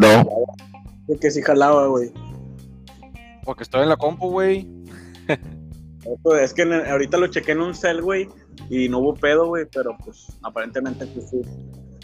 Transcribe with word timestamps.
Pero. 0.00 0.28
De 1.06 1.18
que 1.18 1.30
sí 1.30 1.40
jalaba, 1.40 1.86
güey. 1.86 2.12
Porque 3.44 3.62
estoy 3.62 3.82
en 3.82 3.88
la 3.88 3.96
compu, 3.96 4.30
güey. 4.30 4.68
Es 6.40 6.52
que 6.52 6.62
ahorita 6.62 7.16
lo 7.16 7.28
chequé 7.28 7.52
en 7.52 7.62
un 7.62 7.74
cel, 7.74 8.02
güey, 8.02 8.28
y 8.70 8.88
no 8.88 8.98
hubo 8.98 9.14
pedo, 9.14 9.48
güey, 9.48 9.64
pero 9.72 9.96
pues 10.04 10.26
aparentemente 10.42 11.06
pues, 11.06 11.30
sí. 11.30 11.40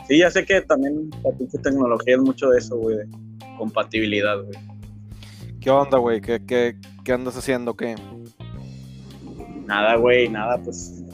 Sí, 0.09 0.19
ya 0.19 0.31
sé 0.31 0.45
que 0.45 0.61
también 0.63 1.11
la 1.23 1.31
pinche 1.37 1.59
tecnología 1.59 2.17
es 2.17 2.21
mucho 2.21 2.49
de 2.49 2.59
eso, 2.59 2.77
güey, 2.77 2.97
de 2.97 3.07
compatibilidad, 3.59 4.43
güey. 4.43 4.59
¿Qué 5.61 5.71
onda, 5.71 5.99
güey? 5.99 6.21
¿Qué, 6.21 6.45
qué, 6.45 6.77
qué 7.05 7.13
andas 7.13 7.37
haciendo? 7.37 7.77
¿Qué? 7.77 7.95
Nada, 9.67 9.97
güey, 9.97 10.29
nada, 10.29 10.61
pues 10.63 11.05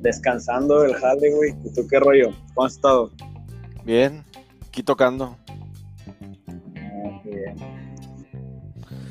descansando 0.00 0.82
del 0.82 0.94
jale, 0.94 1.34
güey. 1.34 1.54
¿Y 1.64 1.74
tú 1.74 1.88
qué 1.88 1.98
rollo? 1.98 2.30
¿Cómo 2.54 2.66
has 2.66 2.74
estado? 2.74 3.10
Bien, 3.84 4.24
aquí 4.68 4.84
tocando. 4.84 5.36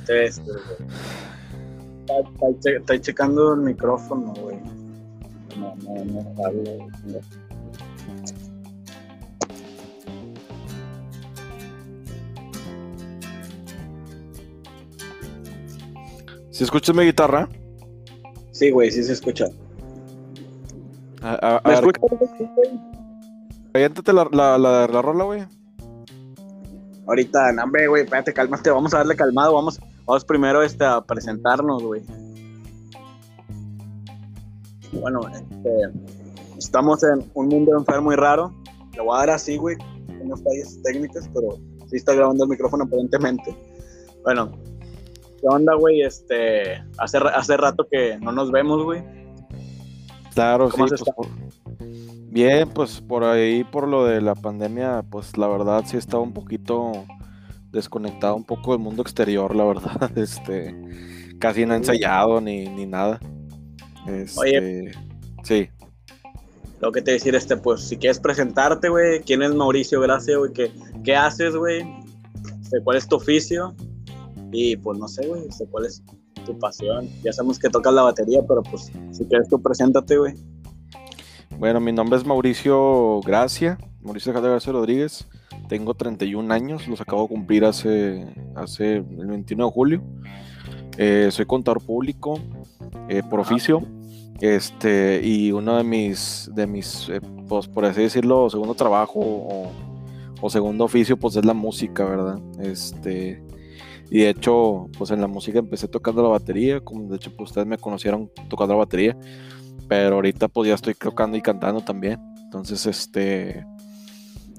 Este, 0.07 0.51
Estoy 2.77 3.01
checando 3.01 3.53
el 3.53 3.61
micrófono, 3.61 4.33
güey. 4.33 4.57
No, 5.57 5.75
no, 5.83 6.05
no, 6.05 6.45
hablo. 6.45 6.87
¿Si 16.51 16.63
escuchas 16.63 16.95
mi 16.95 17.03
guitarra? 17.03 17.49
Sí, 18.51 18.71
güey, 18.71 18.89
sí 18.89 19.03
se 19.03 19.13
escucha. 19.13 19.45
A, 21.21 21.57
a, 21.57 21.61
¿Me 21.67 21.73
escuchas, 21.73 22.01
la, 24.13 24.29
la, 24.31 24.57
la, 24.57 24.87
la 24.87 25.01
rola, 25.01 25.23
güey. 25.25 25.56
Ahorita, 27.07 27.51
no, 27.53 27.63
güey, 27.89 28.03
espérate, 28.03 28.33
cálmate, 28.33 28.69
vamos 28.69 28.93
a 28.93 28.97
darle 28.97 29.15
calmado, 29.15 29.53
vamos, 29.53 29.79
vamos 30.05 30.25
primero 30.25 30.61
este, 30.61 30.83
a 30.83 31.01
presentarnos, 31.01 31.81
güey. 31.81 32.01
Bueno, 34.91 35.21
este, 35.29 35.69
estamos 36.57 37.03
en 37.03 37.29
un 37.33 37.47
mundo 37.47 37.77
enfermo 37.77 38.11
y 38.11 38.15
raro. 38.15 38.53
Le 38.93 39.01
voy 39.01 39.15
a 39.15 39.19
dar 39.19 39.29
así, 39.31 39.57
güey, 39.57 39.77
unas 40.19 40.43
fallas 40.43 40.79
técnicas, 40.83 41.29
pero 41.33 41.57
sí 41.87 41.95
está 41.95 42.13
grabando 42.13 42.43
el 42.43 42.49
micrófono 42.49 42.83
aparentemente. 42.83 43.55
Bueno, 44.23 44.51
¿Qué 45.41 45.47
onda, 45.47 45.75
güey? 45.75 46.01
Este, 46.01 46.83
hace, 46.97 47.17
hace 47.17 47.57
rato 47.57 47.87
que 47.89 48.17
no 48.17 48.31
nos 48.31 48.51
vemos, 48.51 48.83
güey. 48.83 49.03
Claro, 50.33 50.69
sí. 50.71 50.77
Pues, 50.77 51.03
bien, 52.37 52.69
pues 52.69 53.01
por 53.01 53.23
ahí, 53.23 53.63
por 53.63 53.87
lo 53.87 54.05
de 54.05 54.21
la 54.21 54.35
pandemia, 54.35 55.03
pues 55.09 55.37
la 55.37 55.47
verdad 55.47 55.83
sí 55.87 55.97
estaba 55.97 56.21
un 56.21 56.33
poquito 56.33 56.91
desconectado 57.71 58.35
un 58.35 58.43
poco 58.43 58.73
del 58.73 58.79
mundo 58.79 59.01
exterior, 59.01 59.55
la 59.55 59.65
verdad. 59.65 60.11
Este, 60.15 60.75
casi 61.39 61.65
no 61.65 61.73
he 61.73 61.77
ensayado 61.77 62.39
ni, 62.39 62.69
ni 62.69 62.85
nada. 62.85 63.19
Este, 64.07 64.39
Oye. 64.39 64.91
Sí. 65.43 65.69
Lo 66.79 66.91
que 66.91 67.01
te 67.01 67.11
decir, 67.13 67.33
este, 67.33 67.57
pues, 67.57 67.81
si 67.81 67.97
quieres 67.97 68.19
presentarte, 68.19 68.89
güey, 68.89 69.21
¿quién 69.21 69.41
es 69.41 69.55
Mauricio 69.55 69.99
Gracia, 69.99 70.37
güey? 70.37 70.53
¿Qué, 70.53 70.71
¿Qué 71.03 71.15
haces, 71.15 71.55
güey? 71.55 71.81
Este, 72.61 72.79
¿Cuál 72.83 72.97
es 72.97 73.07
tu 73.07 73.15
oficio? 73.15 73.73
Y 74.51 74.77
pues 74.77 74.99
no 74.99 75.07
sé, 75.07 75.25
güey, 75.27 75.41
cuál 75.71 75.85
es 75.87 76.03
tu 76.45 76.57
pasión. 76.59 77.09
Ya 77.23 77.33
sabemos 77.33 77.57
que 77.57 77.69
tocas 77.69 77.93
la 77.93 78.03
batería, 78.03 78.41
pero 78.47 78.61
pues 78.61 78.91
si 79.11 79.25
quieres 79.25 79.49
tú 79.49 79.59
preséntate, 79.59 80.17
güey. 80.17 80.35
Bueno, 81.59 81.79
mi 81.79 81.91
nombre 81.91 82.19
es 82.19 82.25
Mauricio 82.25 83.19
Gracia, 83.21 83.79
Mauricio 84.03 84.31
Gracia 84.31 84.71
Rodríguez. 84.71 85.27
Tengo 85.67 85.95
31 85.95 86.53
años, 86.53 86.87
los 86.87 87.01
acabo 87.01 87.23
de 87.23 87.29
cumplir 87.29 87.65
hace, 87.65 88.27
hace 88.55 88.97
el 88.97 89.25
21 89.25 89.65
de 89.65 89.71
julio. 89.71 90.03
Eh, 90.99 91.29
soy 91.31 91.47
contador 91.47 91.81
público 91.81 92.39
eh, 93.09 93.23
por 93.27 93.39
oficio. 93.39 93.81
Este, 94.39 95.19
y 95.23 95.51
uno 95.51 95.77
de 95.77 95.83
mis, 95.83 96.51
de 96.53 96.67
mis 96.67 97.09
eh, 97.09 97.21
pues 97.49 97.67
por 97.67 97.85
así 97.85 98.03
decirlo, 98.03 98.51
segundo 98.51 98.75
trabajo 98.75 99.19
o, 99.19 99.71
o, 100.39 100.49
segundo 100.51 100.83
oficio, 100.83 101.17
pues 101.17 101.37
es 101.37 101.45
la 101.45 101.55
música, 101.55 102.05
¿verdad? 102.05 102.39
Este, 102.59 103.41
y 104.11 104.19
de 104.19 104.29
hecho, 104.29 104.89
pues 104.95 105.09
en 105.09 105.21
la 105.21 105.27
música 105.27 105.57
empecé 105.57 105.87
tocando 105.87 106.21
la 106.21 106.29
batería, 106.29 106.81
como 106.81 107.09
de 107.09 107.15
hecho 107.15 107.35
pues 107.35 107.49
ustedes 107.49 107.65
me 107.65 107.79
conocieron 107.79 108.29
tocando 108.47 108.75
la 108.75 108.79
batería, 108.79 109.17
pero 109.87 110.15
ahorita 110.15 110.47
pues 110.47 110.69
ya 110.69 110.75
estoy 110.75 110.93
tocando 110.93 111.37
y 111.37 111.41
cantando 111.41 111.81
también. 111.81 112.19
Entonces, 112.43 112.85
este, 112.85 113.65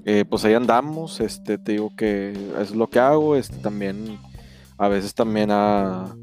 eh, 0.05 0.25
pues 0.29 0.45
ahí 0.45 0.53
andamos, 0.53 1.19
este, 1.19 1.57
te 1.57 1.73
digo 1.73 1.91
que 1.95 2.33
es 2.59 2.75
lo 2.75 2.87
que 2.87 2.99
hago, 2.99 3.35
este 3.35 3.57
también, 3.57 4.19
a 4.77 4.87
veces 4.87 5.13
también 5.13 5.49
ah, 5.51 6.15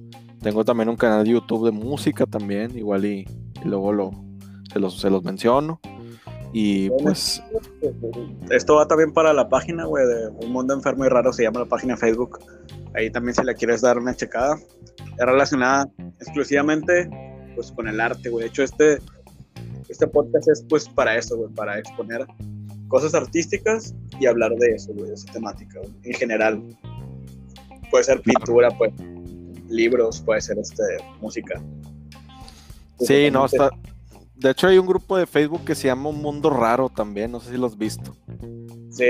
tengo 0.42 0.64
también 0.64 0.88
un 0.88 0.96
canal 0.96 1.24
de 1.24 1.30
YouTube 1.30 1.66
de 1.66 1.72
música 1.72 2.26
también, 2.26 2.76
igual 2.76 3.04
y, 3.04 3.26
luego 3.64 3.92
lo, 3.92 4.10
se 4.72 4.78
los, 4.78 5.00
se 5.00 5.10
los 5.10 5.24
menciono. 5.24 5.80
Y 6.52 6.88
pues. 6.90 7.42
Esto 8.50 8.76
va 8.76 8.86
también 8.86 9.12
para 9.12 9.32
la 9.32 9.48
página, 9.48 9.84
güey, 9.84 10.06
de 10.06 10.28
Un 10.28 10.52
Mundo 10.52 10.72
Enfermo 10.72 11.04
y 11.04 11.08
Raro, 11.08 11.32
se 11.32 11.42
llama 11.42 11.60
la 11.60 11.66
página 11.66 11.96
Facebook. 11.96 12.38
Ahí 12.94 13.10
también 13.10 13.34
si 13.34 13.44
le 13.44 13.54
quieres 13.54 13.82
dar 13.82 13.98
una 13.98 14.14
checada. 14.14 14.56
Es 15.18 15.26
relacionada 15.26 15.88
exclusivamente 16.20 17.10
pues 17.56 17.72
con 17.72 17.88
el 17.88 18.00
arte, 18.00 18.28
güey. 18.28 18.44
De 18.44 18.48
hecho, 18.50 18.62
este, 18.62 18.98
este 19.88 20.06
podcast 20.06 20.48
es 20.48 20.64
pues 20.68 20.88
para 20.88 21.16
eso, 21.16 21.36
güey, 21.36 21.52
para 21.54 21.78
exponer 21.78 22.24
cosas 22.86 23.14
artísticas 23.14 23.92
y 24.20 24.26
hablar 24.26 24.54
de 24.54 24.68
eso, 24.68 24.92
güey, 24.94 25.08
de 25.08 25.14
esa 25.14 25.32
temática, 25.32 25.80
en 26.04 26.14
general. 26.14 26.62
Puede 27.90 28.04
ser 28.04 28.20
pintura, 28.20 28.70
pues 28.78 28.92
libros, 29.68 30.20
puede 30.20 30.40
ser 30.40 30.58
este 30.58 30.84
música. 31.20 31.60
Sí, 33.00 33.30
no, 33.32 33.46
está, 33.46 33.70
de 34.36 34.50
hecho, 34.50 34.66
hay 34.66 34.76
un 34.76 34.86
grupo 34.86 35.16
de 35.16 35.26
Facebook 35.26 35.64
que 35.64 35.74
se 35.74 35.88
llama 35.88 36.10
Un 36.10 36.20
Mundo 36.20 36.50
Raro 36.50 36.90
también, 36.90 37.32
no 37.32 37.40
sé 37.40 37.52
si 37.52 37.56
lo 37.56 37.66
has 37.66 37.78
visto. 37.78 38.14
Sí, 38.90 39.04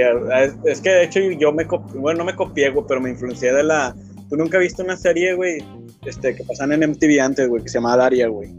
es, 0.65 0.81
que 0.81 0.91
de 0.91 1.05
hecho 1.05 1.21
yo 1.21 1.53
me 1.53 1.65
bueno, 1.65 2.19
no 2.19 2.25
me 2.25 2.37
copié, 2.37 2.71
güey, 2.71 2.87
pero 2.87 3.01
me 3.01 3.11
influencié 3.11 3.53
de 3.53 3.65
la... 3.65 3.95
¿Tú 4.29 4.37
nunca 4.37 4.59
viste 4.59 4.83
una 4.83 4.97
serie, 4.97 5.35
güey, 5.35 5.59
este, 6.05 6.35
que 6.35 6.45
pasan 6.45 6.73
en 6.73 6.91
MTV 6.91 7.21
antes, 7.21 7.49
güey, 7.49 7.63
que 7.63 7.69
se 7.69 7.79
llamaba 7.79 7.99
Daria, 7.99 8.29
güey? 8.29 8.53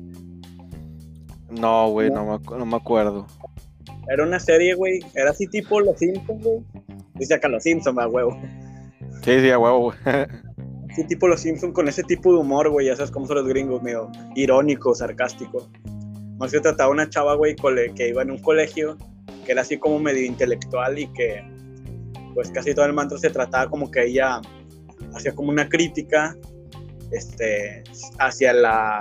No, 1.49 1.89
güey, 1.89 2.09
no, 2.09 2.39
me, 2.65 2.75
acuerdo. 2.75 3.27
Era 4.09 4.23
una 4.23 4.39
serie, 4.39 4.75
güey, 4.75 4.99
era 5.15 5.31
así 5.31 5.47
tipo 5.47 5.79
Los 5.81 5.99
Simpsons, 5.99 6.43
güey. 6.43 6.59
Dice 7.15 7.33
acá 7.33 7.47
Los 7.47 7.63
Simpsons, 7.63 7.97
a 7.97 8.07
huevo. 8.07 8.39
Sí, 9.23 9.39
sí, 9.41 9.49
a 9.49 9.59
huevo, 9.59 9.79
güey. 9.79 9.97
Así 10.89 11.05
tipo 11.05 11.27
Los 11.27 11.41
Simpsons 11.41 11.73
con 11.73 11.87
ese 11.87 12.01
tipo 12.03 12.31
de 12.31 12.39
humor, 12.39 12.69
güey, 12.69 12.87
ya 12.87 12.95
sabes 12.95 13.11
cómo 13.11 13.27
son 13.27 13.35
los 13.37 13.47
gringos, 13.47 13.83
medio 13.83 14.09
irónico, 14.35 14.95
sarcástico. 14.95 15.69
Más 16.37 16.51
que 16.51 16.59
trataba 16.59 16.89
una 16.91 17.09
chava, 17.09 17.35
güey, 17.35 17.55
que 17.93 18.07
iba 18.07 18.21
en 18.21 18.31
un 18.31 18.39
colegio 18.39 18.97
que 19.45 19.53
era 19.53 19.61
así 19.61 19.77
como 19.77 19.97
medio 19.97 20.25
intelectual 20.25 20.99
y 20.99 21.07
que 21.13 21.41
pues 22.33 22.51
casi 22.51 22.75
todo 22.75 22.85
el 22.85 22.93
mantra 22.93 23.17
se 23.17 23.29
trataba 23.29 23.69
como 23.69 23.89
que 23.89 24.05
ella 24.05 24.41
hacía 25.13 25.33
como 25.33 25.49
una 25.49 25.67
crítica 25.67 26.35
este, 27.11 27.83
hacia 28.19 28.53
la, 28.53 28.99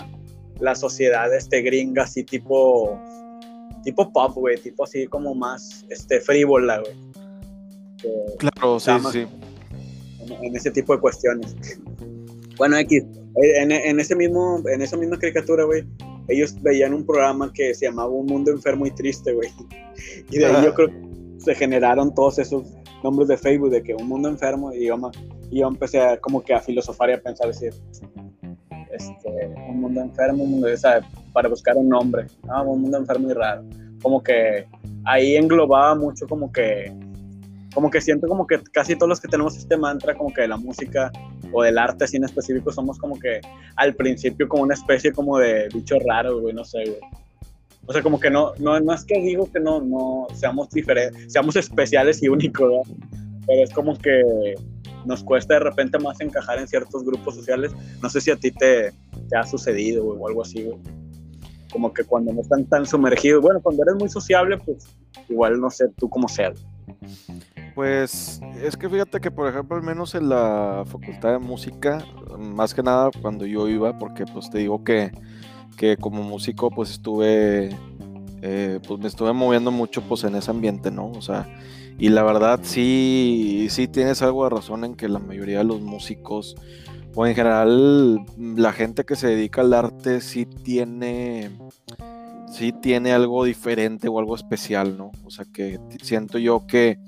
la 0.60 0.74
sociedad 0.74 1.32
este, 1.34 1.62
gringa, 1.62 2.04
así 2.04 2.24
tipo, 2.24 2.98
tipo 3.84 4.12
pop, 4.12 4.34
güey, 4.34 4.56
tipo 4.58 4.84
así 4.84 5.06
como 5.06 5.34
más 5.34 5.84
este, 5.88 6.20
frívola, 6.20 6.80
güey. 6.80 6.94
Claro, 8.38 8.78
sí, 8.78 8.90
sí. 9.12 9.26
En, 10.42 10.56
ese 10.56 10.70
tipo 10.70 10.94
de 10.94 11.00
cuestiones. 11.00 11.56
Bueno, 12.56 12.76
X, 12.78 13.04
en, 13.36 13.72
en, 13.72 14.00
ese 14.00 14.14
mismo, 14.14 14.62
en 14.68 14.82
esa 14.82 14.96
misma 14.96 15.18
caricatura, 15.18 15.64
güey, 15.64 15.84
ellos 16.28 16.60
veían 16.62 16.94
un 16.94 17.04
programa 17.04 17.52
que 17.52 17.74
se 17.74 17.86
llamaba 17.86 18.08
Un 18.08 18.26
Mundo 18.26 18.50
Enfermo 18.50 18.86
y 18.86 18.90
Triste, 18.90 19.32
güey. 19.32 19.48
Y 20.30 20.38
de 20.38 20.46
ahí 20.46 20.64
yo 20.64 20.74
creo 20.74 20.88
que 20.88 21.06
se 21.38 21.54
generaron 21.54 22.14
todos 22.14 22.38
esos 22.38 22.66
nombres 23.02 23.28
de 23.28 23.36
Facebook 23.36 23.70
de 23.70 23.82
que 23.82 23.94
un 23.94 24.08
mundo 24.08 24.28
enfermo 24.28 24.72
y 24.72 24.86
yo, 24.86 24.96
y 25.50 25.60
yo 25.60 25.68
empecé 25.68 26.00
a, 26.00 26.16
como 26.18 26.42
que 26.42 26.54
a 26.54 26.60
filosofar 26.60 27.10
y 27.10 27.12
a 27.14 27.20
pensar, 27.20 27.48
decir, 27.48 27.72
este, 28.90 29.54
un 29.68 29.80
mundo 29.80 30.00
enfermo, 30.00 30.44
un 30.44 30.50
mundo, 30.52 30.68
para 31.32 31.48
buscar 31.48 31.76
un 31.76 31.88
nombre, 31.88 32.26
un 32.42 32.82
mundo 32.82 32.98
enfermo 32.98 33.30
y 33.30 33.34
raro. 33.34 33.64
Como 34.02 34.22
que 34.22 34.66
ahí 35.04 35.36
englobaba 35.36 35.94
mucho 35.94 36.26
como 36.26 36.52
que 36.52 36.92
como 37.76 37.90
que 37.90 38.00
siento 38.00 38.26
como 38.26 38.46
que 38.46 38.58
casi 38.72 38.96
todos 38.96 39.10
los 39.10 39.20
que 39.20 39.28
tenemos 39.28 39.54
este 39.54 39.76
mantra, 39.76 40.14
como 40.14 40.32
que 40.32 40.40
de 40.40 40.48
la 40.48 40.56
música 40.56 41.12
o 41.52 41.62
del 41.62 41.76
arte 41.76 42.04
así 42.04 42.16
en 42.16 42.24
específico, 42.24 42.72
somos 42.72 42.98
como 42.98 43.18
que 43.18 43.42
al 43.76 43.94
principio 43.94 44.48
como 44.48 44.62
una 44.62 44.72
especie 44.72 45.12
como 45.12 45.36
de 45.38 45.68
bicho 45.74 45.96
raro, 46.06 46.40
güey, 46.40 46.54
no 46.54 46.64
sé, 46.64 46.78
güey. 46.86 47.00
O 47.84 47.92
sea, 47.92 48.02
como 48.02 48.18
que 48.18 48.30
no, 48.30 48.54
no, 48.58 48.80
no 48.80 48.94
es 48.94 49.04
que 49.04 49.20
digo 49.20 49.52
que 49.52 49.60
no, 49.60 49.82
no 49.82 50.26
seamos 50.34 50.70
diferentes, 50.70 51.30
seamos 51.30 51.54
especiales 51.54 52.22
y 52.22 52.28
únicos, 52.28 52.66
¿verdad? 52.66 53.06
Pero 53.46 53.62
es 53.62 53.72
como 53.74 53.96
que 53.98 54.54
nos 55.06 55.22
cuesta 55.22 55.54
de 55.54 55.60
repente 55.60 55.98
más 55.98 56.20
encajar 56.20 56.58
en 56.58 56.68
ciertos 56.68 57.04
grupos 57.04 57.34
sociales. 57.34 57.72
No 58.02 58.08
sé 58.08 58.20
si 58.20 58.30
a 58.30 58.36
ti 58.36 58.50
te, 58.50 58.92
te 59.28 59.36
ha 59.36 59.44
sucedido, 59.44 60.04
o 60.04 60.28
algo 60.28 60.42
así, 60.42 60.64
güey. 60.64 60.78
Como 61.72 61.92
que 61.92 62.04
cuando 62.04 62.32
no 62.32 62.40
están 62.40 62.64
tan 62.66 62.86
sumergidos, 62.86 63.42
bueno, 63.42 63.60
cuando 63.60 63.82
eres 63.82 63.96
muy 63.96 64.08
sociable, 64.08 64.58
pues 64.58 64.88
igual 65.28 65.60
no 65.60 65.70
sé 65.70 65.88
tú 65.96 66.08
cómo 66.08 66.28
ser. 66.28 66.54
Pues 67.74 68.40
es 68.62 68.76
que 68.76 68.88
fíjate 68.88 69.20
que, 69.20 69.30
por 69.30 69.48
ejemplo, 69.48 69.76
al 69.76 69.82
menos 69.82 70.14
en 70.14 70.30
la 70.30 70.84
facultad 70.86 71.32
de 71.32 71.38
música, 71.38 72.04
más 72.38 72.72
que 72.72 72.82
nada 72.82 73.10
cuando 73.20 73.44
yo 73.44 73.68
iba, 73.68 73.98
porque 73.98 74.24
pues 74.24 74.48
te 74.48 74.58
digo 74.58 74.82
que, 74.82 75.12
que 75.76 75.98
como 75.98 76.22
músico 76.22 76.70
pues 76.70 76.90
estuve, 76.90 77.76
eh, 78.40 78.80
pues 78.86 78.98
me 78.98 79.08
estuve 79.08 79.32
moviendo 79.34 79.70
mucho 79.70 80.00
pues 80.00 80.24
en 80.24 80.36
ese 80.36 80.50
ambiente, 80.50 80.90
¿no? 80.90 81.10
O 81.10 81.20
sea, 81.20 81.46
y 81.98 82.08
la 82.10 82.22
verdad 82.22 82.60
sí, 82.62 83.68
sí 83.70 83.88
tienes 83.88 84.22
algo 84.22 84.44
de 84.44 84.50
razón 84.50 84.84
en 84.84 84.94
que 84.94 85.08
la 85.08 85.18
mayoría 85.18 85.58
de 85.58 85.64
los 85.64 85.80
músicos, 85.80 86.56
o 87.14 87.26
en 87.26 87.34
general 87.34 88.20
la 88.36 88.72
gente 88.72 89.04
que 89.04 89.16
se 89.16 89.28
dedica 89.28 89.62
al 89.62 89.72
arte 89.72 90.20
sí 90.20 90.44
tiene 90.44 91.50
sí 92.56 92.72
tiene 92.72 93.12
algo 93.12 93.44
diferente 93.44 94.08
o 94.08 94.18
algo 94.18 94.34
especial, 94.34 94.96
¿no? 94.96 95.12
O 95.24 95.30
sea, 95.30 95.44
que 95.44 95.78
siento 96.02 96.38
yo 96.38 96.66
que, 96.66 96.98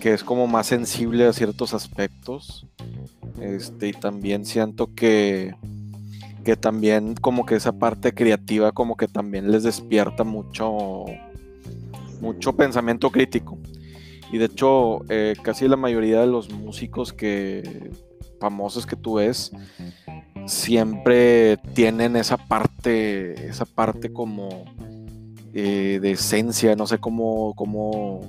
que 0.00 0.12
es 0.12 0.22
como 0.22 0.46
más 0.46 0.66
sensible 0.66 1.26
a 1.26 1.32
ciertos 1.32 1.74
aspectos. 1.74 2.66
Este, 3.40 3.88
y 3.88 3.92
también 3.92 4.44
siento 4.44 4.94
que, 4.94 5.54
que 6.44 6.56
también 6.56 7.14
como 7.14 7.46
que 7.46 7.56
esa 7.56 7.72
parte 7.72 8.12
creativa 8.12 8.72
como 8.72 8.96
que 8.96 9.08
también 9.08 9.50
les 9.50 9.62
despierta 9.62 10.24
mucho, 10.24 11.04
mucho 12.20 12.56
pensamiento 12.56 13.10
crítico. 13.10 13.58
Y 14.30 14.38
de 14.38 14.46
hecho, 14.46 15.00
eh, 15.08 15.34
casi 15.42 15.68
la 15.68 15.76
mayoría 15.76 16.20
de 16.20 16.26
los 16.26 16.50
músicos 16.50 17.12
que 17.12 17.90
famosos 18.38 18.86
que 18.86 18.96
tú 18.96 19.14
ves, 19.14 19.52
siempre 20.46 21.56
tienen 21.74 22.16
esa 22.16 22.36
parte, 22.36 23.48
esa 23.48 23.64
parte 23.64 24.12
como 24.12 24.64
eh, 25.52 25.98
de 26.00 26.12
esencia, 26.12 26.74
no 26.76 26.86
sé 26.86 26.98
cómo, 26.98 27.54
cómo, 27.54 28.20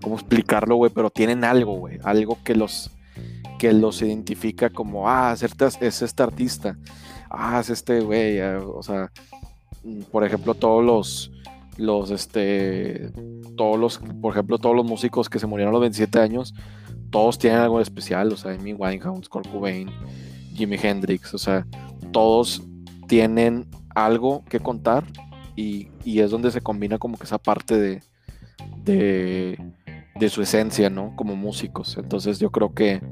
cómo 0.00 0.14
explicarlo, 0.14 0.76
güey, 0.76 0.90
pero 0.94 1.10
tienen 1.10 1.44
algo, 1.44 1.78
güey, 1.78 1.98
algo 2.04 2.38
que 2.44 2.54
los, 2.54 2.90
que 3.58 3.72
los 3.72 4.02
identifica 4.02 4.70
como, 4.70 5.08
ah, 5.08 5.34
es 5.34 6.02
este 6.02 6.22
artista, 6.22 6.76
ah, 7.30 7.60
es 7.60 7.70
este 7.70 8.00
güey, 8.00 8.40
ah, 8.40 8.60
o 8.60 8.82
sea, 8.82 9.10
por 10.10 10.24
ejemplo, 10.24 10.54
todos 10.54 10.84
los, 10.84 11.32
los, 11.76 12.10
este, 12.10 13.10
todos 13.56 13.78
los, 13.78 13.98
por 14.20 14.32
ejemplo, 14.32 14.58
todos 14.58 14.76
los 14.76 14.84
músicos 14.84 15.28
que 15.28 15.38
se 15.38 15.46
murieron 15.46 15.70
a 15.70 15.72
los 15.72 15.80
27 15.80 16.18
años, 16.18 16.54
todos 17.10 17.38
tienen 17.38 17.60
algo 17.60 17.80
especial, 17.80 18.32
o 18.32 18.36
sea, 18.36 18.52
Amy 18.52 18.72
Winehouse, 18.72 19.28
Kurt 19.28 19.50
Cobain, 19.50 19.90
Jimi 20.54 20.76
Hendrix, 20.82 21.34
o 21.34 21.38
sea, 21.38 21.66
todos 22.10 22.62
tienen 23.06 23.66
algo 23.94 24.44
que 24.48 24.60
contar 24.60 25.04
y, 25.56 25.88
es 26.04 26.30
donde 26.30 26.50
se 26.50 26.60
combina 26.60 26.98
como 26.98 27.16
que 27.16 27.24
esa 27.24 27.38
parte 27.38 27.78
de, 27.78 28.02
de, 28.84 30.28
su 30.28 30.42
esencia, 30.42 30.88
¿no? 30.88 31.14
Como 31.16 31.36
músicos. 31.36 31.96
Entonces 31.98 32.38
yo 32.38 32.50
creo 32.50 32.72
que 32.74 33.02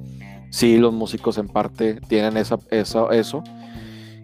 sí, 0.50 0.78
los 0.78 0.92
músicos 0.92 1.38
en 1.38 1.48
parte 1.48 2.00
tienen 2.08 2.36
esa, 2.36 2.58
eso. 2.70 3.42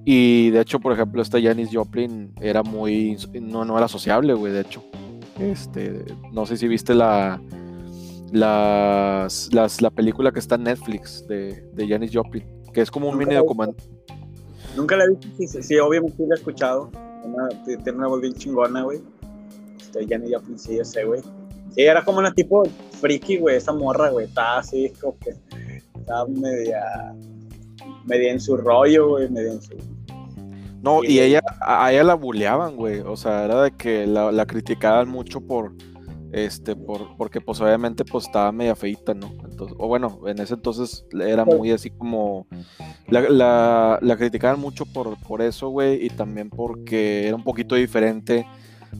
Y 0.06 0.50
de 0.50 0.60
hecho, 0.60 0.80
por 0.80 0.92
ejemplo, 0.94 1.20
esta 1.20 1.38
Janis 1.42 1.68
Joplin 1.70 2.32
era 2.40 2.62
muy. 2.62 3.18
No, 3.42 3.66
no 3.66 3.76
era 3.76 3.88
sociable, 3.88 4.32
güey, 4.32 4.54
de 4.54 4.60
hecho. 4.62 4.82
Este, 5.38 6.04
no 6.32 6.46
sé 6.46 6.56
si 6.56 6.66
viste 6.66 6.94
la, 6.94 7.42
las, 8.32 9.50
la 9.52 9.90
película 9.90 10.32
que 10.32 10.38
está 10.38 10.54
en 10.54 10.62
Netflix 10.62 11.26
de, 11.26 11.60
de 11.74 11.88
Janis 11.88 12.12
Joplin 12.14 12.56
que 12.76 12.82
es 12.82 12.90
como 12.90 13.08
un 13.08 13.16
mini 13.16 13.34
documental. 13.34 13.82
Nunca 14.76 14.98
la 14.98 15.04
he 15.04 15.08
visto, 15.38 15.62
sí, 15.62 15.78
obviamente 15.78 16.22
la 16.26 16.34
he 16.34 16.38
escuchado. 16.38 16.90
tiene 17.64 17.92
una 17.98 18.08
voz 18.08 18.20
bien 18.20 18.34
chingona, 18.34 18.82
güey. 18.82 19.00
Este, 19.78 20.18
ni 20.18 20.28
ya 20.28 20.42
sí, 20.56 20.78
ese, 20.78 21.04
güey. 21.04 21.22
Sí, 21.70 21.80
era 21.80 22.04
como 22.04 22.18
una 22.18 22.34
tipo 22.34 22.64
friki, 23.00 23.38
güey, 23.38 23.56
esa 23.56 23.72
morra, 23.72 24.10
güey. 24.10 24.26
Estaba 24.26 24.58
así, 24.58 24.92
como 25.00 25.16
que 25.20 25.30
estaba 25.98 26.26
media, 26.28 27.14
media 28.04 28.32
en 28.32 28.40
su 28.40 28.58
rollo, 28.58 29.08
güey, 29.08 29.30
media 29.30 29.52
en 29.52 29.62
su... 29.62 29.74
No, 30.86 31.02
y, 31.02 31.18
ella, 31.18 31.40
a 31.60 31.90
ella 31.90 32.04
la 32.04 32.14
buleaban, 32.14 32.76
güey. 32.76 33.00
O 33.00 33.16
sea, 33.16 33.44
era 33.44 33.60
de 33.60 33.72
que 33.72 34.06
la, 34.06 34.30
la 34.30 34.46
criticaban 34.46 35.08
mucho 35.08 35.40
por, 35.40 35.72
este, 36.30 36.76
por, 36.76 37.16
porque 37.16 37.40
pues 37.40 37.60
obviamente 37.60 38.04
pues 38.04 38.26
estaba 38.26 38.52
media 38.52 38.76
feita, 38.76 39.12
¿no? 39.12 39.32
Entonces, 39.48 39.76
o 39.80 39.88
bueno, 39.88 40.20
en 40.26 40.38
ese 40.38 40.54
entonces 40.54 41.04
era 41.12 41.44
muy 41.44 41.72
así 41.72 41.90
como, 41.90 42.46
la, 43.08 43.98
la, 44.00 44.16
criticaban 44.16 44.60
mucho 44.60 44.86
por, 44.86 45.18
por 45.22 45.42
eso, 45.42 45.70
güey, 45.70 46.06
y 46.06 46.08
también 46.08 46.50
porque 46.50 47.26
era 47.26 47.34
un 47.34 47.42
poquito 47.42 47.74
diferente, 47.74 48.46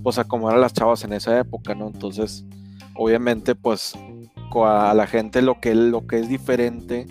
pues 0.02 0.18
a 0.18 0.24
como 0.24 0.48
eran 0.50 0.62
las 0.62 0.72
chavas 0.72 1.04
en 1.04 1.12
esa 1.12 1.38
época, 1.38 1.76
¿no? 1.76 1.86
Entonces, 1.86 2.44
obviamente 2.96 3.54
pues 3.54 3.94
a 4.64 4.94
la 4.94 5.06
gente 5.06 5.40
lo 5.40 5.60
que, 5.60 5.74
lo 5.76 6.06
que 6.08 6.18
es 6.18 6.28
diferente, 6.28 7.06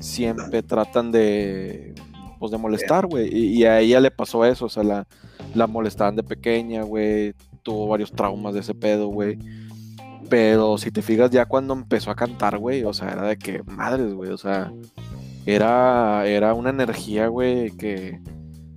siempre 0.00 0.62
tratan 0.64 1.12
de, 1.12 1.94
pues 2.38 2.52
de 2.52 2.58
molestar, 2.58 3.06
güey, 3.06 3.28
y, 3.34 3.64
a 3.64 3.80
ella 3.80 4.00
le 4.00 4.10
pasó 4.10 4.44
eso, 4.44 4.66
o 4.66 4.68
sea, 4.68 4.82
la, 4.82 5.06
la 5.54 5.66
molestaban 5.66 6.16
de 6.16 6.22
pequeña, 6.22 6.82
güey, 6.82 7.34
tuvo 7.62 7.88
varios 7.88 8.12
traumas 8.12 8.54
de 8.54 8.60
ese 8.60 8.74
pedo, 8.74 9.08
güey. 9.08 9.38
Pero 10.28 10.76
si 10.78 10.90
te 10.90 11.02
fijas 11.02 11.30
ya 11.30 11.46
cuando 11.46 11.74
empezó 11.74 12.10
a 12.10 12.14
cantar, 12.14 12.58
güey, 12.58 12.84
o 12.84 12.92
sea, 12.92 13.10
era 13.10 13.22
de 13.22 13.38
que 13.38 13.62
madres, 13.64 14.12
güey, 14.12 14.30
o 14.30 14.38
sea, 14.38 14.72
era, 15.46 16.26
era 16.26 16.54
una 16.54 16.70
energía, 16.70 17.28
güey, 17.28 17.70
que, 17.70 18.20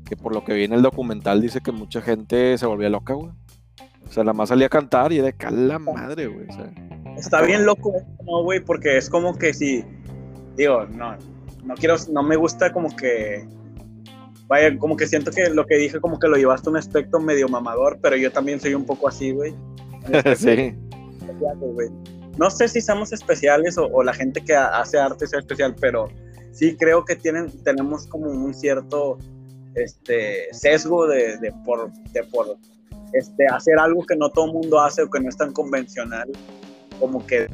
que 0.05 0.15
por 0.15 0.33
lo 0.33 0.43
que 0.43 0.53
vi 0.53 0.63
en 0.63 0.73
el 0.73 0.81
documental 0.81 1.41
dice 1.41 1.61
que 1.61 1.71
mucha 1.71 2.01
gente 2.01 2.57
se 2.57 2.65
volvía 2.65 2.89
loca, 2.89 3.13
güey. 3.13 3.31
O 4.07 4.13
sea, 4.13 4.23
la 4.23 4.33
más 4.33 4.49
salía 4.49 4.67
a 4.67 4.69
cantar 4.69 5.13
y 5.13 5.17
era 5.17 5.27
de 5.27 5.33
cala 5.33 5.79
madre, 5.79 6.27
güey. 6.27 6.47
O 6.49 6.53
sea, 6.53 6.71
Está 7.17 7.41
bien 7.41 7.65
loco, 7.65 7.93
¿no, 8.25 8.43
güey? 8.43 8.59
Porque 8.59 8.97
es 8.97 9.09
como 9.09 9.37
que 9.37 9.53
si, 9.53 9.83
digo, 10.55 10.85
no, 10.85 11.15
no 11.63 11.75
quiero, 11.75 11.95
no 12.11 12.23
me 12.23 12.35
gusta 12.35 12.71
como 12.71 12.95
que 12.95 13.47
vaya, 14.47 14.77
como 14.77 14.97
que 14.97 15.07
siento 15.07 15.31
que 15.31 15.49
lo 15.49 15.65
que 15.65 15.77
dije 15.77 16.01
como 16.01 16.19
que 16.19 16.27
lo 16.27 16.35
llevaste 16.35 16.67
a 16.67 16.71
un 16.71 16.77
aspecto 16.77 17.19
medio 17.21 17.47
mamador, 17.47 17.99
pero 18.01 18.17
yo 18.17 18.31
también 18.31 18.59
soy 18.59 18.73
un 18.73 18.85
poco 18.85 19.07
así, 19.07 19.31
güey. 19.31 19.55
sí. 20.35 20.75
No 22.37 22.49
sé 22.49 22.67
si 22.67 22.81
somos 22.81 23.13
especiales 23.13 23.77
o, 23.77 24.03
la 24.03 24.13
gente 24.13 24.41
que 24.41 24.53
hace 24.53 24.99
arte 24.99 25.25
sea 25.27 25.39
especial, 25.39 25.75
pero 25.79 26.09
sí 26.51 26.75
creo 26.75 27.05
que 27.05 27.15
tienen, 27.15 27.49
tenemos 27.63 28.07
como 28.07 28.29
un 28.29 28.53
cierto 28.53 29.17
este, 29.75 30.47
sesgo 30.51 31.07
de, 31.07 31.37
de 31.37 31.53
por, 31.63 31.91
de 32.11 32.23
por 32.25 32.57
este, 33.13 33.45
hacer 33.47 33.79
algo 33.79 34.05
que 34.05 34.15
no 34.15 34.29
todo 34.29 34.47
el 34.47 34.53
mundo 34.53 34.81
hace 34.81 35.03
o 35.03 35.09
que 35.09 35.19
no 35.19 35.29
es 35.29 35.37
tan 35.37 35.53
convencional, 35.53 36.29
como 36.99 37.25
que... 37.25 37.47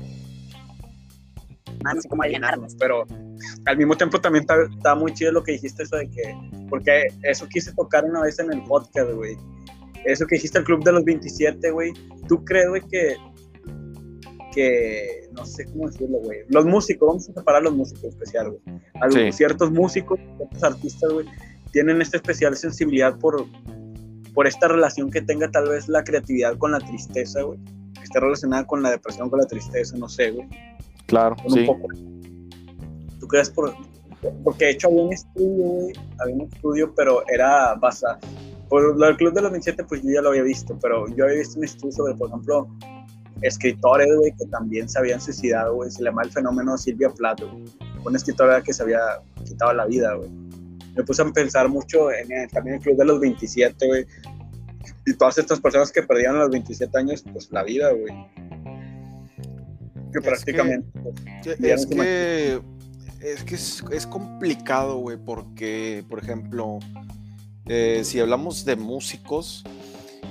No 1.84 2.02
sé 2.02 2.10
cómo 2.10 2.24
alienarnos, 2.24 2.76
pero 2.76 3.06
al 3.66 3.78
mismo 3.78 3.96
tiempo 3.96 4.20
también 4.20 4.46
está, 4.46 4.96
muy 4.96 5.14
chido 5.14 5.32
lo 5.32 5.44
que 5.44 5.54
dijiste, 5.54 5.84
eso 5.84 5.98
de 5.98 6.10
que, 6.10 6.36
porque 6.70 7.08
eso 7.24 7.48
quise 7.48 7.74
tocar 7.74 8.06
una 8.06 8.22
vez 8.22 8.40
en 8.40 8.52
el 8.52 8.64
podcast, 8.64 9.12
güey. 9.12 9.38
Eso 10.06 10.26
que 10.26 10.36
dijiste 10.36 10.60
el 10.60 10.64
Club 10.64 10.84
de 10.84 10.94
los 10.94 11.04
27, 11.04 11.72
güey. 11.72 11.94
¿Tú 12.28 12.44
crees, 12.46 12.70
güey, 12.70 12.82
que, 12.90 13.18
que, 14.54 15.30
no 15.34 15.46
sé 15.46 15.66
cómo 15.66 15.88
decirlo, 15.88 16.20
güey? 16.20 16.40
Los 16.50 16.66
músicos, 16.66 17.08
vamos 17.08 17.30
a 17.30 17.34
separar 17.34 17.64
los 17.64 17.76
músicos 17.76 18.06
especial, 18.06 18.52
güey. 18.52 18.82
Algunos, 19.02 19.36
Ciertos 19.36 19.72
músicos, 19.72 20.20
ciertos 20.38 20.64
artistas, 20.64 21.12
güey, 21.12 21.26
tienen 21.72 22.02
esta 22.02 22.18
especial 22.18 22.56
sensibilidad 22.56 23.18
por, 23.20 23.46
por 24.34 24.48
esta 24.48 24.68
relación 24.68 25.12
que 25.12 25.22
tenga 25.22 25.50
tal 25.52 25.70
vez 25.70 25.88
la 25.90 26.04
creatividad 26.04 26.58
con 26.58 26.72
la 26.72 26.80
tristeza, 26.80 27.42
güey. 27.42 27.60
Que 27.94 28.04
esté 28.04 28.20
relacionada 28.20 28.66
con 28.66 28.82
la 28.82 28.92
depresión, 28.92 29.30
con 29.30 29.40
la 29.40 29.46
tristeza, 29.46 29.98
no 29.98 30.08
sé, 30.08 30.32
güey. 30.32 30.48
Claro, 31.08 31.36
sí. 31.48 31.66
Poco 31.66 31.88
¿Tú 33.20 33.28
crees 33.28 33.50
por.? 33.50 33.74
Porque 34.44 34.66
de 34.66 34.72
hecho 34.72 34.88
había 34.88 35.04
un 35.04 35.14
estudio, 35.14 35.96
había 36.20 36.36
un 36.36 36.42
estudio, 36.42 36.94
pero 36.96 37.24
era 37.28 37.76
basado. 37.76 38.18
Por 38.68 38.98
lo 38.98 39.06
del 39.06 39.16
Club 39.16 39.34
de 39.34 39.42
los 39.42 39.52
27, 39.52 39.84
pues 39.86 40.02
yo 40.02 40.12
ya 40.12 40.22
lo 40.22 40.30
había 40.30 40.44
visto, 40.44 40.78
pero 40.82 41.08
yo 41.16 41.26
había 41.26 41.38
visto 41.38 41.58
un 41.60 41.66
estudio 41.66 41.92
sobre, 41.94 42.16
por 42.16 42.28
ejemplo, 42.30 42.68
escritores, 43.42 44.08
güey, 44.18 44.34
que 44.38 44.46
también 44.48 44.90
se 44.90 45.00
habían 45.00 45.22
suicidado, 45.22 45.76
güey. 45.76 45.92
Se 45.92 46.04
llama 46.04 46.24
el 46.24 46.32
fenómeno 46.32 46.78
Silvia 46.78 47.10
Plath, 47.10 47.42
güey. 47.42 47.66
Una 48.04 48.18
escritora 48.18 48.62
que 48.62 48.74
se 48.74 48.84
había 48.84 49.00
quitado 49.46 49.74
la 49.74 49.86
vida, 49.86 50.14
güey. 50.16 50.30
Me 50.96 51.04
puse 51.04 51.22
a 51.22 51.26
pensar 51.26 51.70
mucho 51.70 52.12
en 52.12 52.50
también 52.50 52.78
el 52.78 52.82
Club 52.82 52.98
de 52.98 53.06
los 53.06 53.20
27, 53.20 53.88
güey. 53.88 54.06
Y 55.06 55.14
todas 55.14 55.38
estas 55.38 55.62
personas 55.62 55.92
que 55.92 56.02
perdieron 56.02 56.38
a 56.38 56.40
los 56.40 56.50
27 56.50 56.98
años, 56.98 57.24
pues 57.32 57.52
la 57.52 57.64
vida, 57.64 57.92
güey. 57.92 58.14
Que 60.22 60.30
prácticamente. 60.30 60.88
es 61.60 61.86
que 61.86 62.62
es 63.22 63.44
que 63.44 63.96
es, 63.96 64.08
complicado, 64.08 64.98
güey, 64.98 65.18
porque, 65.18 66.04
por 66.08 66.20
ejemplo, 66.20 66.80
eh, 67.66 68.02
si 68.04 68.20
hablamos 68.20 68.64
de 68.64 68.76
músicos, 68.76 69.64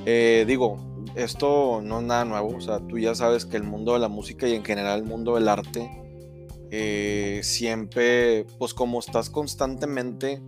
eh, 0.04 0.44
digo, 0.46 1.04
esto 1.16 1.80
no 1.82 2.00
es 2.00 2.06
nada 2.06 2.24
nuevo, 2.24 2.56
o 2.56 2.60
sea, 2.60 2.78
tú 2.78 2.98
ya 2.98 3.14
sabes 3.14 3.44
que 3.44 3.56
el 3.56 3.64
mundo 3.64 3.94
de 3.94 3.98
la 3.98 4.08
música 4.08 4.48
y 4.48 4.54
en 4.54 4.64
general 4.64 5.00
el 5.00 5.04
mundo 5.04 5.34
del 5.34 5.48
arte, 5.48 5.90
eh, 6.70 7.40
siempre, 7.42 8.46
pues 8.58 8.72
como 8.72 9.00
estás 9.00 9.30
constantemente 9.30 10.42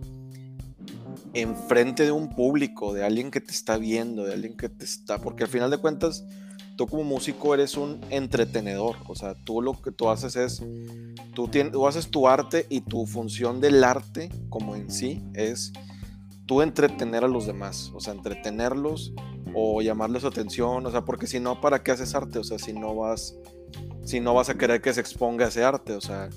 enfrente 1.33 2.03
de 2.03 2.11
un 2.11 2.29
público, 2.29 2.93
de 2.93 3.03
alguien 3.03 3.31
que 3.31 3.41
te 3.41 3.51
está 3.51 3.77
viendo, 3.77 4.25
de 4.25 4.33
alguien 4.33 4.55
que 4.55 4.69
te 4.69 4.85
está, 4.85 5.19
porque 5.19 5.43
al 5.43 5.49
final 5.49 5.69
de 5.69 5.77
cuentas, 5.77 6.25
tú 6.79 6.87
como 6.87 7.03
músico 7.03 7.53
eres 7.53 7.75
un 7.75 7.99
entretenedor, 8.09 8.95
o 9.05 9.13
sea, 9.13 9.35
tú 9.43 9.61
lo 9.61 9.73
que 9.73 9.91
tú 9.91 10.09
haces 10.09 10.37
es, 10.37 10.63
tú, 11.33 11.49
tienes, 11.49 11.73
tú 11.73 11.85
haces 11.85 12.09
tu 12.09 12.25
arte 12.25 12.67
y 12.69 12.79
tu 12.79 13.05
función 13.05 13.59
del 13.59 13.83
arte 13.83 14.29
como 14.47 14.77
en 14.77 14.89
sí 14.89 15.21
es 15.33 15.73
tú 16.45 16.61
entretener 16.61 17.25
a 17.25 17.27
los 17.27 17.45
demás, 17.45 17.91
o 17.93 17.99
sea, 17.99 18.13
entretenerlos 18.13 19.11
o 19.53 19.81
llamarles 19.81 20.23
atención, 20.23 20.85
o 20.85 20.89
sea, 20.89 21.01
porque 21.01 21.27
si 21.27 21.41
no, 21.41 21.59
¿para 21.59 21.83
qué 21.83 21.91
haces 21.91 22.15
arte? 22.15 22.39
O 22.39 22.45
sea, 22.45 22.57
si 22.57 22.71
no 22.71 22.95
vas, 22.95 23.35
si 24.05 24.21
no 24.21 24.33
vas 24.33 24.47
a 24.47 24.53
querer 24.57 24.81
que 24.81 24.93
se 24.93 25.01
exponga 25.01 25.49
ese 25.49 25.65
arte, 25.65 25.91
o 25.91 26.01
sea, 26.01 26.29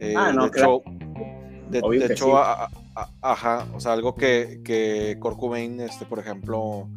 eh, 0.00 0.14
Ah, 0.16 0.32
no, 0.32 0.46
de 0.46 0.50
claro. 0.50 0.82
hecho, 0.84 1.70
de, 1.70 1.80
Obvio 1.84 2.00
de 2.00 2.06
que 2.08 2.12
hecho, 2.14 2.24
sí. 2.24 2.32
a- 2.34 2.64
a- 2.64 2.70
a- 2.96 3.10
ajá, 3.32 3.68
o 3.76 3.78
sea, 3.78 3.92
algo 3.92 4.16
que, 4.16 4.60
que 4.64 5.18
Kurt 5.20 5.38
Cobain, 5.38 5.78
este, 5.80 6.04
por 6.04 6.18
ejemplo, 6.18 6.88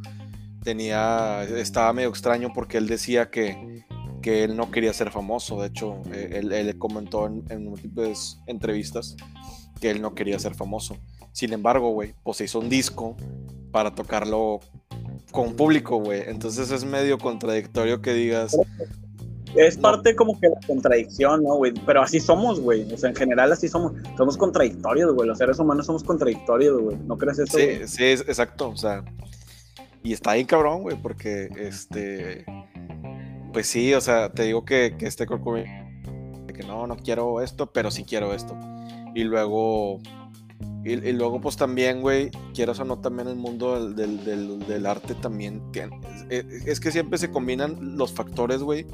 tenía, 0.64 1.44
estaba 1.44 1.92
medio 1.94 2.10
extraño 2.10 2.52
porque 2.54 2.78
él 2.78 2.88
decía 2.88 3.30
que, 3.30 3.84
que 4.22 4.44
él 4.44 4.56
no 4.56 4.72
quería 4.72 4.94
ser 4.94 5.12
famoso, 5.12 5.62
de 5.62 5.68
hecho, 5.68 6.02
eh, 6.14 6.32
él, 6.34 6.52
él 6.52 6.78
comentó 6.78 7.26
en, 7.28 7.44
en 7.50 7.66
múltiples 7.66 8.38
entrevistas 8.48 9.16
que 9.80 9.90
él 9.90 10.02
no 10.02 10.14
quería 10.14 10.38
ser 10.40 10.54
famoso. 10.56 10.98
Sin 11.32 11.54
embargo, 11.54 11.92
güey, 11.92 12.14
pues 12.24 12.38
se 12.38 12.44
hizo 12.46 12.60
un 12.60 12.70
disco 12.70 13.16
para 13.72 13.96
tocarlo 13.96 14.60
con 15.32 15.56
público, 15.56 15.98
güey. 15.98 16.24
Entonces 16.28 16.70
es 16.72 16.84
medio 16.86 17.18
contradictorio 17.18 18.02
que 18.02 18.14
digas, 18.14 18.56
Es 19.56 19.76
No. 19.78 19.82
parte 19.82 20.16
como 20.16 20.40
que 20.40 20.48
la 20.48 20.60
contradicción, 20.66 21.44
¿no, 21.44 21.56
güey? 21.56 21.74
Pero 21.86 22.02
así 22.02 22.20
somos, 22.22 22.62
güey. 22.62 22.90
O 22.94 22.98
sea, 22.98 23.10
en 23.10 23.16
general 23.18 23.52
así 23.52 23.68
somos. 23.68 23.92
Somos 24.16 24.38
contradictorios, 24.38 25.14
güey. 25.14 25.28
Los 25.28 25.38
seres 25.40 25.60
humanos 25.60 25.86
somos 25.88 26.04
contradictorios, 26.06 26.82
güey. 26.82 26.98
¿No 27.06 27.18
crees 27.18 27.40
eso? 27.40 27.58
sí, 27.58 27.66
güey? 27.66 27.88
sí, 27.88 28.04
es- 28.06 28.22
exacto, 28.22 28.70
o 28.70 28.78
sea, 28.78 29.04
y 30.04 30.14
está 30.14 30.32
ahí 30.32 30.46
cabrón, 30.46 30.82
güey, 30.82 30.98
porque 31.02 31.50
este, 31.58 32.46
pues 33.54 33.68
sí, 33.68 33.94
o 33.94 34.02
sea, 34.02 34.32
te 34.32 34.44
digo 34.44 34.66
que, 34.66 34.96
que 34.98 35.06
este 35.06 35.26
Kurt 35.26 35.44
de 35.44 36.54
que 36.54 36.64
no, 36.64 36.88
no 36.88 36.98
quiero 36.98 37.42
esto, 37.42 37.72
pero 37.72 37.92
sí 37.92 38.04
quiero 38.04 38.34
esto. 38.34 38.58
Y 39.14 39.24
luego, 39.24 40.00
y, 40.84 40.96
luego 41.12 41.42
pues 41.42 41.58
también, 41.58 42.02
güey, 42.02 42.32
quieras 42.54 42.80
o 42.80 42.86
no, 42.86 43.00
también 43.00 43.28
el 43.28 43.36
mundo 43.36 43.90
del, 43.94 44.24
del- 44.66 44.86
arte 44.86 45.14
también 45.16 45.62
tiene, 45.72 46.00
es, 46.30 46.46
es 46.66 46.80
que 46.80 46.92
siempre 46.92 47.18
se 47.20 47.30
combinan 47.30 47.98
los 47.98 48.14
factores, 48.14 48.64
güey, 48.64 48.88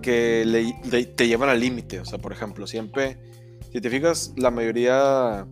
que 0.00 1.12
te 1.16 1.26
llevan 1.28 1.48
al 1.48 1.60
límite, 1.60 2.00
o 2.00 2.04
sea, 2.04 2.18
por 2.18 2.32
ejemplo, 2.32 2.66
siempre, 2.66 3.18
si 3.72 3.80
te 3.80 3.90
fijas, 3.90 4.32
la 4.36 4.50
mayoría 4.50 5.46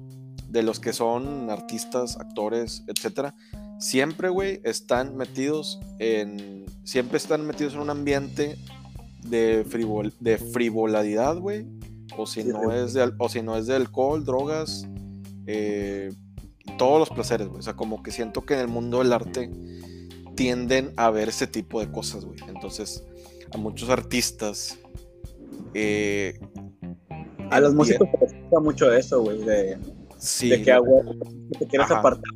de 0.49 0.63
los 0.63 0.79
que 0.79 0.93
son 0.93 1.51
artistas, 1.51 2.17
actores, 2.17 2.85
etcétera, 2.87 3.35
siempre, 3.79 4.29
güey, 4.29 4.61
están 4.65 5.17
metidos 5.17 5.81
en. 5.99 6.65
Siempre 6.85 7.17
están 7.19 7.47
metidos 7.47 7.75
en 7.75 7.81
un 7.81 7.91
ambiente 7.91 8.57
de, 9.23 9.65
frivol, 9.69 10.13
de 10.21 10.39
frivolidad, 10.39 11.39
güey. 11.39 11.67
O 12.17 12.27
si 12.27 12.43
Sí, 12.43 12.49
no 12.49 12.71
es 12.73 12.93
de, 12.95 13.13
o 13.19 13.29
si 13.29 13.43
no 13.43 13.57
es 13.57 13.67
de 13.67 13.75
alcohol, 13.75 14.25
drogas, 14.25 14.87
eh, 15.47 16.13
todos 16.79 16.99
los 16.99 17.11
placeres, 17.11 17.49
güey. 17.49 17.61
O 17.61 17.63
sea, 17.63 17.75
como 17.75 18.03
que 18.03 18.11
siento 18.11 18.45
que 18.45 18.55
en 18.55 18.61
el 18.61 18.69
mundo 18.69 18.99
del 18.99 19.13
arte 19.13 19.51
tienden 20.37 20.93
a 20.97 21.11
ver 21.11 21.29
ese 21.29 21.47
tipo 21.47 21.81
de 21.81 21.91
cosas, 21.91 22.25
güey. 22.25 22.39
Entonces, 22.49 23.03
a 23.53 23.57
muchos 23.57 23.89
artistas. 23.89 24.79
eh, 25.75 26.39
A 27.51 27.61
los 27.61 27.75
músicos 27.75 28.09
les 28.21 28.33
gusta 28.43 28.61
mucho 28.61 28.93
eso, 28.93 29.23
güey. 29.23 29.39
De, 29.45 29.79
Sí, 30.19 30.49
de 30.49 30.63
que 30.63 30.73
te 31.59 31.67
quieres 31.67 31.91
Ajá. 31.91 31.99
apartar 31.99 32.33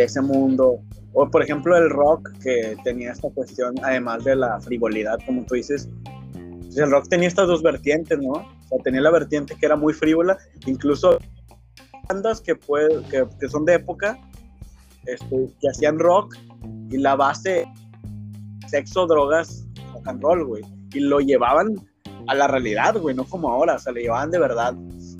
de 0.00 0.04
ese 0.04 0.20
mundo. 0.20 0.80
O 1.12 1.28
por 1.30 1.42
ejemplo 1.42 1.76
el 1.76 1.88
rock 1.90 2.30
que 2.42 2.76
tenía 2.84 3.12
esta 3.12 3.30
cuestión, 3.30 3.74
además 3.82 4.24
de 4.24 4.36
la 4.36 4.60
frivolidad, 4.60 5.18
como 5.24 5.44
tú 5.46 5.54
dices, 5.54 5.88
pues 6.60 6.76
el 6.76 6.90
rock 6.90 7.08
tenía 7.08 7.28
estas 7.28 7.46
dos 7.48 7.62
vertientes, 7.62 8.18
¿no? 8.18 8.32
O 8.32 8.68
sea, 8.68 8.78
tenía 8.84 9.00
la 9.00 9.10
vertiente 9.10 9.54
que 9.58 9.66
era 9.66 9.76
muy 9.76 9.94
frívola, 9.94 10.36
incluso 10.66 11.18
bandas 12.08 12.40
que, 12.40 12.54
puede, 12.54 13.02
que, 13.04 13.26
que 13.40 13.48
son 13.48 13.64
de 13.64 13.74
época, 13.74 14.18
este, 15.06 15.48
que 15.60 15.68
hacían 15.68 15.98
rock 15.98 16.36
y 16.90 16.98
la 16.98 17.16
base, 17.16 17.66
sexo, 18.68 19.06
drogas, 19.06 19.64
rock 19.94 20.08
and 20.08 20.22
roll, 20.22 20.44
güey. 20.44 20.62
Y 20.92 21.00
lo 21.00 21.20
llevaban 21.20 21.74
a 22.28 22.34
la 22.34 22.46
realidad, 22.46 22.96
güey, 22.98 23.14
no 23.14 23.24
como 23.24 23.48
ahora, 23.48 23.76
o 23.76 23.78
sea, 23.78 23.92
le 23.92 24.02
llevaban 24.02 24.30
de 24.30 24.38
verdad 24.38 24.74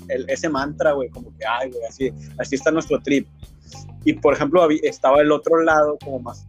el- 0.09 0.29
ese 0.29 0.49
mantra, 0.49 0.91
güey, 0.91 1.09
como 1.09 1.35
que, 1.37 1.45
ay, 1.45 1.71
güey, 1.71 1.83
así, 1.89 2.11
así 2.37 2.55
está 2.55 2.69
nuestro 2.69 2.99
trip. 3.01 3.27
Y 4.07 4.13
por 4.13 4.35
ejemplo, 4.35 4.65
estaba 4.83 5.19
el 5.19 5.33
otro 5.33 5.61
lado 5.63 5.97
como 6.01 6.19
más 6.19 6.47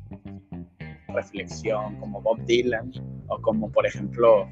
reflexión, 1.09 1.97
como 1.99 2.23
Bob 2.23 2.39
Dylan, 2.45 2.93
o 3.27 3.43
como 3.43 3.69
por 3.73 3.85
ejemplo, 3.85 4.49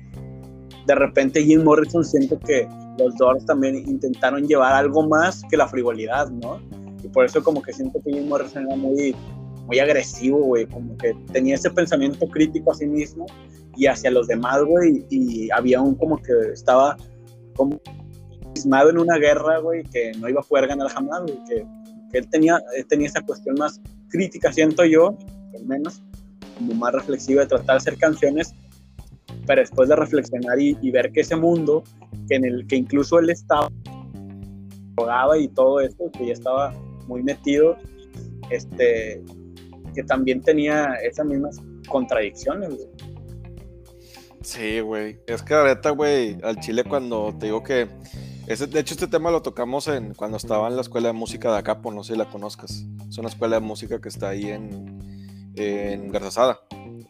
de 0.86 0.94
repente 0.96 1.44
Jim 1.44 1.62
Morrison 1.62 2.04
siento 2.04 2.36
que 2.40 2.68
los 2.98 3.14
Doors 3.14 3.46
también 3.46 3.76
intentaron 3.76 4.48
llevar 4.48 4.72
algo 4.72 5.06
más 5.06 5.44
que 5.48 5.56
la 5.56 5.68
frivolidad, 5.68 6.28
¿no? 6.30 6.60
Y 7.00 7.06
por 7.06 7.24
eso 7.24 7.44
como 7.44 7.62
que 7.62 7.72
siento 7.72 8.02
que 8.04 8.12
Jim 8.12 8.26
Morrison 8.26 8.66
era 8.66 8.74
muy, 8.74 9.14
muy 9.66 9.78
agresivo, 9.78 10.40
güey, 10.40 10.66
como 10.66 10.96
que 10.96 11.14
tenía 11.32 11.54
ese 11.54 11.70
pensamiento 11.70 12.26
crítico 12.26 12.72
a 12.72 12.74
sí 12.74 12.86
mismo 12.86 13.26
y 13.76 13.86
hacia 13.86 14.10
los 14.10 14.26
demás, 14.26 14.64
güey, 14.64 15.06
y 15.10 15.48
había 15.52 15.80
un 15.80 15.94
como 15.94 16.20
que 16.20 16.32
estaba 16.52 16.96
como 17.54 17.80
en 18.64 18.98
una 18.98 19.16
guerra, 19.18 19.60
güey, 19.60 19.84
que 19.84 20.10
no 20.18 20.28
iba 20.28 20.40
a 20.40 20.44
poder 20.44 20.66
ganar 20.66 20.88
jamás, 20.88 21.22
güey, 21.22 21.38
que, 21.44 21.64
él 22.18 22.28
tenía, 22.28 22.62
tenía 22.88 23.08
esa 23.08 23.22
cuestión 23.22 23.56
más 23.58 23.80
crítica, 24.08 24.52
siento 24.52 24.84
yo, 24.84 25.16
al 25.54 25.64
menos, 25.66 26.02
como 26.56 26.74
más 26.74 26.92
reflexiva 26.92 27.42
de 27.42 27.48
tratar 27.48 27.66
de 27.66 27.76
hacer 27.76 27.96
canciones, 27.98 28.54
pero 29.46 29.60
después 29.60 29.88
de 29.88 29.96
reflexionar 29.96 30.58
y, 30.58 30.90
ver 30.90 31.12
que 31.12 31.20
ese 31.20 31.36
mundo, 31.36 31.84
en 32.30 32.44
el 32.44 32.66
que 32.66 32.76
incluso 32.76 33.18
él 33.18 33.30
estaba, 33.30 33.70
jugaba 34.96 35.38
y 35.38 35.48
todo 35.48 35.80
esto, 35.80 36.10
que 36.12 36.26
ya 36.26 36.32
estaba 36.32 36.72
muy 37.06 37.22
metido, 37.22 37.76
este, 38.50 39.22
que 39.94 40.02
también 40.02 40.40
tenía 40.42 40.94
esas 41.02 41.26
mismas 41.26 41.60
contradicciones. 41.88 42.88
Sí, 44.42 44.80
güey. 44.80 45.18
Es 45.26 45.42
que 45.42 45.54
ahorita, 45.54 45.90
güey, 45.90 46.38
al 46.42 46.58
chile 46.60 46.84
cuando 46.84 47.34
te 47.38 47.46
digo 47.46 47.62
que... 47.62 47.88
De 48.46 48.80
hecho, 48.80 48.94
este 48.94 49.08
tema 49.08 49.30
lo 49.30 49.42
tocamos 49.42 49.88
en, 49.88 50.14
cuando 50.14 50.36
estaba 50.36 50.68
en 50.68 50.76
la 50.76 50.82
escuela 50.82 51.08
de 51.08 51.12
música 51.14 51.50
de 51.52 51.58
Acapo, 51.58 51.90
no 51.92 52.04
sé 52.04 52.12
si 52.12 52.18
la 52.18 52.26
conozcas. 52.30 52.84
Es 53.08 53.18
una 53.18 53.28
escuela 53.28 53.56
de 53.56 53.66
música 53.66 54.00
que 54.00 54.08
está 54.08 54.28
ahí 54.28 54.50
en, 54.50 55.52
en 55.56 56.10
Garzasada. 56.12 56.60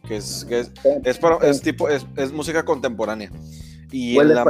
Que 0.09 0.17
es, 0.17 0.45
que 0.47 0.61
es, 0.61 0.73
es, 1.05 1.19
para- 1.19 1.37
es 1.49 1.61
tipo, 1.61 1.89
es, 1.89 2.07
es 2.17 2.33
música 2.33 2.65
contemporánea. 2.65 3.31
Y 3.93 4.19
en 4.19 4.35
la 4.35 4.45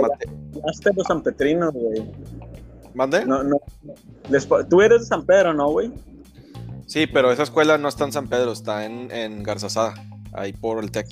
Hasta 0.71 0.93
los 0.95 1.07
sanpetrinos, 1.07 1.73
güey. 1.73 2.05
¿Mande? 2.95 3.27
No, 3.27 3.43
no. 3.43 3.59
les- 4.31 4.49
tú 4.69 4.81
eres 4.81 5.01
de 5.01 5.07
San 5.07 5.27
Pedro, 5.27 5.55
¿no, 5.55 5.69
güey? 5.71 5.93
Sí, 6.87 7.07
pero 7.07 7.33
esa 7.33 7.43
escuela 7.43 7.79
no 7.79 7.89
está 7.89 8.05
en 8.05 8.13
San 8.13 8.29
Pedro, 8.29 8.53
está 8.53 8.85
en, 8.87 9.11
en 9.11 9.43
Garzasada, 9.43 9.95
ahí 10.33 10.53
por 10.53 10.83
el 10.83 10.91
TEC. 10.91 11.09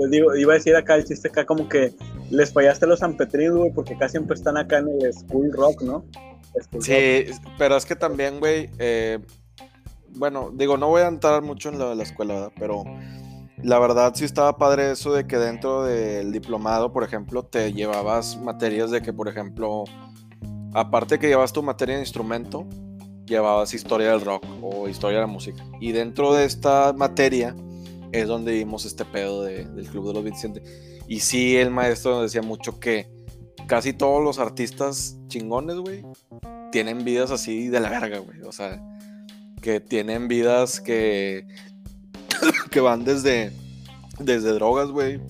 Les 0.00 0.10
digo, 0.10 0.34
iba 0.36 0.52
a 0.52 0.56
decir 0.56 0.76
acá 0.76 0.96
el 0.96 1.04
chiste 1.04 1.28
acá 1.28 1.44
como 1.44 1.68
que 1.68 1.92
les 2.30 2.52
fallaste 2.52 2.84
a 2.84 2.88
los 2.88 3.00
sanpetrinos, 3.00 3.58
güey, 3.58 3.72
porque 3.72 3.94
acá 3.94 4.08
siempre 4.08 4.34
están 4.34 4.56
acá 4.56 4.78
en 4.78 4.88
el 4.88 5.12
school 5.12 5.52
rock, 5.52 5.82
¿no? 5.82 6.04
School 6.60 6.72
rock. 6.72 6.82
Sí, 6.82 7.26
pero 7.58 7.76
es 7.76 7.84
que 7.86 7.96
también, 7.96 8.40
güey, 8.40 8.70
eh, 8.78 9.18
bueno, 10.10 10.50
digo, 10.54 10.76
no 10.76 10.88
voy 10.88 11.02
a 11.02 11.08
entrar 11.08 11.42
mucho 11.42 11.68
en 11.68 11.78
lo 11.78 11.90
de 11.90 11.96
la 11.96 12.02
escuela, 12.02 12.34
¿verdad? 12.34 12.52
Pero 12.58 12.84
la 13.62 13.78
verdad 13.78 14.12
sí 14.14 14.24
estaba 14.24 14.56
padre 14.56 14.92
eso 14.92 15.12
de 15.12 15.26
que 15.26 15.38
dentro 15.38 15.84
del 15.84 16.32
diplomado, 16.32 16.92
por 16.92 17.02
ejemplo, 17.02 17.44
te 17.44 17.72
llevabas 17.72 18.38
materias 18.40 18.90
de 18.90 19.02
que, 19.02 19.12
por 19.12 19.28
ejemplo, 19.28 19.84
aparte 20.74 21.18
que 21.18 21.28
llevas 21.28 21.52
tu 21.52 21.62
materia 21.62 21.94
de 21.94 22.02
instrumento, 22.02 22.66
llevabas 23.26 23.74
historia 23.74 24.10
del 24.10 24.20
rock 24.20 24.44
o 24.62 24.88
historia 24.88 25.18
de 25.18 25.22
la 25.22 25.32
música. 25.32 25.64
Y 25.80 25.92
dentro 25.92 26.34
de 26.34 26.44
esta 26.44 26.92
materia 26.92 27.54
es 28.14 28.28
donde 28.28 28.52
vimos 28.52 28.84
este 28.84 29.04
pedo 29.04 29.42
de- 29.42 29.64
del 29.64 29.86
Club 29.88 30.08
de 30.08 30.14
los 30.14 30.24
27. 30.24 30.62
Y 31.08 31.20
sí, 31.20 31.56
el 31.56 31.70
maestro 31.70 32.12
nos 32.12 32.22
decía 32.22 32.42
mucho 32.46 32.78
que 32.80 33.08
casi 33.66 33.92
todos 33.92 34.22
los 34.22 34.38
artistas 34.38 35.18
chingones, 35.28 35.76
güey, 35.76 36.02
tienen 36.72 37.04
vidas 37.04 37.30
así 37.30 37.68
de 37.68 37.80
la 37.80 37.90
verga, 37.90 38.18
güey. 38.18 38.40
O 38.42 38.52
sea, 38.52 38.82
que 39.60 39.80
tienen 39.80 40.28
vidas 40.28 40.80
que, 40.80 41.46
que 42.70 42.80
van 42.80 43.04
desde, 43.04 43.52
desde 44.18 44.52
drogas, 44.52 44.90
güey, 44.90 45.20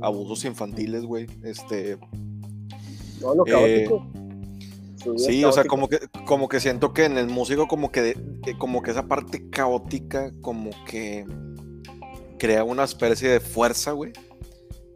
abusos 0.00 0.44
infantiles, 0.44 1.04
güey. 1.04 1.26
Este, 1.42 1.98
Todo 3.20 3.34
lo 3.36 3.46
eh, 3.46 3.86
caótico. 3.86 4.06
Vida 5.04 5.18
sí, 5.18 5.44
o 5.44 5.50
sea, 5.50 5.64
como 5.64 5.88
que, 5.88 5.98
como 6.26 6.48
que 6.48 6.60
siento 6.60 6.92
que 6.92 7.04
en 7.04 7.18
el 7.18 7.26
músico, 7.26 7.66
como 7.66 7.90
que, 7.90 8.10
eh, 8.10 8.54
como 8.58 8.82
que 8.82 8.92
esa 8.92 9.08
parte 9.08 9.48
caótica, 9.50 10.32
como 10.40 10.70
que 10.86 11.26
crea 12.42 12.64
una 12.64 12.82
especie 12.82 13.28
de 13.28 13.38
fuerza, 13.38 13.92
güey, 13.92 14.12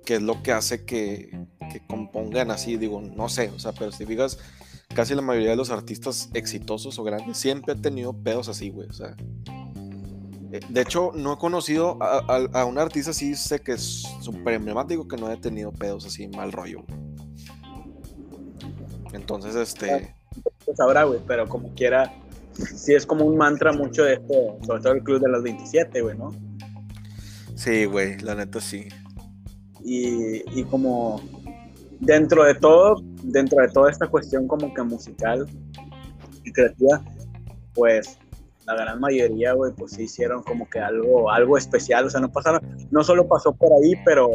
que 0.05 0.17
es 0.17 0.23
lo 0.23 0.43
que 0.43 0.51
hace 0.51 0.85
que, 0.85 1.47
que 1.73 1.81
compongan 1.87 2.51
así, 2.51 2.77
digo, 2.77 3.01
no 3.01 3.29
sé, 3.29 3.51
o 3.51 3.59
sea, 3.61 3.71
pero 3.71 3.93
si 3.93 4.05
fijas, 4.05 4.41
casi 4.97 5.15
la 5.15 5.23
mayoría 5.23 5.51
de 5.51 5.57
los 5.57 5.71
artistas 5.71 6.29
exitosos 6.35 6.99
o 6.99 7.05
grandes 7.05 7.37
siempre 7.37 7.75
han 7.75 7.81
tenido 7.81 8.13
pedos 8.13 8.49
así, 8.49 8.71
güey, 8.71 8.89
o 8.89 8.93
sea, 8.93 9.15
Eh, 10.53 10.61
de 10.69 10.81
hecho, 10.81 11.13
no 11.15 11.35
he 11.35 11.39
conocido 11.39 11.99
a, 12.01 12.65
un 12.65 12.79
artista 12.79 13.13
así, 13.13 13.37
sé 13.37 13.61
que 13.61 13.73
es 13.75 14.03
súper 14.21 14.55
emblemático, 14.55 15.07
que 15.07 15.17
no 15.17 15.29
haya 15.29 15.41
tenido 15.41 15.71
pedos 15.71 16.05
así, 16.05 16.27
mal 16.27 16.51
rollo. 16.51 16.85
Entonces, 19.13 19.55
este... 19.55 20.17
Pues 20.65 20.81
ahora, 20.81 21.05
güey, 21.05 21.21
pero 21.29 21.49
como 21.49 21.73
quiera, 21.75 22.13
sí 22.55 22.93
es 22.95 23.07
como 23.07 23.25
un 23.25 23.37
mantra 23.37 23.73
mucho 23.73 24.03
de 24.03 24.15
esto, 24.15 24.59
sobre 24.67 24.83
todo 24.83 24.93
el 24.95 25.03
club 25.05 25.21
de 25.21 25.29
los 25.29 25.45
27, 25.45 26.01
güey, 26.01 26.19
¿no? 26.19 26.33
Sí, 27.57 27.87
güey, 27.87 28.19
la 28.21 28.35
neta 28.35 28.61
sí. 28.61 28.89
Y, 29.85 30.43
y 30.59 30.65
como 30.65 31.21
dentro 32.01 32.45
de 32.45 32.55
todo, 32.55 33.03
dentro 33.23 33.61
de 33.63 33.69
toda 33.69 33.91
esta 33.91 34.07
cuestión 34.07 34.47
como 34.47 34.73
que 34.73 34.83
musical 34.83 35.47
y 36.45 36.53
creativa, 36.53 37.03
pues 37.75 38.19
la 38.67 38.75
gran 38.75 39.01
mayoría, 39.01 39.53
güey, 39.55 39.73
pues 39.73 39.93
sí 39.93 40.03
hicieron 40.03 40.43
como 40.43 40.69
que 40.69 40.81
algo, 40.81 41.31
algo 41.31 41.57
especial, 41.57 42.07
o 42.07 42.11
sea, 42.11 42.21
no 42.21 42.31
pasaron, 42.31 42.61
no 42.91 43.03
solo 43.03 43.27
pasó 43.27 43.55
por 43.55 43.73
ahí, 43.73 43.95
pero 44.05 44.29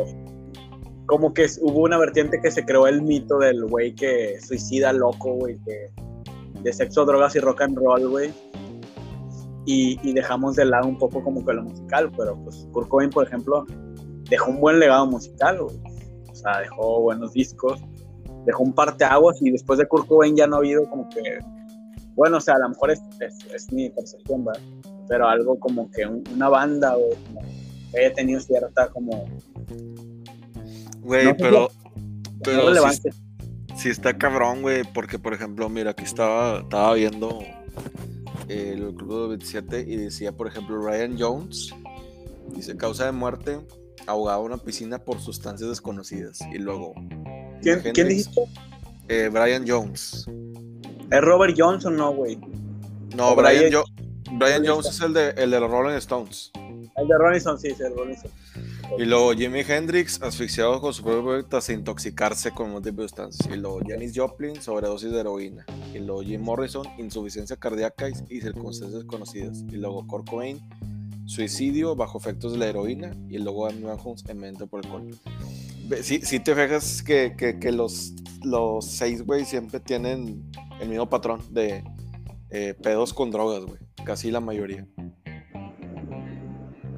como 1.06 1.34
que 1.34 1.48
hubo 1.62 1.84
una 1.84 1.98
vertiente 1.98 2.40
que 2.42 2.50
se 2.50 2.66
creó 2.66 2.88
el 2.88 3.02
mito 3.02 3.38
del 3.40 3.66
güey 3.66 3.94
que 3.94 4.40
suicida 4.42 4.94
loco, 4.94 5.34
güey, 5.34 5.60
de 6.64 6.74
sexo, 6.74 7.06
drogas 7.06 7.36
y 7.36 7.40
rock 7.40 7.62
and 7.62 7.78
roll, 7.78 8.08
güey. 8.08 8.34
Y, 9.66 10.00
y, 10.02 10.14
dejamos 10.14 10.56
de 10.56 10.66
lado 10.66 10.88
un 10.88 10.98
poco 10.98 11.24
como 11.24 11.46
que 11.46 11.54
lo 11.54 11.64
musical, 11.64 12.12
pero 12.18 12.36
pues 12.44 12.68
Kurt 12.72 12.88
Cobain, 12.88 13.10
por 13.12 13.28
ejemplo, 13.28 13.66
dejó 14.30 14.50
un 14.50 14.60
buen 14.60 14.80
legado 14.80 15.06
musical, 15.06 15.62
güey. 15.62 15.76
O 16.32 16.36
sea, 16.36 16.60
dejó 16.62 17.02
buenos 17.02 17.34
discos, 17.34 17.80
dejó 18.46 18.64
un 18.64 18.74
par 18.74 18.98
de 18.98 19.06
aguas 19.06 19.40
y 19.42 19.52
después 19.52 19.78
de 19.78 19.88
Kurt 19.88 20.08
Cobain 20.08 20.36
ya 20.36 20.48
no 20.48 20.56
ha 20.56 20.60
habido 20.60 20.90
como 20.90 21.08
que 21.10 21.40
bueno, 22.16 22.38
o 22.38 22.42
sea, 22.42 22.56
a 22.56 22.60
lo 22.60 22.70
mejor 22.70 22.92
es, 22.92 23.02
es, 23.54 23.72
mi 23.72 23.90
percepción, 23.90 24.46
¿verdad? 24.46 24.62
Pero 25.08 25.28
algo 25.28 25.60
como 25.60 25.90
que 25.92 26.06
una 26.06 26.50
banda, 26.50 26.98
o 26.98 27.10
que 27.92 28.00
haya 28.00 28.14
tenido 28.14 28.40
cierta 28.40 28.90
como... 28.90 29.26
Güey, 31.00 31.36
pero... 31.38 31.70
pero 32.44 32.72
sí, 33.76 33.90
está 33.90 34.18
cabrón, 34.18 34.62
güey, 34.62 34.84
porque 34.94 35.18
por 35.18 35.34
ejemplo, 35.34 35.70
mira, 35.70 35.92
aquí 35.92 36.04
estaba, 36.04 36.60
estaba 36.60 36.94
viendo 36.94 37.40
el 38.48 38.94
Club 38.96 39.24
de 39.24 39.28
27 39.30 39.86
y 39.88 39.96
decía, 39.98 40.32
por 40.32 40.48
ejemplo, 40.48 40.82
Ryan 40.82 41.16
Jones, 41.20 41.74
dice, 42.54 42.76
causa 42.78 43.06
de 43.06 43.12
muerte, 43.12 43.60
ahogado 44.08 44.42
en 44.42 44.54
una 44.54 44.58
piscina 44.58 45.00
por 45.00 45.20
sustancias 45.20 45.70
desconocidas. 45.70 46.40
Y 46.54 46.58
luego... 46.58 46.94
¿Quién, 47.62 47.82
¿quién 47.94 48.08
dijiste? 48.08 48.42
Eh, 49.08 49.30
Brian 49.32 49.66
Jones. 49.68 50.26
¿Es 51.12 51.22
Robert 51.22 51.54
Johnson 51.58 51.96
no, 51.96 52.14
güey? 52.14 52.40
No, 53.16 53.36
Brian, 53.36 53.72
Brian, 54.34 54.66
Jones 54.66 54.88
es 54.88 55.02
el 55.02 55.14
de, 55.14 55.30
el 55.32 55.52
de 55.52 55.60
los 55.60 55.70
Rolling 55.70 55.98
Stones. 55.98 56.52
El 56.56 57.08
de 57.08 57.18
Rolling 57.18 57.38
Stones, 57.38 57.62
sí, 57.62 57.68
es 57.68 57.80
el 57.82 57.94
Rolling 57.96 58.14
Stones. 58.14 58.38
Y 58.98 59.06
luego 59.06 59.32
Jimi 59.34 59.62
Hendrix, 59.62 60.22
asfixiado 60.22 60.80
con 60.82 60.94
su 60.94 61.02
propio 61.02 61.24
proyecto 61.24 61.58
hasta 61.58 61.74
intoxicarse 61.74 62.52
con 62.52 62.72
múltiples 62.72 63.12
sustancias. 63.12 63.50
Y 63.52 63.58
luego 63.58 63.80
Janis 63.88 64.14
Joplin, 64.16 64.62
sobredosis 64.62 65.12
de 65.12 65.20
heroína. 65.20 65.66
Y 65.94 66.00
luego 66.00 66.22
Jim 66.22 66.42
Morrison, 66.42 66.86
insuficiencia 66.98 67.56
cardíaca 67.56 68.10
y, 68.10 68.42
circunstancias 68.42 69.02
desconocidas. 69.02 69.64
Y 69.72 69.78
luego 69.78 70.06
Kurt 70.06 70.30
Cobain, 70.30 70.60
suicidio 71.26 71.96
bajo 71.96 72.18
efectos 72.18 72.52
de 72.52 72.60
la 72.60 72.68
heroína. 72.68 73.16
Y 73.30 73.38
luego 73.40 73.68
Amy 73.68 73.84
Winehouse, 73.84 74.22
envenenamiento 74.28 74.68
por 74.68 74.86
alcohol. 74.86 75.10
Si 76.02 76.22
sí, 76.22 76.40
te 76.40 76.54
fijas 76.54 77.02
que, 77.02 77.34
que, 77.38 77.60
que 77.60 77.72
los, 77.72 78.14
los 78.44 78.86
seis, 78.86 79.26
güey, 79.26 79.46
siempre 79.46 79.80
tienen 79.80 80.44
el 80.80 80.90
mismo 80.90 81.10
patrón 81.10 81.42
de 81.52 81.84
eh, 82.50 82.76
pedos 82.82 83.14
con 83.14 83.32
drogas, 83.32 83.66
güey. 83.66 83.80
Casi 84.06 84.32
la 84.32 84.42
mayoría. 84.42 84.86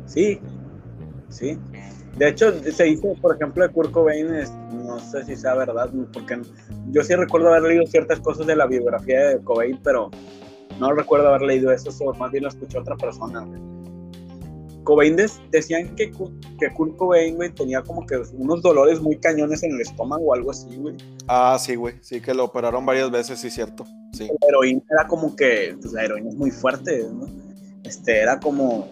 Sí, 0.05 0.39
sí. 1.33 1.57
De 2.17 2.29
hecho, 2.29 2.53
se 2.71 2.83
dice, 2.83 3.15
por 3.21 3.35
ejemplo, 3.35 3.65
de 3.65 3.73
Kurt 3.73 3.91
Cobain, 3.91 4.27
no 4.71 4.99
sé 4.99 5.25
si 5.25 5.36
sea 5.36 5.55
verdad, 5.55 5.89
porque 6.12 6.39
yo 6.91 7.03
sí 7.03 7.15
recuerdo 7.15 7.49
haber 7.49 7.63
leído 7.63 7.88
ciertas 7.88 8.19
cosas 8.19 8.45
de 8.45 8.55
la 8.55 8.67
biografía 8.67 9.29
de 9.29 9.41
Cobain, 9.41 9.79
pero 9.84 10.12
no 10.79 10.93
recuerdo 10.93 11.29
haber 11.29 11.41
leído 11.41 11.71
eso, 11.71 11.89
o 12.05 12.13
más 12.13 12.31
bien 12.31 12.43
lo 12.43 12.49
escuché 12.49 12.77
otra 12.77 12.95
persona. 12.95 13.47
Cobain 14.84 15.15
decían 15.49 15.95
que, 15.95 16.12
que 16.12 16.73
Kurt 16.75 16.97
Cobain, 16.97 17.36
güey, 17.36 17.49
tenía 17.51 17.81
como 17.81 18.05
que 18.05 18.17
unos 18.34 18.62
dolores 18.62 19.01
muy 19.01 19.17
cañones 19.17 19.63
en 19.63 19.71
el 19.71 19.81
estómago 19.81 20.25
o 20.25 20.34
algo 20.34 20.51
así, 20.51 20.75
güey. 20.75 20.95
Ah, 21.27 21.58
sí, 21.60 21.75
güey, 21.75 21.95
sí, 22.01 22.21
que 22.21 22.34
lo 22.34 22.43
operaron 22.43 22.86
varias 22.86 23.10
veces, 23.10 23.39
sí, 23.39 23.49
cierto. 23.49 23.86
Sí. 24.12 24.27
La 24.27 24.47
heroína 24.47 24.81
era 24.91 25.08
como 25.08 25.36
que, 25.36 25.75
pues 25.81 25.93
la 25.93 26.03
heroína 26.03 26.29
es 26.29 26.36
muy 26.36 26.51
fuerte, 26.51 27.08
¿no? 27.12 27.27
Este, 27.84 28.21
era 28.21 28.39
como, 28.39 28.89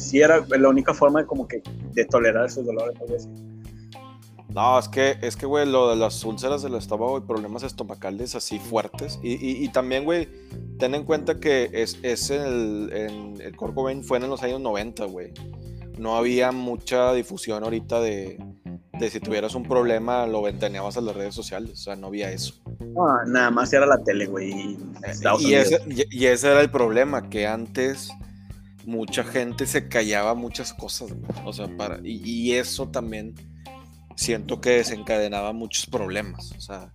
sí, 0.00 0.20
era 0.20 0.44
la 0.48 0.68
única 0.68 0.94
forma 0.94 1.20
de 1.20 1.26
como 1.26 1.46
que, 1.46 1.62
de 1.92 2.04
tolerar 2.06 2.46
esos 2.46 2.64
dolores. 2.64 3.28
No, 4.54 4.78
es 4.78 4.88
que, 4.88 5.16
es 5.22 5.36
que, 5.36 5.46
güey, 5.46 5.66
lo 5.66 5.90
de 5.90 5.96
las 5.96 6.24
úlceras 6.24 6.62
del 6.62 6.74
estómago 6.74 7.18
y 7.18 7.20
problemas 7.20 7.62
estomacales 7.62 8.34
así 8.34 8.58
fuertes. 8.58 9.20
Y, 9.22 9.34
y, 9.34 9.64
y 9.64 9.68
también, 9.68 10.04
güey, 10.04 10.28
ten 10.78 10.94
en 10.94 11.04
cuenta 11.04 11.38
que 11.38 11.70
es, 11.72 11.98
es 12.02 12.30
el, 12.30 12.90
en, 12.92 13.40
el 13.40 14.02
fue 14.02 14.18
en 14.18 14.28
los 14.28 14.42
años 14.42 14.60
90, 14.60 15.04
güey. 15.04 15.32
No 15.98 16.16
había 16.16 16.50
mucha 16.50 17.12
difusión 17.12 17.62
ahorita 17.62 18.00
de, 18.00 18.42
de 18.98 19.10
si 19.10 19.20
tuvieras 19.20 19.54
un 19.54 19.64
problema, 19.64 20.26
lo 20.26 20.42
ventaneabas 20.42 20.96
a 20.96 21.00
las 21.00 21.14
redes 21.14 21.34
sociales. 21.34 21.72
O 21.72 21.76
sea, 21.76 21.96
no 21.96 22.08
había 22.08 22.32
eso. 22.32 22.54
No, 22.80 23.24
nada 23.26 23.50
más 23.50 23.72
era 23.72 23.86
la 23.86 23.98
tele, 23.98 24.26
güey. 24.26 24.76
Y, 25.40 25.54
ese, 25.54 25.80
y, 25.88 26.26
ese 26.26 26.50
era 26.50 26.60
el 26.60 26.70
problema, 26.70 27.28
que 27.28 27.46
antes 27.46 28.10
mucha 28.84 29.24
gente 29.24 29.66
se 29.66 29.88
callaba 29.88 30.34
muchas 30.34 30.72
cosas, 30.72 31.12
güey. 31.12 31.30
O 31.44 31.52
sea, 31.52 31.68
para, 31.76 32.00
y, 32.02 32.20
y 32.24 32.52
eso 32.54 32.88
también 32.88 33.34
siento 34.16 34.60
que 34.60 34.70
desencadenaba 34.70 35.52
muchos 35.52 35.86
problemas. 35.86 36.52
O 36.56 36.60
sea, 36.60 36.92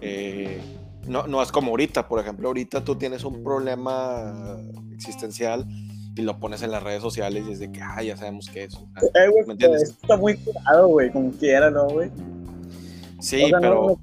eh, 0.00 0.60
no, 1.06 1.26
no 1.26 1.42
es 1.42 1.50
como 1.50 1.70
ahorita, 1.70 2.08
por 2.08 2.20
ejemplo, 2.20 2.48
ahorita 2.48 2.84
tú 2.84 2.96
tienes 2.96 3.24
un 3.24 3.42
problema 3.42 4.58
existencial 4.92 5.66
y 6.16 6.22
lo 6.22 6.38
pones 6.38 6.62
en 6.62 6.70
las 6.70 6.82
redes 6.82 7.02
sociales 7.02 7.44
y 7.48 7.52
es 7.52 7.58
de 7.58 7.72
que, 7.72 7.80
ah, 7.80 8.02
ya 8.02 8.16
sabemos 8.16 8.48
qué 8.52 8.64
es. 8.64 8.74
Eh, 8.74 9.30
¿Me 9.46 9.52
entiendes? 9.52 9.82
Está 9.82 10.16
muy 10.16 10.36
curado, 10.36 10.88
güey, 10.88 11.10
como 11.10 11.30
quiera, 11.32 11.70
¿no, 11.70 11.88
güey? 11.88 12.10
Sí, 13.20 13.50
pero... 13.60 13.98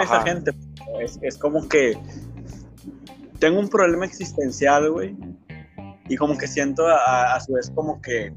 esa 0.00 0.22
gente, 0.22 0.52
es, 1.00 1.18
es 1.22 1.36
como 1.36 1.68
que 1.68 1.98
tengo 3.40 3.58
un 3.58 3.68
problema 3.68 4.06
existencial, 4.06 4.90
güey, 4.90 5.16
y 6.10 6.16
como 6.16 6.36
que 6.36 6.46
siento 6.46 6.86
a, 6.86 7.34
a, 7.34 7.40
su 7.40 7.52
vez 7.52 7.72
como 7.74 8.02
que 8.02 8.34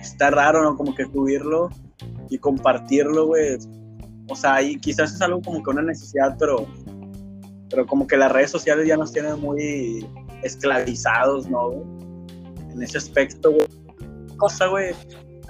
está 0.00 0.30
raro, 0.30 0.64
¿no? 0.64 0.76
Como 0.76 0.94
que 0.94 1.04
subirlo 1.04 1.68
y 2.30 2.38
compartirlo, 2.38 3.26
güey. 3.26 3.58
O 4.28 4.34
sea, 4.34 4.60
y 4.62 4.76
quizás 4.80 5.14
es 5.14 5.22
algo 5.22 5.40
como 5.42 5.62
que 5.62 5.70
una 5.70 5.82
necesidad, 5.82 6.36
pero 6.38 6.66
pero 7.74 7.86
como 7.86 8.06
que 8.06 8.16
las 8.16 8.30
redes 8.30 8.50
sociales 8.50 8.86
ya 8.86 8.96
nos 8.96 9.12
tienen 9.12 9.40
muy 9.40 10.06
esclavizados, 10.42 11.48
¿no? 11.48 11.72
En 12.72 12.82
ese 12.82 12.98
aspecto, 12.98 13.52
güey. 13.52 13.66
Cosa, 14.36 14.66
güey, 14.66 14.94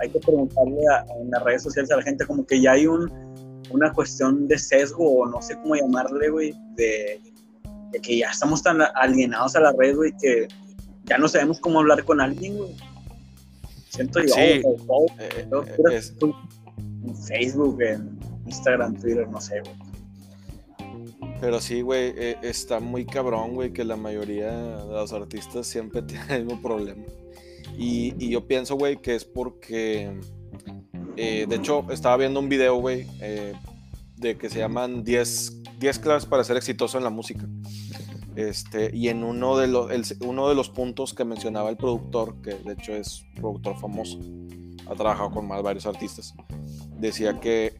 hay 0.00 0.10
que 0.10 0.18
preguntarle 0.20 0.82
en 1.20 1.30
las 1.30 1.42
redes 1.42 1.62
sociales 1.62 1.90
a 1.90 1.96
la 1.96 2.02
gente 2.02 2.26
como 2.26 2.46
que 2.46 2.60
ya 2.60 2.72
hay 2.72 2.86
un, 2.86 3.10
una 3.70 3.92
cuestión 3.92 4.46
de 4.48 4.58
sesgo 4.58 5.20
o 5.20 5.26
no 5.26 5.40
sé 5.40 5.54
cómo 5.56 5.74
llamarle, 5.74 6.30
güey, 6.30 6.54
de, 6.76 7.20
que 8.02 8.18
ya 8.18 8.30
estamos 8.30 8.62
tan 8.62 8.78
alienados 8.94 9.54
a 9.56 9.60
la 9.60 9.72
red, 9.78 9.96
güey, 9.96 10.12
que 10.20 10.48
ya 11.04 11.18
no 11.18 11.28
sabemos 11.28 11.60
cómo 11.60 11.80
hablar 11.80 12.04
con 12.04 12.20
alguien, 12.20 12.56
güey. 12.56 12.74
Siento 13.88 14.20
yo, 14.20 14.34
sí. 14.34 14.62
en 17.04 17.16
Facebook, 17.16 17.80
en 17.82 18.18
Instagram, 18.46 19.00
Twitter, 19.00 19.28
no 19.28 19.40
sé, 19.40 19.60
güey. 19.60 19.74
Pero 21.40 21.60
sí, 21.60 21.82
güey, 21.82 22.12
eh, 22.16 22.36
está 22.42 22.80
muy 22.80 23.04
cabrón, 23.04 23.54
güey, 23.54 23.72
que 23.72 23.84
la 23.84 23.96
mayoría 23.96 24.50
de 24.50 24.92
los 24.92 25.12
artistas 25.12 25.66
siempre 25.66 26.02
tienen 26.06 26.30
el 26.30 26.44
mismo 26.46 26.62
problema. 26.62 27.04
Y, 27.76 28.28
yo 28.28 28.46
pienso, 28.46 28.76
güey, 28.76 28.96
que 28.96 29.14
es 29.14 29.24
porque, 29.24 30.12
eh, 31.16 31.46
de 31.48 31.56
hecho, 31.56 31.84
estaba 31.90 32.16
viendo 32.16 32.40
un 32.40 32.48
video, 32.48 32.76
güey, 32.76 33.06
de 34.16 34.38
que 34.38 34.48
se 34.48 34.58
llaman 34.60 35.04
10, 35.04 35.78
10 35.78 35.98
claves 35.98 36.24
para 36.26 36.44
ser 36.44 36.56
exitoso 36.56 36.98
en 36.98 37.04
la 37.04 37.10
música. 37.10 37.46
Este, 38.37 38.90
y 38.92 39.09
en 39.09 39.23
uno 39.23 39.57
de, 39.57 39.68
los, 39.68 40.68
puntos 40.70 41.14
que 41.14 41.25
mencionaba 41.25 41.70
el 41.70 41.77
productor, 41.77 42.40
que 42.42 42.55
de 42.55 42.73
hecho 42.73 42.94
es 42.94 43.25
productor 43.37 43.79
famoso, 43.79 44.18
ha 44.87 44.94
trabajado 44.94 45.31
con 45.31 45.49
varios 45.49 45.87
artistas, 45.87 46.35
decía 46.99 47.38
que 47.38 47.75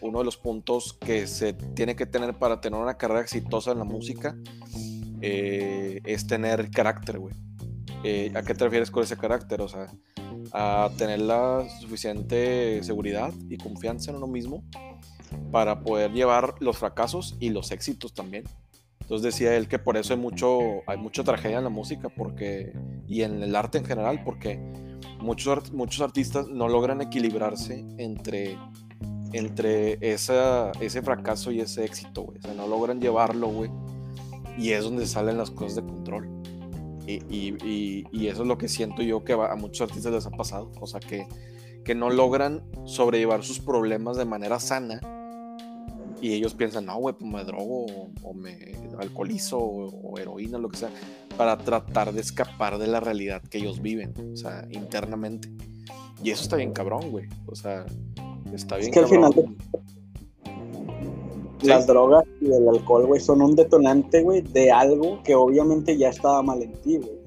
uno 0.00 0.18
de 0.18 0.24
los 0.24 0.36
puntos 0.36 0.92
que 0.94 1.26
se 1.26 1.52
tiene 1.52 1.96
que 1.96 2.06
tener 2.06 2.34
para 2.34 2.60
tener 2.60 2.80
una 2.80 2.96
carrera 2.96 3.20
exitosa 3.22 3.72
en 3.72 3.78
la 3.78 3.84
música 3.84 4.36
eh, 5.20 6.00
es 6.04 6.26
tener 6.26 6.70
carácter, 6.70 7.18
güey. 7.18 7.34
Eh, 8.04 8.30
¿A 8.34 8.42
qué 8.42 8.54
te 8.54 8.64
refieres 8.64 8.90
con 8.90 9.02
ese 9.02 9.16
carácter? 9.16 9.60
O 9.62 9.68
sea, 9.68 9.88
a 10.52 10.90
tener 10.96 11.20
la 11.20 11.66
suficiente 11.80 12.82
seguridad 12.82 13.32
y 13.48 13.56
confianza 13.56 14.10
en 14.10 14.18
uno 14.18 14.26
mismo 14.26 14.62
para 15.50 15.80
poder 15.80 16.12
llevar 16.12 16.54
los 16.60 16.78
fracasos 16.78 17.36
y 17.40 17.50
los 17.50 17.72
éxitos 17.72 18.14
también. 18.14 18.44
Entonces 19.06 19.34
decía 19.34 19.56
él 19.56 19.68
que 19.68 19.78
por 19.78 19.96
eso 19.96 20.14
hay 20.14 20.18
mucho, 20.18 20.82
hay 20.88 20.98
mucha 20.98 21.22
tragedia 21.22 21.58
en 21.58 21.62
la 21.64 21.70
música 21.70 22.08
porque, 22.08 22.72
y 23.06 23.22
en 23.22 23.40
el 23.40 23.54
arte 23.54 23.78
en 23.78 23.84
general, 23.84 24.24
porque 24.24 24.58
muchos, 25.20 25.72
muchos 25.72 26.00
artistas 26.00 26.48
no 26.48 26.66
logran 26.66 27.00
equilibrarse 27.00 27.86
entre, 27.98 28.58
entre 29.32 29.96
esa, 30.00 30.72
ese 30.80 31.02
fracaso 31.02 31.52
y 31.52 31.60
ese 31.60 31.84
éxito, 31.84 32.22
güey. 32.22 32.38
O 32.38 32.42
sea, 32.42 32.54
no 32.54 32.66
logran 32.66 33.00
llevarlo, 33.00 33.46
güey. 33.46 33.70
Y 34.58 34.72
es 34.72 34.82
donde 34.82 35.06
salen 35.06 35.38
las 35.38 35.52
cosas 35.52 35.76
de 35.76 35.82
control. 35.82 36.28
Y, 37.06 37.22
y, 37.32 38.04
y, 38.10 38.26
eso 38.26 38.42
es 38.42 38.48
lo 38.48 38.58
que 38.58 38.66
siento 38.66 39.02
yo 39.02 39.22
que 39.22 39.34
a 39.34 39.54
muchos 39.54 39.88
artistas 39.88 40.12
les 40.12 40.26
ha 40.26 40.30
pasado. 40.30 40.72
O 40.80 40.86
sea, 40.88 40.98
que, 40.98 41.28
que 41.84 41.94
no 41.94 42.10
logran 42.10 42.64
sobrellevar 42.86 43.44
sus 43.44 43.60
problemas 43.60 44.16
de 44.16 44.24
manera 44.24 44.58
sana 44.58 45.00
y 46.20 46.32
ellos 46.32 46.54
piensan, 46.54 46.86
no, 46.86 46.98
güey, 46.98 47.14
pues 47.14 47.30
me 47.30 47.44
drogo 47.44 47.86
o, 48.22 48.34
me 48.34 48.74
alcoholizo 48.98 49.58
o, 49.58 50.18
heroína, 50.18 50.58
lo 50.58 50.68
que 50.68 50.78
sea, 50.78 50.90
para 51.36 51.58
tratar 51.58 52.12
de 52.12 52.20
escapar 52.20 52.78
de 52.78 52.86
la 52.86 53.00
realidad 53.00 53.42
que 53.42 53.58
ellos 53.58 53.82
viven, 53.82 54.14
o 54.32 54.36
sea, 54.36 54.66
internamente. 54.70 55.50
Y 56.22 56.30
eso 56.30 56.42
está 56.42 56.56
bien 56.56 56.72
cabrón, 56.72 57.10
güey. 57.10 57.28
O 57.46 57.54
sea, 57.54 57.84
está 58.52 58.76
bien 58.76 58.88
es 58.88 58.94
que 58.94 59.00
Al 59.00 59.06
final 59.06 59.56
Las 61.62 61.86
drogas 61.86 62.24
y 62.40 62.46
el 62.46 62.68
alcohol, 62.68 63.06
güey, 63.06 63.20
son 63.20 63.42
un 63.42 63.54
detonante, 63.54 64.22
güey, 64.22 64.40
de 64.40 64.70
algo 64.70 65.22
que 65.22 65.34
obviamente 65.34 65.96
ya 65.96 66.08
estaba 66.08 66.42
mal 66.42 66.62
en 66.62 66.72
ti, 66.80 66.96
güey. 66.98 67.18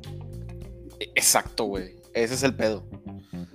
E, 0.99 1.05
exacto, 1.15 1.65
güey. 1.65 1.95
Ese 2.13 2.33
es 2.33 2.43
el 2.43 2.55
pedo. 2.55 2.83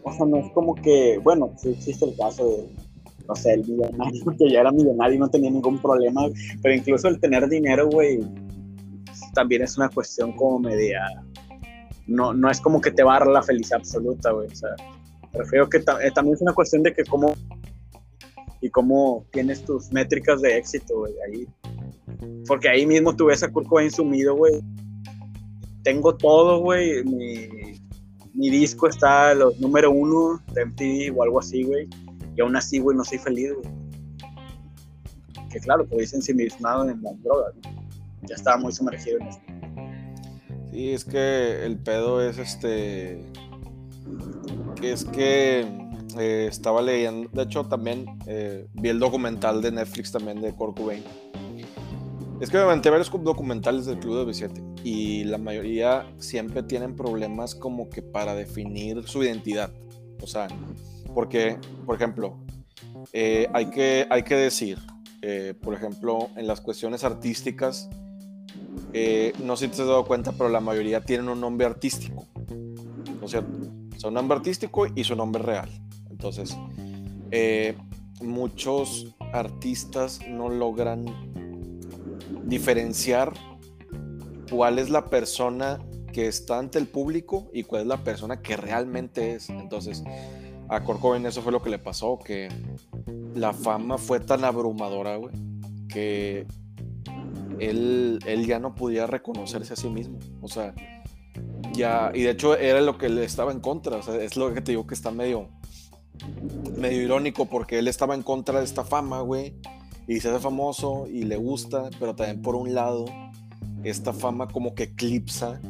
O 0.05 0.13
sea, 0.13 0.25
no 0.27 0.37
es 0.39 0.53
como 0.53 0.75
que, 0.77 1.19
bueno, 1.19 1.53
sí 1.57 1.71
existe 1.71 2.05
el 2.05 2.17
caso 2.17 2.47
de 2.47 2.84
no 3.29 3.35
sé, 3.35 3.55
el 3.55 3.65
millonario, 3.67 4.25
que 4.39 4.51
ya 4.51 4.61
era 4.61 4.73
millonario 4.73 5.17
y 5.17 5.19
no 5.19 5.29
tenía 5.29 5.51
ningún 5.51 5.79
problema, 5.79 6.23
pero 6.63 6.75
incluso 6.75 7.09
el 7.09 7.21
tener 7.21 7.49
dinero, 7.49 7.89
güey, 7.89 8.21
también 9.35 9.63
es 9.63 9.77
una 9.77 9.89
cuestión 9.89 10.33
como 10.33 10.61
media, 10.61 11.01
no, 12.07 12.35
no 12.35 12.51
es 12.51 12.61
como 12.61 12.81
que 12.81 12.91
te 12.91 13.03
va 13.03 13.17
a 13.17 13.19
dar 13.21 13.29
la 13.29 13.43
felicidad 13.43 13.81
absoluta, 13.81 14.31
güey, 14.31 14.49
o 14.49 14.55
sea, 14.55 14.71
prefiero 15.33 15.69
que 15.69 15.79
eh, 15.79 16.11
también 16.15 16.35
es 16.35 16.43
una 16.43 16.53
cuestión 16.53 16.83
de 16.83 16.93
que 16.93 17.05
cómo 17.05 17.35
y 18.61 18.71
cómo 18.71 19.27
tienes 19.31 19.63
tus 19.65 19.93
métricas 19.93 20.41
de 20.41 20.57
éxito, 20.57 20.99
güey, 20.99 21.15
porque 22.47 22.69
ahí 22.69 22.87
mismo 22.87 23.15
tú 23.15 23.27
ves 23.27 23.43
a 23.43 23.51
Kurt 23.51 23.67
Cobain 23.69 23.91
sumido, 23.91 24.37
güey, 24.37 24.61
tengo 25.83 26.17
todo, 26.17 26.61
güey, 26.61 27.05
mi, 27.05 27.49
mi 28.33 28.51
disco 28.51 28.89
está 28.89 29.35
los 29.35 29.59
número 29.61 29.91
uno 29.91 30.43
de 30.53 30.65
MTV 30.65 31.19
o 31.19 31.23
algo 31.23 31.41
así, 31.41 31.63
güey 31.63 31.89
y 32.37 32.41
aún 32.41 32.57
así, 32.57 32.79
güey, 32.79 32.97
no 32.97 33.05
soy 33.05 33.19
feliz, 33.19 33.53
güey. 33.55 33.75
Que 35.51 35.61
claro, 35.61 35.87
pues 35.87 36.01
dicen 36.01 36.19
ensimismado 36.19 36.89
en 36.89 37.01
las 37.03 37.23
drogas, 37.23 37.55
Ya 38.23 38.35
estaba 38.35 38.57
muy 38.57 38.73
sumergido 38.73 39.19
en 39.21 39.29
esto. 39.29 39.43
Sí, 40.73 40.91
es 40.91 41.05
que 41.05 41.65
el 41.65 41.79
pedo 41.79 42.21
es 42.21 42.39
este. 42.39 43.21
Es 44.83 45.05
que 45.05 45.61
eh, 46.19 46.47
estaba 46.49 46.83
leyendo. 46.83 47.29
De 47.33 47.45
hecho, 47.45 47.65
también 47.65 48.07
eh, 48.27 48.67
vi 48.75 48.89
el 48.89 48.99
documental 48.99 49.63
de 49.63 49.71
Netflix 49.71 50.11
también 50.11 50.41
de 50.41 50.53
Kurt 50.53 50.79
Es 52.41 52.51
que 52.51 52.57
me 52.57 52.65
aventé 52.65 52.91
varios 52.91 53.11
documentales 53.23 53.87
del 53.87 54.01
Club 54.01 54.27
de 54.27 54.33
B7 54.33 54.83
y 54.83 55.25
la 55.25 55.39
mayoría 55.39 56.07
siempre 56.19 56.65
tienen 56.65 56.97
problemas 56.97 57.55
como 57.55 57.89
que 57.89 58.03
para 58.03 58.35
definir 58.35 59.07
su 59.07 59.23
identidad. 59.23 59.71
O 60.21 60.27
sea, 60.27 60.49
porque, 61.15 61.59
por 61.87 61.97
ejemplo, 61.97 62.37
eh, 63.13 63.49
hay, 63.53 63.67
que, 63.67 64.07
hay 64.11 64.23
que 64.23 64.35
decir, 64.35 64.79
eh, 65.23 65.55
por 65.61 65.75
ejemplo, 65.75 66.31
en 66.37 66.47
las 66.47 66.61
cuestiones 66.61 67.05
artísticas, 67.05 67.89
eh, 68.93 69.33
no 69.43 69.57
sé 69.57 69.67
si 69.67 69.77
te 69.77 69.83
has 69.83 69.89
dado 69.89 70.05
cuenta, 70.05 70.33
pero 70.33 70.49
la 70.49 70.61
mayoría 70.61 71.01
tienen 71.01 71.29
un 71.29 71.41
nombre 71.41 71.67
artístico. 71.67 72.27
¿No 72.37 73.25
es 73.25 73.31
cierto? 73.31 73.59
O 74.03 74.09
un 74.09 74.15
nombre 74.15 74.37
artístico 74.37 74.87
y 74.95 75.05
su 75.05 75.17
nombre 75.17 75.43
real. 75.43 75.71
Entonces, 76.11 76.57
muchos 78.21 79.15
artistas 79.33 80.21
no 80.29 80.49
logran 80.49 81.07
diferenciar 82.45 83.33
cuál 84.51 84.79
es 84.79 84.91
la 84.91 85.07
persona 85.07 85.81
que 86.13 86.29
está 86.29 86.59
ante 86.59 86.79
el 86.79 86.87
público 86.87 87.51
y 87.53 87.65
cuál 87.65 87.83
es 87.83 87.89
la 87.89 88.05
persona 88.05 88.41
que 88.41 88.57
realmente 88.57 89.35
es. 89.35 89.49
Entonces, 89.51 90.05
a 90.69 90.83
Corcoven 90.83 91.27
eso 91.27 91.43
fue 91.43 91.53
lo 91.53 91.63
que 91.63 91.71
le 91.71 91.79
pasó, 91.79 92.19
que 92.19 92.49
la 93.35 93.53
fama 93.53 93.99
fue 93.99 94.21
tan 94.21 94.45
abrumadora, 94.45 95.17
güey, 95.17 95.35
que 95.89 96.47
él, 97.59 98.19
él 98.27 98.47
ya 98.47 98.59
no 98.59 98.75
podía 98.75 99.07
reconocerse 99.07 99.75
a 99.75 99.77
sí 99.77 99.89
mismo. 99.89 100.19
O 100.41 100.49
sea, 100.49 100.75
ya, 101.73 102.11
y 102.15 102.23
de 102.23 102.31
hecho 102.31 102.57
era 102.57 102.81
lo 102.81 102.99
que 102.99 103.09
le 103.09 103.25
estaba 103.25 103.53
en 103.53 103.61
contra, 103.61 103.97
o 103.97 104.03
sea, 104.03 104.17
es 104.17 104.37
lo 104.37 104.53
que 104.55 104.61
te 104.61 104.73
digo 104.73 104.87
que 104.87 104.95
está 104.95 105.11
medio, 105.11 105.49
medio 106.79 107.03
irónico 107.03 107.47
porque 107.47 107.79
él 107.79 107.89
estaba 107.89 108.15
en 108.15 108.23
contra 108.23 108.59
de 108.61 108.65
esta 108.65 108.85
fama, 108.85 109.21
güey, 109.21 109.55
y 110.07 110.21
se 110.21 110.31
hace 110.31 110.41
famoso 110.41 111.07
y 111.09 111.25
le 111.25 111.37
gusta, 111.37 111.91
pero 111.99 112.15
también 112.15 112.43
por 112.43 112.57
un 112.57 112.75
lado, 112.75 113.05
esta 113.83 114.13
fama 114.13 114.49
como 114.49 114.75
que 114.75 114.85
eclipsa 114.85 115.61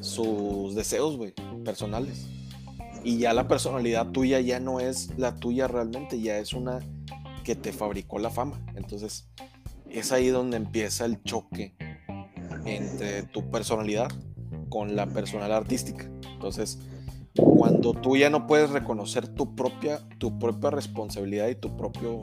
sus 0.00 0.74
deseos, 0.76 1.16
güey, 1.16 1.34
personales 1.64 2.37
y 3.04 3.18
ya 3.18 3.32
la 3.32 3.48
personalidad 3.48 4.08
tuya 4.08 4.40
ya 4.40 4.60
no 4.60 4.80
es 4.80 5.16
la 5.16 5.34
tuya 5.36 5.68
realmente, 5.68 6.20
ya 6.20 6.38
es 6.38 6.52
una 6.52 6.80
que 7.44 7.54
te 7.54 7.72
fabricó 7.72 8.18
la 8.18 8.30
fama. 8.30 8.60
Entonces, 8.74 9.28
es 9.88 10.12
ahí 10.12 10.28
donde 10.28 10.56
empieza 10.56 11.04
el 11.04 11.22
choque 11.22 11.74
entre 12.64 13.22
tu 13.22 13.50
personalidad 13.50 14.08
con 14.68 14.96
la 14.96 15.06
personalidad 15.06 15.58
artística. 15.58 16.10
Entonces, 16.32 16.78
cuando 17.34 17.94
tú 17.94 18.16
ya 18.16 18.30
no 18.30 18.46
puedes 18.46 18.70
reconocer 18.70 19.28
tu 19.28 19.54
propia, 19.54 20.00
tu 20.18 20.38
propia 20.38 20.70
responsabilidad 20.70 21.48
y 21.48 21.54
tu 21.54 21.76
propio 21.76 22.22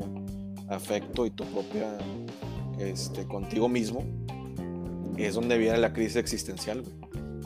afecto 0.67 1.25
y 1.25 1.31
tu 1.31 1.45
propia 1.45 1.97
este, 2.79 3.25
contigo 3.25 3.69
mismo, 3.69 4.03
es 5.17 5.35
donde 5.35 5.57
viene 5.57 5.77
la 5.77 5.93
crisis 5.93 6.17
existencial, 6.17 6.83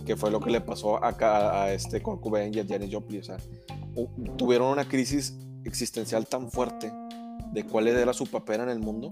que 0.10 0.16
fue 0.16 0.32
lo 0.32 0.40
que 0.40 0.50
le 0.50 0.60
pasó 0.60 1.06
acá 1.06 1.62
a 1.62 1.72
este 1.72 2.02
Kurt 2.02 2.20
y 2.52 2.60
a 2.60 2.66
Janis 2.68 2.92
Joplin. 2.92 3.20
O 3.20 3.24
sea, 3.24 3.38
tuvieron 4.38 4.70
una 4.70 4.90
crisis 4.90 5.38
existencial 5.66 6.26
tan 6.26 6.50
fuerte 6.50 6.92
de 7.54 7.64
cuál 7.64 7.88
era 7.88 8.12
su 8.12 8.26
papel 8.26 8.62
en 8.62 8.70
el 8.70 8.80
mundo 8.80 9.10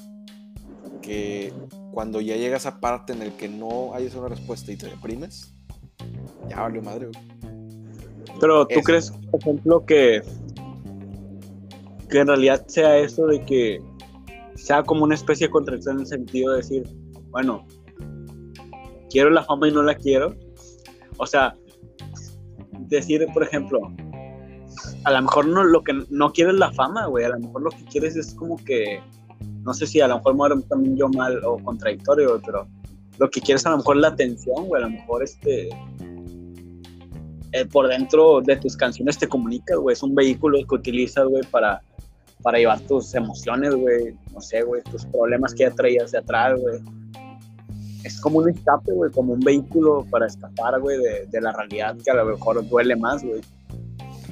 que 1.03 1.53
cuando 1.91 2.19
ya 2.19 2.35
llegas 2.35 2.65
a 2.65 2.79
parte 2.79 3.13
en 3.13 3.21
el 3.21 3.33
que 3.33 3.47
no 3.47 3.93
hay 3.93 4.11
una 4.17 4.29
respuesta 4.29 4.71
y 4.71 4.75
te 4.75 4.87
deprimes, 4.87 5.53
ya 6.49 6.61
valió 6.61 6.81
madre. 6.81 7.09
Pero 8.39 8.65
tú 8.65 8.81
crees, 8.81 9.11
por 9.29 9.39
ejemplo, 9.39 9.85
que, 9.85 10.23
que 12.09 12.17
en 12.17 12.25
realidad 12.25 12.65
sea 12.65 12.97
eso 12.97 13.27
de 13.27 13.45
que 13.45 13.79
sea 14.55 14.81
como 14.81 15.03
una 15.03 15.13
especie 15.13 15.45
de 15.45 15.51
contracción 15.51 15.97
en 15.97 16.01
el 16.01 16.07
sentido 16.07 16.53
de 16.53 16.57
decir, 16.57 16.89
bueno, 17.29 17.67
quiero 19.11 19.29
la 19.29 19.43
fama 19.43 19.67
y 19.67 19.71
no 19.71 19.83
la 19.83 19.93
quiero, 19.93 20.33
o 21.17 21.25
sea, 21.25 21.55
decir, 22.87 23.25
por 23.33 23.43
ejemplo, 23.43 23.81
a 25.03 25.11
lo 25.11 25.21
mejor 25.21 25.47
no, 25.47 25.63
lo 25.63 25.83
que 25.83 25.93
no 26.09 26.31
quieres 26.31 26.55
la 26.55 26.71
fama, 26.71 27.07
güey, 27.07 27.25
a 27.25 27.29
lo 27.29 27.39
mejor 27.39 27.63
lo 27.63 27.69
que 27.71 27.83
quieres 27.85 28.15
es 28.15 28.33
como 28.33 28.57
que, 28.63 29.01
no 29.63 29.73
sé 29.73 29.87
si 29.87 30.01
a 30.01 30.07
lo 30.07 30.17
mejor 30.17 30.35
muero 30.35 30.61
también 30.61 30.95
yo 30.97 31.09
mal 31.09 31.43
o 31.43 31.57
contradictorio, 31.57 32.41
pero 32.45 32.67
lo 33.17 33.29
que 33.29 33.41
quieres 33.41 33.65
a 33.65 33.71
lo 33.71 33.77
mejor 33.77 33.97
la 33.97 34.09
atención, 34.09 34.65
güey, 34.65 34.81
a 34.81 34.85
lo 34.85 34.91
mejor 34.91 35.23
este, 35.23 35.69
eh, 37.51 37.65
por 37.71 37.87
dentro 37.87 38.41
de 38.41 38.55
tus 38.57 38.77
canciones 38.77 39.17
te 39.17 39.27
comunicas, 39.27 39.77
güey, 39.77 39.93
es 39.93 40.03
un 40.03 40.15
vehículo 40.15 40.59
que 40.67 40.75
utilizas, 40.75 41.25
güey, 41.25 41.43
para, 41.51 41.81
para 42.43 42.59
llevar 42.59 42.79
tus 42.81 43.13
emociones, 43.15 43.73
güey, 43.75 44.15
no 44.33 44.41
sé, 44.41 44.61
güey, 44.61 44.81
tus 44.83 45.05
problemas 45.05 45.53
que 45.53 45.63
ya 45.63 45.71
traías 45.71 46.11
de 46.11 46.19
atrás, 46.19 46.59
güey 46.61 46.79
es 48.07 48.21
como 48.21 48.39
un 48.39 48.49
escape, 48.49 48.91
güey, 48.93 49.11
como 49.11 49.33
un 49.33 49.39
vehículo 49.39 50.05
para 50.09 50.27
escapar, 50.27 50.79
güey, 50.79 50.97
de, 50.97 51.41
la 51.41 51.51
realidad 51.51 51.95
que 52.03 52.11
a 52.11 52.15
lo 52.15 52.25
mejor 52.25 52.67
duele 52.67 52.95
más, 52.95 53.23
güey. 53.23 53.41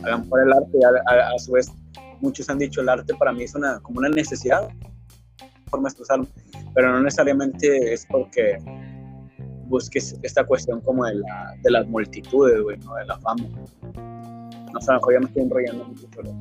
A 0.03 0.09
lo 0.11 0.19
mejor 0.19 0.43
el 0.43 0.53
arte, 0.53 0.79
a, 0.85 1.39
su 1.39 1.51
vez, 1.51 1.71
muchos 2.21 2.49
han 2.49 2.57
dicho 2.57 2.81
el 2.81 2.89
arte 2.89 3.13
para 3.15 3.31
mí 3.33 3.43
es 3.43 3.53
una, 3.53 3.79
como 3.79 3.99
una 3.99 4.09
necesidad, 4.09 4.67
forma 5.69 5.89
de 5.89 6.27
pero 6.73 6.91
no 6.91 7.01
necesariamente 7.01 7.93
es 7.93 8.05
porque 8.05 8.57
busques 9.67 10.17
esta 10.21 10.45
cuestión 10.45 10.79
como 10.81 11.05
de, 11.05 11.15
la, 11.15 11.55
de 11.61 11.71
las 11.71 11.87
multitudes, 11.87 12.61
güey, 12.61 12.77
¿no? 12.77 12.95
De 12.95 13.05
la 13.05 13.17
fama. 13.19 13.43
No 14.73 14.81
sé, 14.81 14.91
a 14.91 14.93
lo 14.93 14.99
mejor 14.99 15.13
ya 15.13 15.19
me 15.19 15.25
estoy 15.25 15.43
enrollando 15.43 15.85
mucho, 15.85 16.07
pero 16.15 16.31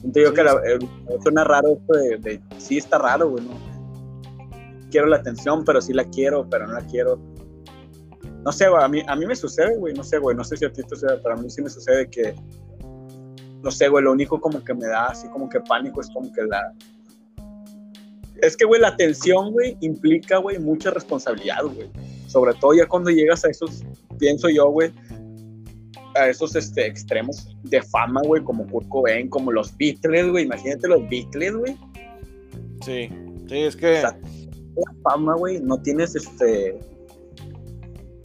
siento 0.00 0.20
yo 0.20 0.34
que 0.34 0.40
eh, 0.42 1.18
suena 1.22 1.44
raro 1.44 1.68
esto 1.74 1.92
de, 1.92 2.18
de, 2.18 2.40
sí 2.58 2.78
está 2.78 2.98
raro, 2.98 3.30
güey, 3.30 3.44
¿no? 3.44 3.69
Quiero 4.90 5.06
la 5.06 5.16
atención, 5.16 5.64
pero 5.64 5.80
sí 5.80 5.92
la 5.92 6.04
quiero, 6.04 6.48
pero 6.48 6.66
no 6.66 6.74
la 6.74 6.86
quiero. 6.86 7.18
No 8.44 8.52
sé, 8.52 8.68
güey, 8.68 8.82
a 8.82 8.88
mí, 8.88 9.02
a 9.06 9.16
mí 9.16 9.26
me 9.26 9.36
sucede, 9.36 9.76
güey, 9.76 9.94
no 9.94 10.02
sé, 10.02 10.18
güey, 10.18 10.36
no 10.36 10.44
sé 10.44 10.56
si 10.56 10.64
a 10.64 10.72
ti 10.72 10.82
te 10.82 10.90
sucede, 10.90 11.18
pero 11.22 11.34
a 11.34 11.38
mí 11.38 11.50
sí 11.50 11.62
me 11.62 11.68
sucede 11.68 12.08
que, 12.08 12.34
no 13.62 13.70
sé, 13.70 13.88
güey, 13.88 14.04
lo 14.04 14.12
único 14.12 14.40
como 14.40 14.64
que 14.64 14.74
me 14.74 14.86
da 14.86 15.06
así 15.08 15.28
como 15.28 15.48
que 15.48 15.60
pánico 15.60 16.00
es 16.00 16.08
como 16.10 16.32
que 16.32 16.42
la, 16.44 16.72
Es 18.42 18.56
que, 18.56 18.64
güey, 18.64 18.80
la 18.80 18.88
atención, 18.88 19.52
güey, 19.52 19.76
implica, 19.80 20.38
güey, 20.38 20.58
mucha 20.58 20.90
responsabilidad, 20.90 21.64
güey. 21.64 21.90
Sobre 22.26 22.54
todo 22.54 22.74
ya 22.74 22.86
cuando 22.86 23.10
llegas 23.10 23.44
a 23.44 23.48
esos, 23.48 23.82
pienso 24.18 24.48
yo, 24.48 24.70
güey, 24.70 24.92
a 26.14 26.28
esos 26.28 26.56
este, 26.56 26.86
extremos 26.86 27.56
de 27.64 27.82
fama, 27.82 28.22
güey, 28.24 28.42
como 28.42 28.66
Kurt 28.66 28.88
Cobain, 28.88 29.28
como 29.28 29.52
los 29.52 29.76
Beatles, 29.76 30.30
güey. 30.30 30.44
Imagínate 30.44 30.88
los 30.88 31.08
Beatles, 31.08 31.54
güey. 31.54 31.76
Sí, 32.84 33.08
sí, 33.48 33.58
es 33.58 33.76
que. 33.76 34.02
Fama, 35.02 35.34
güey, 35.34 35.60
no 35.60 35.80
tienes 35.80 36.14
este. 36.14 36.78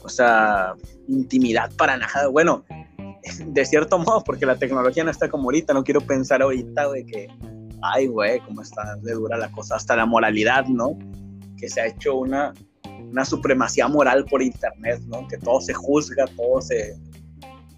O 0.04 0.10
sea, 0.10 0.74
intimidad 1.08 1.72
para 1.78 1.98
nada. 1.98 2.28
Bueno, 2.28 2.64
de 3.48 3.66
cierto 3.66 3.98
modo, 3.98 4.24
porque 4.24 4.46
la 4.46 4.58
tecnología 4.58 5.04
no 5.04 5.12
está 5.12 5.30
como 5.30 5.46
ahorita. 5.46 5.74
No 5.74 5.84
quiero 5.84 6.02
pensar 6.02 6.42
ahorita, 6.42 6.86
güey, 6.86 7.06
que. 7.06 7.28
Ay, 7.82 8.08
güey, 8.08 8.40
cómo 8.42 8.62
está 8.62 8.96
de 8.98 9.14
dura 9.14 9.38
la 9.38 9.52
cosa. 9.52 9.76
Hasta 9.76 9.96
la 9.96 10.06
moralidad, 10.06 10.66
¿no? 10.66 10.98
Que 11.58 11.70
se 11.70 11.82
ha 11.82 11.88
hecho 11.88 12.16
una, 12.16 12.54
una 13.12 13.26
supremacía 13.26 13.88
moral 13.88 14.26
por 14.26 14.42
internet, 14.42 15.02
¿no? 15.08 15.28
Que 15.28 15.38
todo 15.38 15.62
se 15.62 15.74
juzga, 15.74 16.26
todo 16.36 16.62
se 16.62 16.96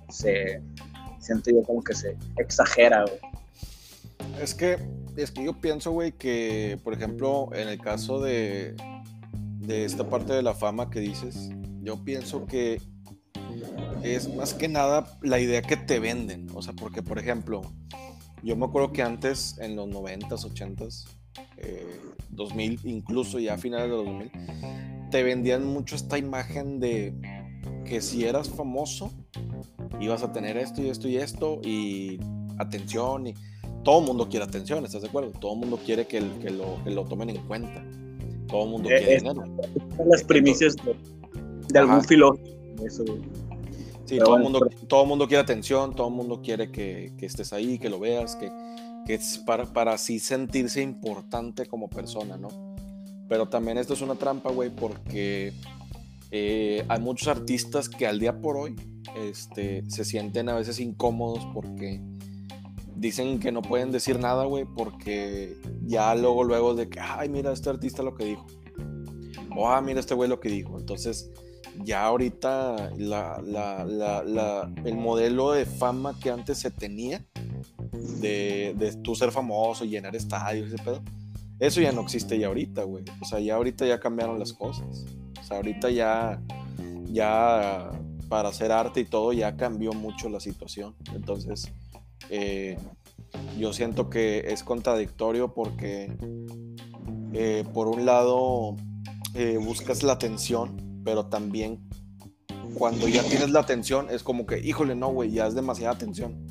se 0.09 0.61
siento 1.19 1.51
yo 1.51 1.63
como 1.63 1.83
que 1.83 1.93
se 1.93 2.17
exagera, 2.37 3.03
güey. 3.03 3.19
Es 4.41 4.53
que, 4.53 4.77
es 5.17 5.31
que 5.31 5.43
yo 5.43 5.59
pienso, 5.59 5.91
güey, 5.91 6.11
que, 6.11 6.79
por 6.83 6.93
ejemplo, 6.93 7.49
en 7.53 7.67
el 7.67 7.79
caso 7.79 8.21
de, 8.21 8.75
de 9.59 9.85
esta 9.85 10.09
parte 10.09 10.33
de 10.33 10.43
la 10.43 10.53
fama 10.53 10.89
que 10.89 10.99
dices, 10.99 11.49
yo 11.81 12.03
pienso 12.03 12.45
que 12.45 12.81
es 14.03 14.33
más 14.33 14.53
que 14.53 14.67
nada 14.67 15.17
la 15.21 15.39
idea 15.39 15.61
que 15.61 15.77
te 15.77 15.99
venden. 15.99 16.47
O 16.53 16.61
sea, 16.61 16.73
porque, 16.73 17.01
por 17.01 17.19
ejemplo, 17.19 17.61
yo 18.43 18.55
me 18.55 18.65
acuerdo 18.65 18.91
que 18.91 19.01
antes, 19.01 19.57
en 19.59 19.75
los 19.75 19.87
90s, 19.89 20.29
80s, 20.29 21.07
2000, 22.29 22.79
incluso 22.83 23.39
ya 23.39 23.55
a 23.55 23.57
finales 23.57 23.89
de 23.89 23.95
2000, 23.95 24.31
te 25.11 25.23
vendían 25.23 25.65
mucho 25.65 25.95
esta 25.95 26.17
imagen 26.17 26.79
de 26.79 27.13
que 27.85 28.01
si 28.01 28.25
eras 28.25 28.49
famoso, 28.49 29.11
ibas 29.99 30.23
a 30.23 30.31
tener 30.31 30.57
esto 30.57 30.81
y 30.81 30.89
esto 30.89 31.07
y 31.07 31.17
esto 31.17 31.59
y 31.63 32.19
atención 32.59 33.27
y 33.27 33.33
todo 33.87 33.99
el 33.99 34.05
mundo 34.05 34.27
quiere 34.27 34.43
atención, 34.43 34.83
¿estás 34.83 35.01
de 35.01 35.07
acuerdo? 35.07 35.31
Todo 35.31 35.53
el 35.53 35.59
mundo 35.59 35.79
quiere 35.85 36.05
que, 36.05 36.19
que, 36.41 36.49
lo, 36.49 36.83
que 36.83 36.91
lo, 36.91 37.05
tomen 37.05 37.29
en 37.29 37.37
cuenta. 37.47 37.81
Todo 38.49 38.65
el 38.65 38.69
mundo 38.71 38.89
quiere 38.89 39.15
dinero. 39.15 39.45
las 40.05 40.25
primicias 40.25 40.75
de, 40.75 40.93
de 41.69 41.79
algún 41.79 42.03
filósofo. 42.03 42.43
Eso, 42.85 43.05
sí, 44.03 44.17
todo 44.17 44.35
el, 44.35 44.43
mundo, 44.43 44.69
todo 44.89 45.03
el 45.03 45.07
mundo 45.07 45.25
quiere 45.25 45.41
atención, 45.41 45.95
todo 45.95 46.09
el 46.09 46.15
mundo 46.15 46.41
quiere 46.41 46.69
que, 46.69 47.13
que 47.17 47.25
estés 47.25 47.53
ahí, 47.53 47.79
que 47.79 47.89
lo 47.89 47.97
veas, 47.97 48.35
que, 48.35 48.51
que 49.05 49.13
es 49.13 49.37
para, 49.37 49.63
para 49.71 49.93
así 49.93 50.19
sentirse 50.19 50.81
importante 50.81 51.65
como 51.65 51.89
persona, 51.89 52.35
¿no? 52.35 52.49
Pero 53.29 53.47
también 53.47 53.77
esto 53.77 53.93
es 53.93 54.01
una 54.01 54.15
trampa, 54.15 54.51
güey, 54.51 54.69
porque 54.69 55.53
eh, 56.31 56.83
hay 56.89 56.99
muchos 56.99 57.29
artistas 57.29 57.87
que 57.87 58.05
al 58.05 58.19
día 58.19 58.41
por 58.41 58.57
hoy 58.57 58.75
este, 59.15 59.89
se 59.89 60.03
sienten 60.03 60.49
a 60.49 60.55
veces 60.55 60.81
incómodos 60.81 61.47
porque 61.53 62.01
dicen 62.97 63.39
que 63.39 63.51
no 63.51 63.61
pueden 63.61 63.91
decir 63.91 64.19
nada, 64.19 64.45
güey, 64.45 64.65
porque 64.65 65.55
ya 65.85 66.15
luego, 66.15 66.43
luego 66.43 66.73
de 66.73 66.89
que, 66.89 66.99
ay, 66.99 67.29
mira 67.29 67.51
este 67.51 67.69
artista 67.69 68.03
lo 68.03 68.15
que 68.15 68.25
dijo. 68.25 68.45
O, 69.55 69.69
ah, 69.69 69.81
mira 69.81 69.99
este 69.99 70.13
güey 70.13 70.29
lo 70.29 70.39
que 70.39 70.49
dijo. 70.49 70.77
Entonces, 70.79 71.31
ya 71.83 72.05
ahorita 72.05 72.91
la, 72.97 73.41
la, 73.43 73.85
la, 73.85 74.73
el 74.83 74.95
modelo 74.95 75.51
de 75.51 75.65
fama 75.65 76.17
que 76.19 76.31
antes 76.31 76.57
se 76.59 76.71
tenía, 76.71 77.25
de, 78.19 78.75
de 78.77 78.95
tú 78.97 79.15
ser 79.15 79.31
famoso, 79.31 79.85
llenar 79.85 80.15
estadios, 80.15 80.71
ese 80.71 80.83
pedo, 80.83 81.01
eso 81.59 81.81
ya 81.81 81.91
no 81.91 82.01
existe 82.01 82.37
ya 82.37 82.47
ahorita, 82.47 82.83
güey. 82.83 83.03
O 83.21 83.25
sea, 83.25 83.39
ya 83.39 83.55
ahorita 83.55 83.85
ya 83.85 83.99
cambiaron 83.99 84.39
las 84.39 84.53
cosas. 84.53 85.05
O 85.39 85.43
sea, 85.43 85.57
ahorita 85.57 85.89
ya, 85.89 86.41
ya 87.11 87.91
para 88.27 88.49
hacer 88.49 88.71
arte 88.71 89.01
y 89.01 89.05
todo 89.05 89.33
ya 89.33 89.55
cambió 89.55 89.93
mucho 89.93 90.29
la 90.29 90.39
situación. 90.39 90.95
Entonces, 91.13 91.71
eh, 92.29 92.77
yo 93.57 93.73
siento 93.73 94.09
que 94.09 94.45
es 94.47 94.63
contradictorio 94.63 95.53
porque 95.53 96.11
eh, 97.33 97.63
por 97.73 97.87
un 97.87 98.05
lado 98.05 98.75
eh, 99.33 99.57
buscas 99.57 100.03
la 100.03 100.13
atención, 100.13 101.01
pero 101.03 101.27
también 101.27 101.87
cuando 102.77 103.07
ya 103.07 103.23
tienes 103.23 103.51
la 103.51 103.59
atención 103.59 104.07
es 104.09 104.23
como 104.23 104.45
que, 104.45 104.59
híjole, 104.59 104.95
no, 104.95 105.09
güey, 105.09 105.31
ya 105.31 105.47
es 105.47 105.55
demasiada 105.55 105.93
atención. 105.93 106.45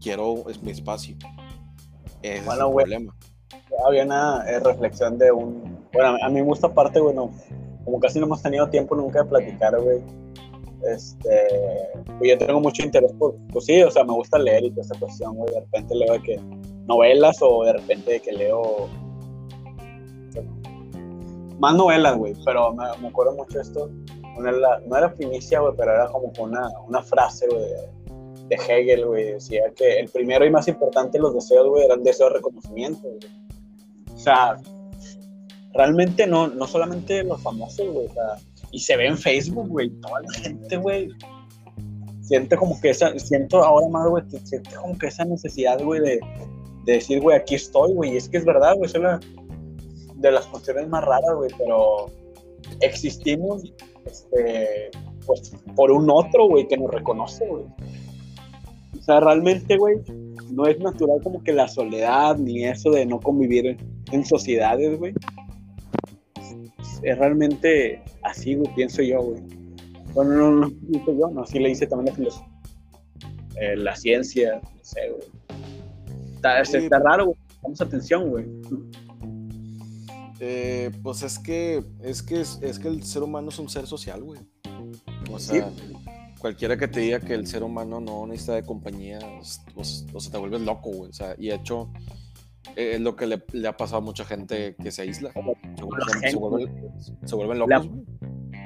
Quiero 0.00 0.48
es 0.48 0.62
mi 0.62 0.70
espacio. 0.70 1.16
Ese 2.22 2.38
es 2.38 2.46
el 2.46 2.72
problema. 2.74 3.14
Había 3.86 4.04
una 4.04 4.42
reflexión 4.60 5.18
de 5.18 5.30
un... 5.30 5.86
Bueno, 5.92 6.16
a 6.22 6.28
mí 6.28 6.34
me 6.34 6.42
gusta 6.42 6.68
aparte, 6.68 7.00
bueno, 7.00 7.30
como 7.84 8.00
casi 8.00 8.18
no 8.18 8.26
hemos 8.26 8.42
tenido 8.42 8.68
tiempo 8.68 8.96
nunca 8.96 9.22
de 9.22 9.28
platicar, 9.28 9.80
güey 9.80 10.02
este, 10.94 11.48
pues 12.18 12.30
yo 12.30 12.38
tengo 12.38 12.60
mucho 12.60 12.82
interés 12.82 13.12
por, 13.18 13.36
pues 13.52 13.64
sí, 13.64 13.82
o 13.82 13.90
sea, 13.90 14.04
me 14.04 14.12
gusta 14.12 14.38
leer 14.38 14.64
y 14.64 14.70
toda 14.70 14.82
esta 14.82 14.98
cuestión, 14.98 15.36
güey, 15.36 15.52
de 15.54 15.60
repente 15.60 15.94
leo 15.94 16.12
de 16.14 16.22
que 16.22 16.40
novelas 16.86 17.38
o 17.40 17.64
de 17.64 17.72
repente 17.74 18.20
que 18.20 18.32
leo 18.32 18.88
más 21.58 21.74
novelas, 21.74 22.16
güey, 22.16 22.34
pero 22.44 22.72
me, 22.72 23.08
acuerdo 23.08 23.34
mucho 23.34 23.60
esto, 23.60 23.90
no 24.38 24.48
era, 24.48 24.80
no 24.86 24.96
era 24.96 25.12
primicia, 25.12 25.60
güey, 25.60 25.74
pero 25.76 25.92
era 25.92 26.06
como 26.08 26.32
una, 26.38 26.68
una 26.86 27.02
frase, 27.02 27.46
güey, 27.48 27.64
de, 28.48 28.56
Hegel, 28.56 29.06
güey, 29.06 29.32
decía 29.32 29.64
que 29.76 29.98
el 29.98 30.08
primero 30.08 30.46
y 30.46 30.50
más 30.50 30.68
importante 30.68 31.18
de 31.18 31.22
los 31.22 31.34
deseos, 31.34 31.68
güey, 31.68 31.84
eran 31.84 32.02
deseos 32.02 32.30
de 32.30 32.36
reconocimiento, 32.36 33.02
güey. 33.02 33.18
O 34.14 34.18
sea, 34.18 34.56
realmente 35.74 36.26
no, 36.26 36.48
no 36.48 36.66
solamente 36.66 37.22
los 37.24 37.42
famosos, 37.42 37.86
güey, 37.88 38.06
o 38.06 38.12
sea, 38.12 38.36
y 38.70 38.78
se 38.80 38.96
ve 38.96 39.06
en 39.06 39.18
Facebook, 39.18 39.68
güey, 39.68 39.90
toda 40.00 40.20
la 40.20 40.32
gente, 40.40 40.76
güey, 40.76 41.08
siente 42.22 42.56
como 42.56 42.78
que 42.80 42.90
esa, 42.90 43.18
siento 43.18 43.62
ahora 43.64 43.88
más, 43.88 44.08
güey, 44.08 44.24
que 44.28 44.38
siente 44.40 44.70
como 44.74 44.96
que 44.98 45.06
esa 45.06 45.24
necesidad, 45.24 45.82
güey, 45.82 46.00
de, 46.00 46.20
de, 46.84 46.92
decir, 46.92 47.20
güey, 47.20 47.36
aquí 47.36 47.54
estoy, 47.54 47.92
güey, 47.94 48.14
y 48.14 48.16
es 48.16 48.28
que 48.28 48.36
es 48.36 48.44
verdad, 48.44 48.74
güey, 48.76 48.90
es 48.90 48.94
una 48.94 49.18
de 50.16 50.32
las 50.32 50.46
cuestiones 50.46 50.88
más 50.88 51.04
raras, 51.04 51.34
güey, 51.34 51.50
pero 51.56 52.06
existimos, 52.80 53.62
este, 54.04 54.90
pues, 55.26 55.52
por 55.74 55.90
un 55.90 56.10
otro, 56.10 56.48
güey, 56.48 56.68
que 56.68 56.76
nos 56.76 56.90
reconoce, 56.90 57.46
güey. 57.46 57.64
O 58.98 59.02
sea, 59.02 59.20
realmente, 59.20 59.76
güey, 59.78 59.96
no 60.50 60.66
es 60.66 60.78
natural 60.80 61.20
como 61.22 61.42
que 61.42 61.52
la 61.52 61.68
soledad 61.68 62.36
ni 62.36 62.64
eso 62.64 62.90
de 62.90 63.06
no 63.06 63.20
convivir 63.20 63.66
en, 63.66 63.78
en 64.12 64.24
sociedades, 64.24 64.98
güey. 64.98 65.14
Es 67.02 67.16
realmente 67.16 68.02
así, 68.28 68.54
güey, 68.54 68.72
pienso 68.74 69.02
yo, 69.02 69.22
güey. 69.22 69.42
Bueno, 70.14 70.34
no, 70.34 70.50
no, 70.50 70.66
no, 70.68 71.06
yo, 71.06 71.30
no, 71.30 71.42
así 71.42 71.58
le 71.58 71.70
hice 71.70 71.86
también 71.86 72.14
la 72.18 72.30
eh, 73.60 73.76
la 73.76 73.96
ciencia, 73.96 74.60
no 74.62 74.84
sé, 74.84 75.00
güey. 75.10 75.28
Está, 76.36 76.60
está 76.60 76.98
raro, 76.98 77.26
güey, 77.26 77.38
damos 77.62 77.80
atención, 77.80 78.30
güey. 78.30 78.46
Eh, 80.40 80.90
pues 81.02 81.22
es 81.22 81.38
que, 81.38 81.82
es 82.02 82.22
que, 82.22 82.40
es, 82.40 82.78
que 82.78 82.88
el 82.88 83.02
ser 83.02 83.22
humano 83.22 83.48
es 83.48 83.58
un 83.58 83.68
ser 83.68 83.86
social, 83.86 84.22
güey. 84.22 84.40
O 85.30 85.38
sea, 85.38 85.70
cualquiera 86.38 86.76
que 86.76 86.86
te 86.86 87.00
diga 87.00 87.18
que 87.20 87.34
el 87.34 87.46
ser 87.46 87.64
humano 87.64 88.00
no 88.00 88.26
necesita 88.26 88.54
de 88.54 88.62
compañía, 88.62 89.18
o, 89.74 89.80
o 89.80 90.20
sea, 90.20 90.32
te 90.32 90.38
vuelves 90.38 90.60
loco, 90.60 90.90
güey. 90.90 91.10
O 91.10 91.12
sea, 91.12 91.34
y 91.36 91.48
de 91.48 91.56
hecho, 91.56 91.90
eh, 92.76 92.92
es 92.94 93.00
lo 93.00 93.16
que 93.16 93.26
le, 93.26 93.68
ha 93.68 93.76
pasado 93.76 93.98
a 93.98 94.00
mucha 94.00 94.24
gente 94.24 94.76
que 94.76 94.90
se 94.90 95.02
aísla. 95.02 95.32
Se, 95.32 96.36
vuelven, 97.34 97.58
locos. 97.58 97.88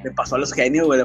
Le, 0.05 0.11
pasó 0.11 0.37
a 0.37 0.39
los 0.39 0.53
genios, 0.53 0.87
güey. 0.87 1.01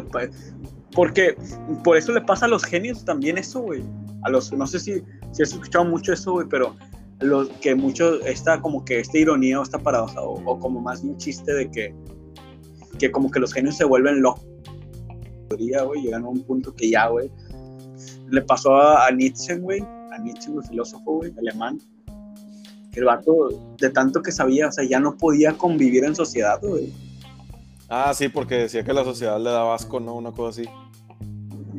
Porque 0.93 1.35
por 1.83 1.97
eso 1.97 2.11
le 2.11 2.21
pasa 2.21 2.45
a 2.45 2.49
los 2.49 2.63
genios 2.63 3.05
también 3.05 3.37
eso, 3.37 3.61
güey. 3.61 3.83
A 4.23 4.29
los, 4.29 4.51
no 4.51 4.65
sé 4.67 4.79
si, 4.79 5.03
si 5.31 5.43
has 5.43 5.53
escuchado 5.53 5.85
mucho 5.85 6.13
eso, 6.13 6.33
güey, 6.33 6.47
pero 6.49 6.75
los 7.19 7.49
que 7.61 7.75
mucho 7.75 8.21
está 8.25 8.61
como 8.61 8.83
que 8.85 8.99
esta 8.99 9.17
ironía 9.17 9.59
o 9.59 9.63
esta 9.63 9.79
paradoja, 9.79 10.21
o, 10.21 10.59
como 10.59 10.81
más 10.81 11.01
un 11.01 11.17
chiste 11.17 11.53
de 11.53 11.69
que, 11.69 11.95
que 12.99 13.11
como 13.11 13.31
que 13.31 13.39
los 13.39 13.53
genios 13.53 13.77
se 13.77 13.85
vuelven 13.85 14.21
locos. 14.21 14.45
güey, 15.49 16.01
llegan 16.01 16.23
a 16.23 16.29
un 16.29 16.43
punto 16.43 16.73
que 16.73 16.89
ya, 16.89 17.07
güey. 17.07 17.31
Le 18.29 18.41
pasó 18.41 18.75
a, 18.75 19.07
a 19.07 19.11
Nietzsche, 19.11 19.57
güey, 19.57 19.81
a 19.81 20.17
Nietzsche, 20.19 20.51
el 20.51 20.63
filósofo, 20.63 21.17
güey, 21.17 21.33
alemán 21.37 21.79
el 22.97 23.05
vato, 23.05 23.49
de 23.79 23.89
tanto 23.89 24.21
que 24.21 24.31
sabía, 24.31 24.67
o 24.67 24.71
sea, 24.71 24.83
ya 24.83 24.99
no 24.99 25.15
podía 25.17 25.53
convivir 25.53 26.03
en 26.03 26.15
sociedad, 26.15 26.59
güey. 26.61 26.91
Ah, 27.89 28.13
sí, 28.13 28.29
porque 28.29 28.55
decía 28.55 28.83
que 28.83 28.93
la 28.93 29.03
sociedad 29.03 29.39
le 29.39 29.49
daba 29.49 29.75
asco, 29.75 29.99
¿no? 29.99 30.15
Una 30.15 30.31
cosa 30.31 30.61
así. 30.61 30.69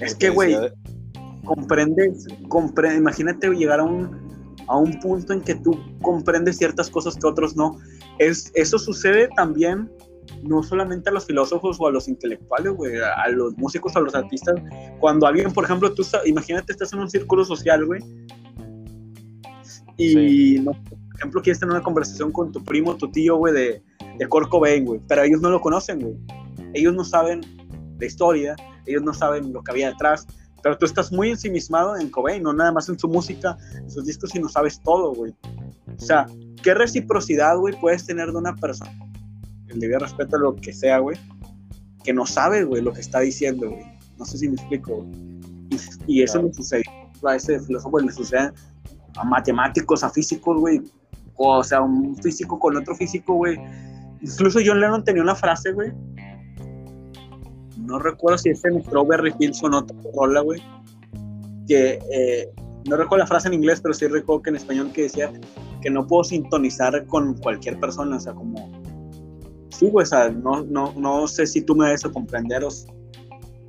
Es 0.00 0.14
que, 0.14 0.30
güey, 0.30 0.56
comprendes, 1.44 2.26
comprende, 2.48 2.98
imagínate 2.98 3.48
llegar 3.50 3.80
a 3.80 3.84
un, 3.84 4.56
a 4.66 4.76
un 4.76 4.98
punto 5.00 5.32
en 5.32 5.42
que 5.42 5.54
tú 5.54 5.78
comprendes 6.00 6.56
ciertas 6.56 6.88
cosas 6.88 7.16
que 7.16 7.26
otros 7.26 7.56
no. 7.56 7.78
Es, 8.18 8.50
eso 8.54 8.78
sucede 8.78 9.28
también 9.36 9.90
no 10.42 10.62
solamente 10.62 11.10
a 11.10 11.12
los 11.12 11.26
filósofos 11.26 11.78
o 11.80 11.86
a 11.86 11.90
los 11.90 12.06
intelectuales, 12.06 12.72
güey, 12.72 12.96
a 12.98 13.28
los 13.28 13.56
músicos, 13.56 13.96
a 13.96 14.00
los 14.00 14.14
artistas. 14.14 14.54
Cuando 15.00 15.26
alguien, 15.26 15.52
por 15.52 15.64
ejemplo, 15.64 15.92
tú 15.92 16.06
imagínate, 16.26 16.72
estás 16.72 16.92
en 16.92 17.00
un 17.00 17.10
círculo 17.10 17.44
social, 17.44 17.84
güey, 17.86 18.00
y 19.96 20.60
no 20.60 20.72
ejemplo, 21.18 21.42
quieres 21.42 21.58
tener 21.58 21.74
una 21.74 21.82
conversación 21.82 22.32
con 22.32 22.52
tu 22.52 22.62
primo, 22.62 22.96
tu 22.96 23.10
tío, 23.10 23.36
güey, 23.36 23.52
de, 23.52 23.82
de 24.18 24.26
Kurt 24.26 24.48
Cobain, 24.48 24.84
güey, 24.84 25.00
pero 25.06 25.22
ellos 25.22 25.40
no 25.40 25.50
lo 25.50 25.60
conocen, 25.60 26.00
güey. 26.00 26.16
Ellos 26.74 26.94
no 26.94 27.04
saben 27.04 27.40
la 27.98 28.06
historia, 28.06 28.56
ellos 28.86 29.02
no 29.02 29.14
saben 29.14 29.52
lo 29.52 29.62
que 29.62 29.70
había 29.70 29.90
detrás, 29.90 30.26
pero 30.62 30.76
tú 30.76 30.86
estás 30.86 31.12
muy 31.12 31.30
ensimismado 31.30 31.96
en 31.96 32.10
Cobain, 32.10 32.42
no 32.42 32.52
nada 32.52 32.72
más 32.72 32.88
en 32.88 32.98
su 32.98 33.08
música, 33.08 33.56
en 33.74 33.90
sus 33.90 34.04
discos 34.04 34.34
y 34.34 34.40
no 34.40 34.48
sabes 34.48 34.80
todo, 34.82 35.14
güey. 35.14 35.34
O 35.96 36.00
sea, 36.00 36.26
¿qué 36.62 36.74
reciprocidad, 36.74 37.56
güey, 37.56 37.78
puedes 37.80 38.04
tener 38.06 38.30
de 38.32 38.38
una 38.38 38.54
persona? 38.56 38.92
El 39.68 39.80
debido 39.80 40.00
respeto 40.00 40.36
a 40.36 40.40
lo 40.40 40.56
que 40.56 40.72
sea, 40.72 40.98
güey, 40.98 41.16
que 42.02 42.12
no 42.12 42.26
sabe, 42.26 42.64
güey, 42.64 42.82
lo 42.82 42.92
que 42.92 43.00
está 43.00 43.20
diciendo, 43.20 43.70
güey. 43.70 43.84
No 44.18 44.24
sé 44.24 44.38
si 44.38 44.48
me 44.48 44.54
explico, 44.54 44.96
güey. 44.96 45.10
Y, 45.70 46.18
y 46.18 46.22
eso 46.22 46.42
le 46.42 46.52
sucede 46.52 46.82
a 47.24 47.36
ese 47.36 47.60
filósofo, 47.60 48.00
le 48.00 48.12
sucede 48.12 48.50
a 49.16 49.24
matemáticos, 49.24 50.02
a 50.02 50.10
físicos, 50.10 50.58
güey. 50.58 50.82
O 51.36 51.62
sea, 51.62 51.82
un 51.82 52.16
físico 52.16 52.58
con 52.58 52.76
otro 52.76 52.94
físico, 52.96 53.34
güey. 53.34 53.58
Incluso 54.20 54.58
John 54.64 54.80
Lennon 54.80 55.04
tenía 55.04 55.22
una 55.22 55.34
frase, 55.34 55.72
güey. 55.72 55.92
No 57.76 57.98
recuerdo 57.98 58.38
si 58.38 58.50
es 58.50 58.64
en 58.64 58.82
Strawberry 58.82 59.32
Fields 59.32 59.62
o 59.62 59.66
otra 59.66 59.96
rola, 60.14 60.40
güey. 60.40 60.62
Que 61.66 61.98
eh, 62.12 62.50
no 62.88 62.96
recuerdo 62.96 63.24
la 63.24 63.26
frase 63.26 63.48
en 63.48 63.54
inglés, 63.54 63.80
pero 63.80 63.94
sí 63.94 64.06
recuerdo 64.06 64.42
que 64.42 64.50
en 64.50 64.56
español 64.56 64.92
que 64.92 65.02
decía 65.02 65.32
que 65.80 65.90
no 65.90 66.06
puedo 66.06 66.24
sintonizar 66.24 67.06
con 67.06 67.34
cualquier 67.38 67.78
persona, 67.78 68.16
o 68.16 68.20
sea, 68.20 68.34
como... 68.34 68.70
Sí, 69.70 69.88
güey, 69.90 70.02
o 70.02 70.06
sea, 70.06 70.30
no, 70.30 70.64
no, 70.64 70.92
no 70.96 71.28
sé 71.28 71.46
si 71.46 71.62
tú 71.62 71.76
me 71.76 71.86
debes 71.86 72.04
a 72.04 72.10
comprenderos 72.10 72.86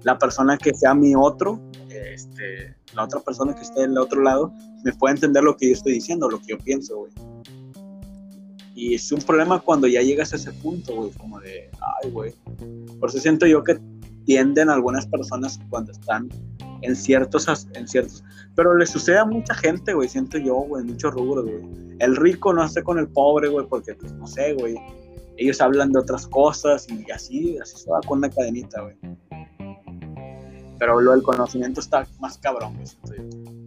la 0.03 0.17
persona 0.17 0.57
que 0.57 0.73
sea 0.73 0.93
mi 0.93 1.13
otro, 1.15 1.59
este, 1.89 2.75
la 2.95 3.03
otra 3.03 3.19
persona 3.19 3.53
que 3.53 3.61
esté 3.61 3.83
en 3.83 3.91
el 3.91 3.97
otro 3.97 4.21
lado, 4.21 4.51
me 4.83 4.93
puede 4.93 5.15
entender 5.15 5.43
lo 5.43 5.55
que 5.55 5.67
yo 5.67 5.73
estoy 5.73 5.93
diciendo, 5.93 6.29
lo 6.29 6.39
que 6.39 6.47
yo 6.47 6.57
pienso, 6.57 6.97
güey. 6.97 7.11
Y 8.79 8.93
es 8.93 9.11
un 9.11 9.21
problema 9.21 9.59
cuando 9.59 9.87
ya 9.87 10.01
llegas 10.01 10.31
a 10.31 10.37
ese 10.37 10.53
punto, 10.53 10.95
güey, 10.95 11.11
como 11.11 11.37
de, 11.41 11.69
ay, 12.01 12.11
güey. 12.11 12.33
Por 12.97 13.09
eso 13.09 13.19
siento 13.19 13.45
yo 13.45 13.61
que 13.61 13.77
tienden 14.23 14.69
algunas 14.69 15.05
personas 15.05 15.59
cuando 15.69 15.91
están 15.91 16.29
en 16.81 16.95
ciertos, 16.95 17.45
en 17.73 17.87
ciertos, 17.89 18.23
pero 18.55 18.77
le 18.77 18.85
sucede 18.85 19.17
a 19.17 19.25
mucha 19.25 19.53
gente, 19.55 19.93
güey, 19.93 20.07
siento 20.07 20.37
yo, 20.37 20.55
güey, 20.55 20.85
muchos 20.85 21.13
rubros, 21.13 21.43
güey. 21.43 21.97
El 21.99 22.15
rico 22.15 22.53
no 22.53 22.61
hace 22.61 22.81
con 22.81 22.97
el 22.97 23.09
pobre, 23.09 23.49
güey, 23.49 23.67
porque, 23.67 23.95
pues, 23.95 24.13
no 24.13 24.25
sé, 24.25 24.53
güey, 24.53 24.75
ellos 25.35 25.59
hablan 25.59 25.91
de 25.91 25.99
otras 25.99 26.25
cosas 26.25 26.87
y 26.89 27.11
así, 27.11 27.57
así 27.61 27.75
se 27.75 27.89
va 27.91 27.99
con 28.07 28.19
una 28.19 28.29
cadenita, 28.29 28.81
güey. 28.81 28.95
Pero 30.79 31.01
lo 31.01 31.11
del 31.11 31.21
conocimiento 31.21 31.81
está 31.81 32.07
más 32.21 32.37
cabrón, 32.37 32.75
güey, 32.75 32.87
siento 32.87 33.13
yo. 33.13 33.58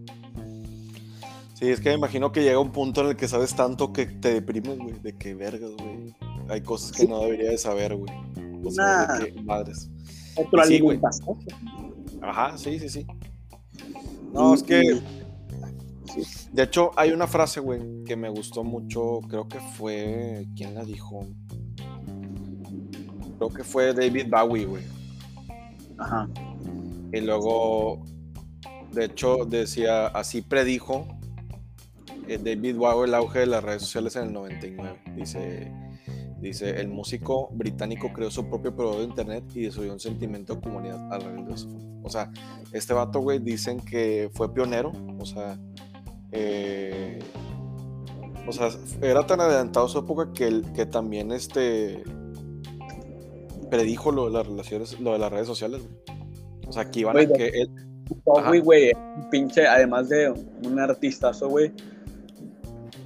Sí, 1.62 1.68
es 1.68 1.80
que 1.80 1.90
me 1.90 1.94
imagino 1.94 2.32
que 2.32 2.42
llega 2.42 2.58
un 2.58 2.72
punto 2.72 3.02
en 3.02 3.10
el 3.10 3.16
que 3.16 3.28
sabes 3.28 3.54
tanto 3.54 3.92
que 3.92 4.06
te 4.06 4.34
deprimes, 4.34 4.78
güey, 4.78 4.98
de 5.00 5.16
que 5.16 5.32
vergas, 5.32 5.70
güey. 5.78 6.12
Hay 6.48 6.60
cosas 6.60 6.90
que 6.90 7.06
no 7.06 7.20
debería 7.20 7.50
de 7.50 7.58
saber, 7.58 7.94
güey. 7.94 8.12
O 8.64 8.70
sea, 8.72 9.06
de 9.18 9.32
que 9.32 9.42
madres. 9.42 9.88
Sí, 10.66 10.80
güey. 10.80 10.98
Ajá, 12.20 12.58
sí, 12.58 12.80
sí, 12.80 12.88
sí. 12.88 13.06
No, 14.32 14.54
es 14.54 14.64
que. 14.64 15.00
De 16.52 16.64
hecho, 16.64 16.90
hay 16.96 17.12
una 17.12 17.28
frase, 17.28 17.60
güey, 17.60 18.02
que 18.02 18.16
me 18.16 18.28
gustó 18.28 18.64
mucho. 18.64 19.20
Creo 19.28 19.46
que 19.46 19.60
fue. 19.60 20.48
¿Quién 20.56 20.74
la 20.74 20.84
dijo? 20.84 21.28
Creo 23.38 23.50
que 23.50 23.62
fue 23.62 23.94
David 23.94 24.26
Bowie, 24.28 24.64
güey. 24.64 24.82
Ajá. 25.96 26.28
Y 27.12 27.20
luego, 27.20 28.02
de 28.90 29.04
hecho, 29.04 29.44
decía, 29.44 30.08
así 30.08 30.42
predijo 30.42 31.06
David 32.26 32.76
Bowie 32.76 33.08
el 33.08 33.14
auge 33.14 33.40
de 33.40 33.46
las 33.46 33.62
redes 33.62 33.82
sociales 33.82 34.16
en 34.16 34.24
el 34.24 34.32
99. 34.32 35.02
Dice, 35.16 35.72
dice, 36.40 36.80
el 36.80 36.88
músico 36.88 37.48
británico 37.52 38.12
creó 38.12 38.30
su 38.30 38.48
propio 38.48 38.74
proveedor 38.74 39.02
de 39.02 39.08
internet 39.08 39.44
y 39.54 39.62
desarrolló 39.62 39.92
un 39.94 40.00
sentimiento 40.00 40.54
de 40.54 40.60
comunidad 40.60 41.12
alrededor 41.12 41.46
de 41.46 41.54
eso. 41.54 41.68
O 42.02 42.10
sea, 42.10 42.30
este 42.72 42.92
vato, 42.94 43.20
güey, 43.20 43.38
dicen 43.38 43.80
que 43.80 44.30
fue 44.32 44.52
pionero. 44.52 44.92
O 45.18 45.24
sea, 45.24 45.58
eh, 46.32 47.18
o 48.46 48.52
sea, 48.52 48.68
era 49.00 49.26
tan 49.26 49.40
adelantado 49.40 49.88
su 49.88 49.98
época 49.98 50.32
que, 50.32 50.62
que 50.74 50.86
también 50.86 51.30
este 51.30 52.02
predijo 53.70 54.12
lo 54.12 54.26
de 54.26 54.32
las 54.32 54.46
relaciones, 54.46 55.00
lo 55.00 55.12
de 55.12 55.18
las 55.18 55.32
redes 55.32 55.46
sociales, 55.46 55.80
O 56.66 56.72
sea, 56.72 56.90
que 56.90 57.00
iban 57.00 57.16
a 57.16 57.26
que 57.26 57.46
él. 57.46 57.70
güey, 58.62 58.92
pinche, 59.30 59.66
además 59.66 60.10
de 60.10 60.30
un 60.30 60.78
artistazo, 60.78 61.48
güey, 61.48 61.72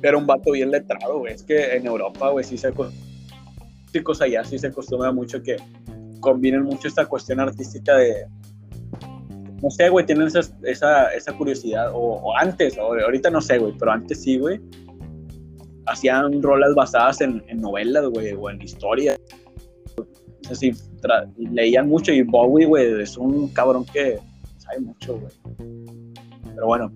era 0.09 0.19
un 0.19 0.27
vato 0.27 0.53
bien 0.53 0.71
letrado, 0.71 1.19
güey. 1.19 1.35
Es 1.35 1.43
que 1.43 1.77
en 1.77 1.87
Europa, 1.87 2.31
güey, 2.31 2.45
sí 2.45 2.57
se 2.57 2.73
chicos 3.93 4.21
allá 4.21 4.45
sí 4.45 4.59
se 4.59 4.67
acostumbra 4.67 5.11
mucho 5.13 5.43
que 5.43 5.57
combinen 6.21 6.65
mucho 6.65 6.89
esta 6.89 7.07
cuestión 7.07 7.41
artística 7.41 7.97
de 7.97 8.27
no 9.63 9.71
sé, 9.71 9.89
güey, 9.89 10.05
tienen 10.05 10.27
esa, 10.27 10.41
esa, 10.65 11.15
esa 11.15 11.33
curiosidad, 11.33 11.91
o, 11.95 12.37
antes, 12.37 12.77
o 12.77 12.93
ahorita 12.93 13.31
no 13.31 13.41
sé, 13.41 13.59
güey, 13.59 13.73
pero 13.79 13.91
antes 13.91 14.23
sí, 14.23 14.39
güey, 14.39 14.61
hacían 15.87 16.43
rolas 16.43 16.75
basadas 16.75 17.23
en, 17.23 17.43
en 17.49 17.63
novelas, 17.63 18.05
güey, 18.07 18.35
o 18.35 18.51
en 18.51 18.61
historia. 18.61 19.17
Así, 20.51 20.73
leían 21.39 21.89
mucho 21.89 22.13
y 22.13 22.23
Bowie, 22.23 22.67
güey, 22.67 23.01
es 23.01 23.17
un 23.17 23.49
cabrón 23.49 23.85
que 23.87 24.19
sabe 24.59 24.81
mucho, 24.81 25.19
güey. 25.19 25.33
Pero 26.55 26.67
bueno, 26.67 26.93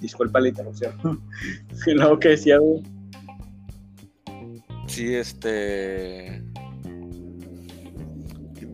Disculpa 0.00 0.40
la 0.40 0.48
interrupción. 0.48 0.94
luego 1.86 2.18
que 2.18 2.30
decía. 2.30 2.58
Sí, 4.86 5.14
este. 5.14 6.42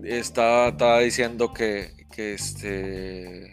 Estaba, 0.03 0.99
diciendo 1.01 1.53
que, 1.53 2.07
que 2.11 2.35
este. 2.35 3.51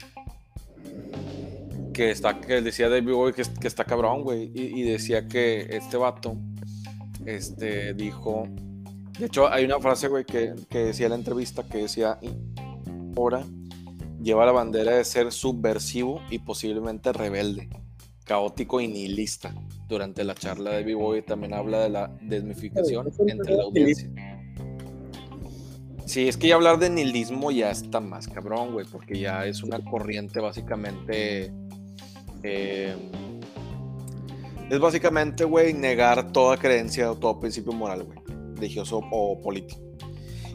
Que 1.94 2.12
está, 2.12 2.40
que 2.40 2.62
decía 2.62 2.90
David 2.90 3.12
Bowie 3.12 3.34
que, 3.34 3.44
que 3.60 3.68
está 3.68 3.84
cabrón, 3.84 4.24
güey. 4.24 4.52
Y, 4.54 4.84
decía 4.84 5.28
que 5.28 5.68
este 5.70 5.98
vato, 5.98 6.38
este, 7.26 7.94
dijo. 7.94 8.48
De 9.20 9.26
hecho, 9.26 9.52
hay 9.52 9.66
una 9.66 9.80
frase, 9.80 10.08
güey, 10.08 10.24
que, 10.24 10.56
que 10.70 10.80
decía 10.80 11.08
en 11.08 11.12
la 11.12 11.18
entrevista 11.18 11.64
que 11.68 11.80
decía. 11.80 12.18
Ahora 13.18 13.44
lleva 14.22 14.46
la 14.46 14.52
bandera 14.52 14.96
de 14.96 15.06
ser 15.06 15.32
subversivo 15.32 16.22
y 16.30 16.40
posiblemente 16.40 17.14
rebelde, 17.14 17.70
caótico 18.26 18.82
y 18.82 18.88
nihilista. 18.88 19.54
Durante 19.88 20.24
la 20.24 20.36
charla 20.36 20.72
de 20.72 20.84
B-Boy 20.84 21.24
también 21.24 21.54
habla 21.54 21.80
de 21.80 21.90
la 21.90 22.12
desmificación 22.22 23.12
entre 23.28 23.56
la 23.56 23.64
audiencia. 23.64 24.10
Sí, 26.06 26.28
es 26.28 26.38
que 26.38 26.48
ya 26.48 26.56
hablar 26.56 26.80
de 26.80 26.90
nihilismo 26.90 27.52
ya 27.52 27.70
está 27.70 28.00
más 28.00 28.28
cabrón, 28.28 28.74
güey, 28.74 28.86
porque 28.92 29.20
ya 29.20 29.46
es 29.46 29.64
una 29.64 29.80
corriente 29.84 30.40
básicamente... 30.40 31.54
Eh, 32.42 32.96
es 34.70 34.80
básicamente, 34.80 35.44
güey, 35.46 35.74
negar 35.74 36.32
toda 36.32 36.58
creencia 36.58 37.12
o 37.12 37.16
todo 37.16 37.40
principio 37.40 37.74
moral, 37.74 38.04
güey, 38.04 38.20
religioso 38.56 39.02
o 39.12 39.40
político. 39.42 39.89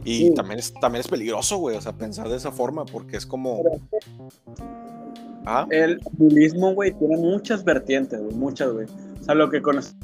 Y 0.04 0.34
también, 0.34 0.58
es, 0.58 0.74
también 0.74 1.00
es 1.00 1.08
peligroso, 1.08 1.58
güey, 1.58 1.76
o 1.76 1.80
sea, 1.80 1.92
pensar 1.92 2.28
de 2.28 2.36
esa 2.36 2.52
forma, 2.52 2.84
porque 2.84 3.16
es 3.16 3.24
como... 3.24 3.62
¿Ah? 5.46 5.66
El 5.70 6.00
budismo, 6.12 6.74
güey, 6.74 6.92
tiene 6.92 7.16
muchas 7.16 7.64
vertientes, 7.64 8.20
güey, 8.20 8.34
muchas, 8.34 8.70
güey. 8.72 8.86
O 9.20 9.24
sea, 9.24 9.34
lo 9.34 9.50
que 9.50 9.62
conoce, 9.62 9.94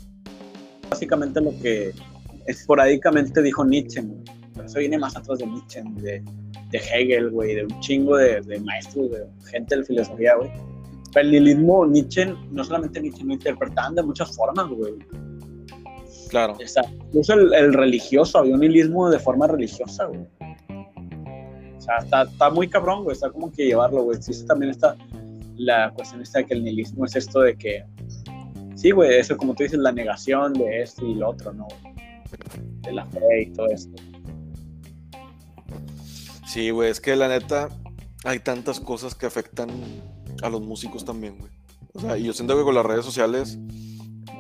básicamente 0.88 1.40
lo 1.40 1.50
que 1.62 1.92
esporádicamente 2.46 3.42
dijo 3.42 3.64
Nietzsche, 3.64 4.00
güey. 4.00 4.20
Pero 4.54 4.66
eso 4.66 4.78
viene 4.78 4.98
más 4.98 5.16
atrás 5.16 5.38
de 5.38 5.46
Nietzsche, 5.46 5.82
de, 5.96 6.22
de 6.70 6.78
Hegel, 6.78 7.30
güey, 7.30 7.54
de 7.54 7.64
un 7.64 7.80
chingo 7.80 8.16
de, 8.16 8.40
de 8.40 8.60
maestros, 8.60 9.10
de 9.10 9.26
gente 9.50 9.76
de 9.76 9.84
filosofía, 9.84 10.34
güey. 10.36 10.50
Pero 11.12 11.26
el 11.26 11.32
nihilismo, 11.32 11.86
Nietzsche, 11.86 12.34
no 12.50 12.64
solamente 12.64 13.00
Nietzsche, 13.00 13.24
lo 13.24 13.34
interpretaban 13.34 13.94
de 13.94 14.02
muchas 14.02 14.34
formas, 14.34 14.68
güey. 14.68 14.94
Claro. 16.30 16.56
incluso 17.08 17.34
el, 17.34 17.74
religioso, 17.74 18.38
había 18.38 18.54
un 18.54 18.60
nihilismo 18.60 19.10
de 19.10 19.18
forma 19.18 19.48
religiosa, 19.48 20.04
güey. 20.04 20.20
O 21.76 21.81
sea, 21.81 21.96
está, 21.98 22.50
muy 22.50 22.68
cabrón, 22.68 23.02
güey. 23.02 23.14
Está 23.14 23.31
como 23.31 23.50
que 23.50 23.66
llevarlo, 23.66 24.04
güey. 24.04 24.22
Sí, 24.22 24.46
también 24.46 24.70
está 24.70 24.96
la 25.56 25.90
cuestión 25.92 26.22
esta 26.22 26.38
de 26.38 26.46
que 26.46 26.54
el 26.54 26.62
nihilismo 26.62 27.04
es 27.04 27.16
esto 27.16 27.40
de 27.40 27.56
que. 27.56 27.85
Sí, 28.76 28.92
güey, 28.92 29.18
eso 29.18 29.37
como 29.37 29.54
tú 29.54 29.64
dices, 29.64 29.81
la 29.81 29.90
negación 29.90 30.52
de 30.52 30.83
esto 30.83 31.04
y 31.04 31.14
lo 31.14 31.31
otro, 31.31 31.52
¿no? 31.52 31.66
De 32.83 32.92
la 32.92 33.04
fe 33.06 33.42
y 33.42 33.52
todo 33.52 33.66
esto. 33.66 34.00
Sí, 36.46 36.70
güey, 36.70 36.90
es 36.90 37.00
que 37.00 37.16
la 37.16 37.26
neta 37.26 37.70
hay 38.24 38.38
tantas 38.38 38.78
cosas 38.78 39.16
que 39.16 39.26
afectan 39.26 39.68
a 40.42 40.48
los 40.48 40.60
músicos 40.62 41.04
también, 41.04 41.38
güey. 41.38 41.50
O 41.92 42.00
sea, 42.00 42.16
y 42.16 42.22
yo 42.22 42.33
siento 42.33 42.56
que 42.56 42.62
con 42.62 42.74
las 42.76 42.87
redes 42.87 43.04
sociales, 43.04 43.58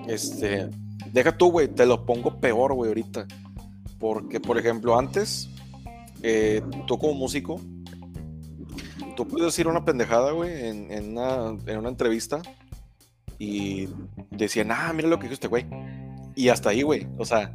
este, 0.06 0.70
Deja 1.12 1.36
tú, 1.36 1.50
güey, 1.50 1.68
te 1.68 1.86
lo 1.86 2.04
pongo 2.06 2.40
peor, 2.40 2.74
güey, 2.74 2.88
ahorita. 2.88 3.26
Porque, 3.98 4.40
por 4.40 4.58
ejemplo, 4.58 4.98
antes, 4.98 5.50
eh, 6.22 6.62
tú 6.86 6.98
como 6.98 7.14
músico, 7.14 7.60
tú 9.16 9.26
puedes 9.26 9.46
decir 9.46 9.68
una 9.68 9.84
pendejada, 9.84 10.32
güey, 10.32 10.68
en, 10.68 11.16
una, 11.18 11.88
entrevista 11.88 12.40
y 13.38 13.88
decían, 14.30 14.70
ah, 14.70 14.92
mira 14.94 15.08
lo 15.08 15.18
que 15.18 15.24
dijo 15.24 15.34
este 15.34 15.48
güey. 15.48 15.66
Y 16.34 16.48
hasta 16.48 16.70
ahí, 16.70 16.82
güey. 16.82 17.06
O 17.18 17.24
sea, 17.24 17.54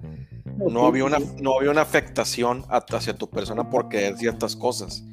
no 0.57 0.85
había 0.85 1.05
una, 1.05 1.17
no 1.41 1.57
había 1.57 1.71
una 1.71 1.81
afectación 1.81 2.63
hacia 2.69 3.15
tu 3.15 3.29
persona 3.29 3.69
por 3.69 3.89
creer 3.89 4.17
ciertas 4.17 4.55
cosas. 4.55 5.03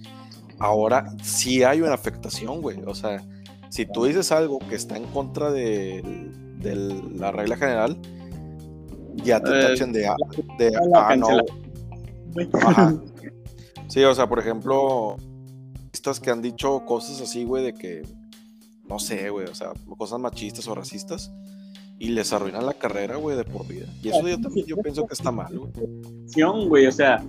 Ahora 0.59 1.15
sí 1.23 1.63
hay 1.63 1.81
una 1.81 1.95
afectación, 1.95 2.61
güey. 2.61 2.79
O 2.87 2.95
sea, 2.95 3.25
si 3.69 3.87
tú 3.87 4.05
dices 4.05 4.31
algo 4.33 4.59
que 4.59 4.75
está 4.75 4.97
en 4.97 5.05
contra 5.05 5.51
de, 5.51 6.03
la 7.17 7.33
regla 7.33 7.57
general, 7.57 7.97
ya 9.17 9.41
te 9.41 9.51
eh, 9.51 9.69
tachen 9.69 9.93
de, 9.93 10.09
de 10.59 10.73
ah, 10.95 11.17
no. 11.17 11.29
Sí, 13.89 14.03
o 14.05 14.15
sea, 14.15 14.27
por 14.27 14.39
ejemplo, 14.39 15.17
estas 15.93 16.19
que 16.19 16.31
han 16.31 16.41
dicho 16.41 16.83
cosas 16.87 17.21
así, 17.21 17.45
güey, 17.45 17.65
de 17.65 17.75
que, 17.75 18.03
no 18.89 18.99
sé, 18.99 19.29
güey, 19.29 19.47
o 19.47 19.55
sea, 19.55 19.73
cosas 19.99 20.19
machistas 20.19 20.67
o 20.67 20.75
racistas, 20.75 21.31
y 21.99 22.09
les 22.09 22.33
arruinan 22.33 22.65
la 22.65 22.73
carrera, 22.73 23.17
güey, 23.17 23.37
de 23.37 23.45
por 23.45 23.67
vida. 23.67 23.87
Y 24.03 24.09
eso 24.09 24.27
yo 24.27 24.41
también 24.41 24.67
yo 24.67 24.77
pienso 24.79 25.07
que 25.07 25.13
está 25.13 25.31
mal, 25.31 25.59
güey. 25.59 26.69
güey, 26.69 26.87
o 26.87 26.93
sea, 26.93 27.23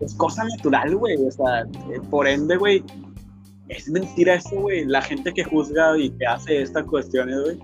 es 0.00 0.14
cosa 0.14 0.44
natural, 0.44 0.94
güey, 0.94 1.16
o 1.16 1.30
sea, 1.30 1.62
eh, 1.62 2.00
por 2.08 2.28
ende, 2.28 2.56
güey, 2.56 2.84
es 3.68 3.88
mentira 3.88 4.34
eso, 4.34 4.60
güey. 4.60 4.84
La 4.84 5.02
gente 5.02 5.32
que 5.32 5.44
juzga 5.44 5.98
y 5.98 6.10
que 6.10 6.26
hace 6.26 6.62
estas 6.62 6.84
cuestiones, 6.84 7.36
güey, 7.42 7.58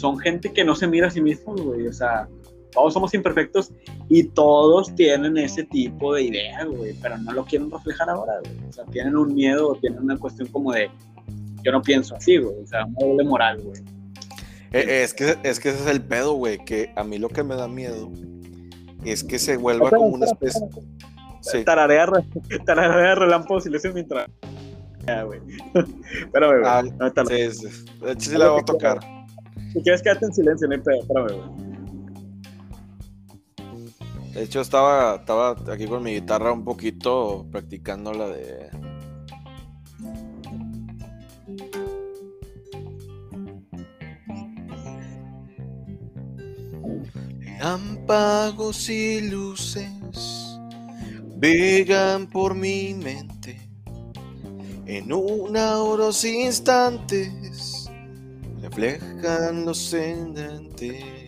son 0.00 0.18
gente 0.18 0.52
que 0.52 0.64
no 0.64 0.74
se 0.74 0.86
mira 0.86 1.08
a 1.08 1.10
sí 1.10 1.20
mismos, 1.20 1.60
güey, 1.60 1.86
o 1.86 1.92
sea, 1.92 2.26
todos 2.72 2.94
somos 2.94 3.12
imperfectos 3.14 3.72
y 4.08 4.24
todos 4.24 4.94
tienen 4.94 5.36
ese 5.36 5.64
tipo 5.64 6.14
de 6.14 6.22
ideas, 6.22 6.66
güey, 6.66 6.94
pero 7.02 7.18
no 7.18 7.32
lo 7.32 7.44
quieren 7.44 7.70
reflejar 7.70 8.08
ahora, 8.08 8.34
güey. 8.40 8.68
O 8.68 8.72
sea, 8.72 8.84
tienen 8.86 9.16
un 9.16 9.34
miedo 9.34 9.70
o 9.70 9.74
tienen 9.74 10.00
una 10.02 10.16
cuestión 10.16 10.48
como 10.48 10.72
de, 10.72 10.90
yo 11.62 11.72
no 11.72 11.82
pienso 11.82 12.16
así, 12.16 12.38
güey, 12.38 12.56
o 12.62 12.66
sea, 12.66 12.86
un 12.86 12.94
doble 12.94 13.24
moral, 13.24 13.60
güey. 13.62 13.82
Eh, 14.72 15.02
es, 15.02 15.12
que, 15.14 15.36
es 15.42 15.60
que 15.60 15.70
ese 15.70 15.82
es 15.82 15.86
el 15.88 16.00
pedo, 16.00 16.34
güey, 16.34 16.64
que 16.64 16.92
a 16.96 17.04
mí 17.04 17.18
lo 17.18 17.28
que 17.28 17.42
me 17.42 17.56
da 17.56 17.68
miedo 17.68 18.10
es 19.04 19.24
que 19.24 19.38
se 19.38 19.56
vuelva 19.56 19.90
como 19.90 20.06
una 20.06 20.26
especie... 20.26 20.60
Sí. 21.42 21.64
Tararea, 21.64 22.06
tararea 22.66 23.14
relámpago 23.14 23.60
silencio 23.60 23.92
mientras... 23.94 24.28
Ya, 25.06 25.22
güey. 25.22 25.40
Espérame, 26.20 26.60
güey. 26.60 26.62
Ah, 26.66 26.82
no, 26.82 27.26
sí, 27.26 27.50
sí. 27.52 27.84
De 28.02 28.12
hecho, 28.12 28.30
sí 28.30 28.36
la 28.36 28.50
voy 28.50 28.60
a 28.60 28.64
tocar. 28.64 29.19
Si 29.72 29.80
quieres, 29.82 30.02
quédate 30.02 30.26
en 30.26 30.34
silencio, 30.34 30.68
no 30.68 30.74
hay 30.74 30.80
pedo. 30.80 31.00
Espérame, 31.00 31.32
güey. 31.32 31.70
De 34.34 34.42
hecho, 34.44 34.60
estaba, 34.60 35.16
estaba 35.16 35.56
aquí 35.72 35.86
con 35.86 36.02
mi 36.02 36.14
guitarra 36.14 36.52
un 36.52 36.64
poquito 36.64 37.46
practicando 37.50 38.12
la 38.12 38.28
de. 38.28 38.70
Lámpagos 47.60 48.88
y 48.88 49.20
luces 49.28 50.50
vegan 51.36 52.26
por 52.26 52.54
mi 52.54 52.94
mente. 52.94 53.68
En 54.86 55.12
una 55.12 55.82
unos 55.82 56.24
instantes 56.24 57.32
reflejan 58.80 59.64
los 59.66 59.78
ascendentes. 59.78 61.19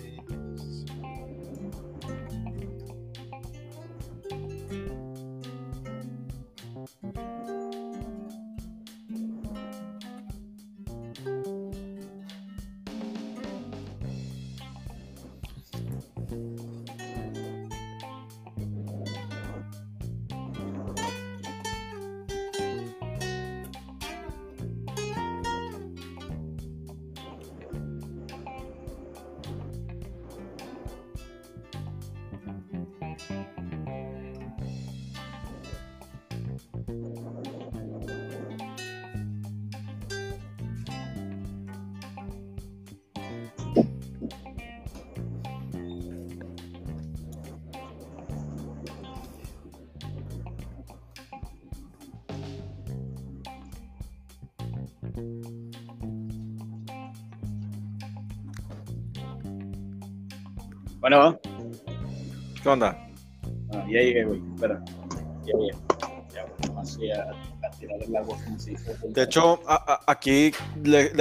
De 69.12 69.24
hecho, 69.24 69.60
aquí, 70.06 70.52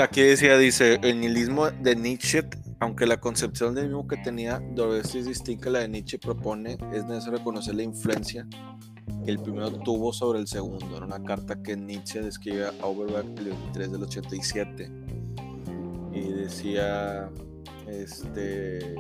aquí 0.01 0.21
decía, 0.21 0.57
dice, 0.57 0.97
el 1.03 1.19
nihilismo 1.19 1.69
de 1.71 1.93
Nietzsche, 1.97 2.41
aunque 2.79 3.05
la 3.05 3.19
concepción 3.19 3.75
del 3.75 3.87
mismo 3.87 4.07
que 4.07 4.15
tenía 4.15 4.59
Dostoevsky 4.59 5.19
es 5.19 5.25
distinta 5.27 5.67
a 5.67 5.71
la 5.73 5.79
de 5.79 5.89
Nietzsche 5.89 6.17
propone, 6.17 6.77
es 6.93 7.03
necesario 7.03 7.39
reconocer 7.39 7.75
la 7.75 7.83
influencia 7.83 8.47
que 9.25 9.31
el 9.31 9.39
primero 9.39 9.71
tuvo 9.71 10.13
sobre 10.13 10.39
el 10.39 10.47
segundo. 10.47 10.95
Era 10.95 11.05
una 11.05 11.21
carta 11.21 11.61
que 11.61 11.75
Nietzsche 11.75 12.21
describe 12.21 12.67
a 12.67 12.73
Auerbach 12.81 13.25
el 13.25 13.49
23 13.49 13.91
del 13.91 14.03
87. 14.03 14.91
Y 16.13 16.29
decía, 16.31 17.29
este 17.87 18.95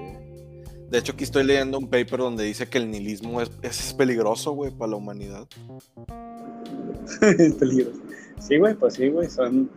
de 0.89 0.97
hecho, 0.97 1.13
aquí 1.13 1.23
estoy 1.23 1.45
leyendo 1.45 1.77
un 1.77 1.87
paper 1.87 2.19
donde 2.19 2.43
dice 2.43 2.67
que 2.67 2.77
el 2.77 2.91
nihilismo 2.91 3.41
es, 3.41 3.49
es 3.61 3.93
peligroso, 3.93 4.51
güey, 4.51 4.71
para 4.71 4.91
la 4.91 4.97
humanidad. 4.97 5.47
es 7.21 7.53
peligroso. 7.53 8.10
Sí, 8.41 8.57
güey, 8.57 8.73
pues 8.73 8.95
sí, 8.95 9.07
güey. 9.09 9.29
Son, 9.29 9.69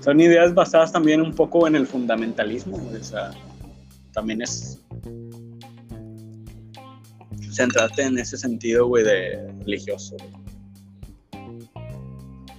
son 0.00 0.20
ideas 0.20 0.54
basadas 0.54 0.92
también 0.92 1.20
un 1.20 1.34
poco 1.34 1.66
en 1.66 1.74
el 1.74 1.86
fundamentalismo. 1.86 2.76
O 2.76 3.04
sea, 3.04 3.32
también 4.12 4.42
es 4.42 4.80
centrarte 7.50 8.02
en 8.02 8.18
ese 8.18 8.38
sentido, 8.38 8.86
güey, 8.86 9.04
de 9.04 9.52
religioso. 9.64 10.16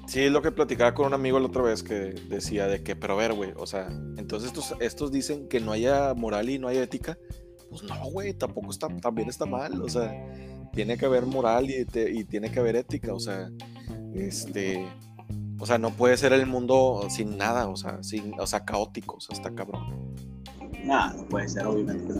Sí, 0.05 0.21
es 0.21 0.31
lo 0.31 0.43
que 0.43 0.51
platicaba 0.51 0.93
con 0.93 1.07
un 1.07 1.13
amigo 1.13 1.39
la 1.39 1.47
otra 1.47 1.63
vez 1.63 1.81
que 1.81 2.13
decía 2.29 2.67
de 2.67 2.83
que, 2.83 2.95
pero 2.95 3.13
a 3.13 3.17
ver, 3.17 3.33
güey, 3.33 3.51
o 3.55 3.65
sea, 3.65 3.87
entonces 4.17 4.49
estos, 4.49 4.75
estos 4.79 5.11
dicen 5.11 5.47
que 5.47 5.59
no 5.59 5.71
haya 5.71 6.13
moral 6.13 6.51
y 6.51 6.59
no 6.59 6.67
haya 6.67 6.83
ética, 6.83 7.17
pues 7.71 7.81
no, 7.81 7.95
güey, 8.11 8.35
tampoco 8.35 8.69
está, 8.69 8.87
también 9.01 9.27
está 9.27 9.47
mal, 9.47 9.81
o 9.81 9.89
sea, 9.89 10.13
tiene 10.71 10.99
que 10.99 11.07
haber 11.07 11.25
moral 11.25 11.67
y, 11.67 11.83
y 11.95 12.23
tiene 12.25 12.51
que 12.51 12.59
haber 12.59 12.75
ética, 12.75 13.11
o 13.11 13.19
sea, 13.19 13.49
este, 14.13 14.87
o 15.63 15.65
sea, 15.65 15.77
no 15.77 15.91
puede 15.91 16.17
ser 16.17 16.33
el 16.33 16.45
mundo 16.45 17.07
sin 17.09 17.37
nada, 17.37 17.69
o 17.69 17.77
sea, 17.77 18.03
sin, 18.03 18.37
o 18.37 18.45
sea, 18.45 18.65
caótico, 18.65 19.15
o 19.15 19.21
sea, 19.21 19.33
está 19.33 19.49
cabrón. 19.55 20.13
Nada, 20.83 21.13
no 21.13 21.25
puede 21.29 21.47
ser, 21.47 21.65
obviamente. 21.65 22.13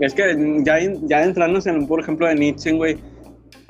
Es 0.00 0.14
que 0.14 0.62
ya, 0.64 0.78
ya 1.02 1.22
en, 1.22 1.86
por 1.86 2.00
ejemplo, 2.00 2.26
de 2.26 2.36
Nietzsche, 2.36 2.72
güey, 2.72 2.96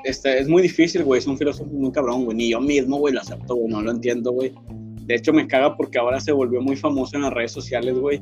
este, 0.05 0.39
es 0.39 0.47
muy 0.47 0.61
difícil, 0.61 1.03
güey, 1.03 1.19
es 1.19 1.27
un 1.27 1.37
filósofo 1.37 1.69
muy 1.69 1.91
cabrón, 1.91 2.23
güey, 2.23 2.37
ni 2.37 2.51
yo 2.51 2.61
mismo, 2.61 2.99
güey, 2.99 3.13
lo 3.13 3.19
acepto, 3.19 3.53
güey, 3.53 3.67
no 3.67 3.81
lo 3.81 3.91
entiendo, 3.91 4.31
güey. 4.31 4.55
De 5.01 5.15
hecho, 5.15 5.33
me 5.33 5.45
caga 5.45 5.75
porque 5.75 5.97
ahora 5.97 6.21
se 6.21 6.31
volvió 6.31 6.61
muy 6.61 6.77
famoso 6.77 7.17
en 7.17 7.23
las 7.23 7.33
redes 7.33 7.51
sociales, 7.51 7.99
güey, 7.99 8.21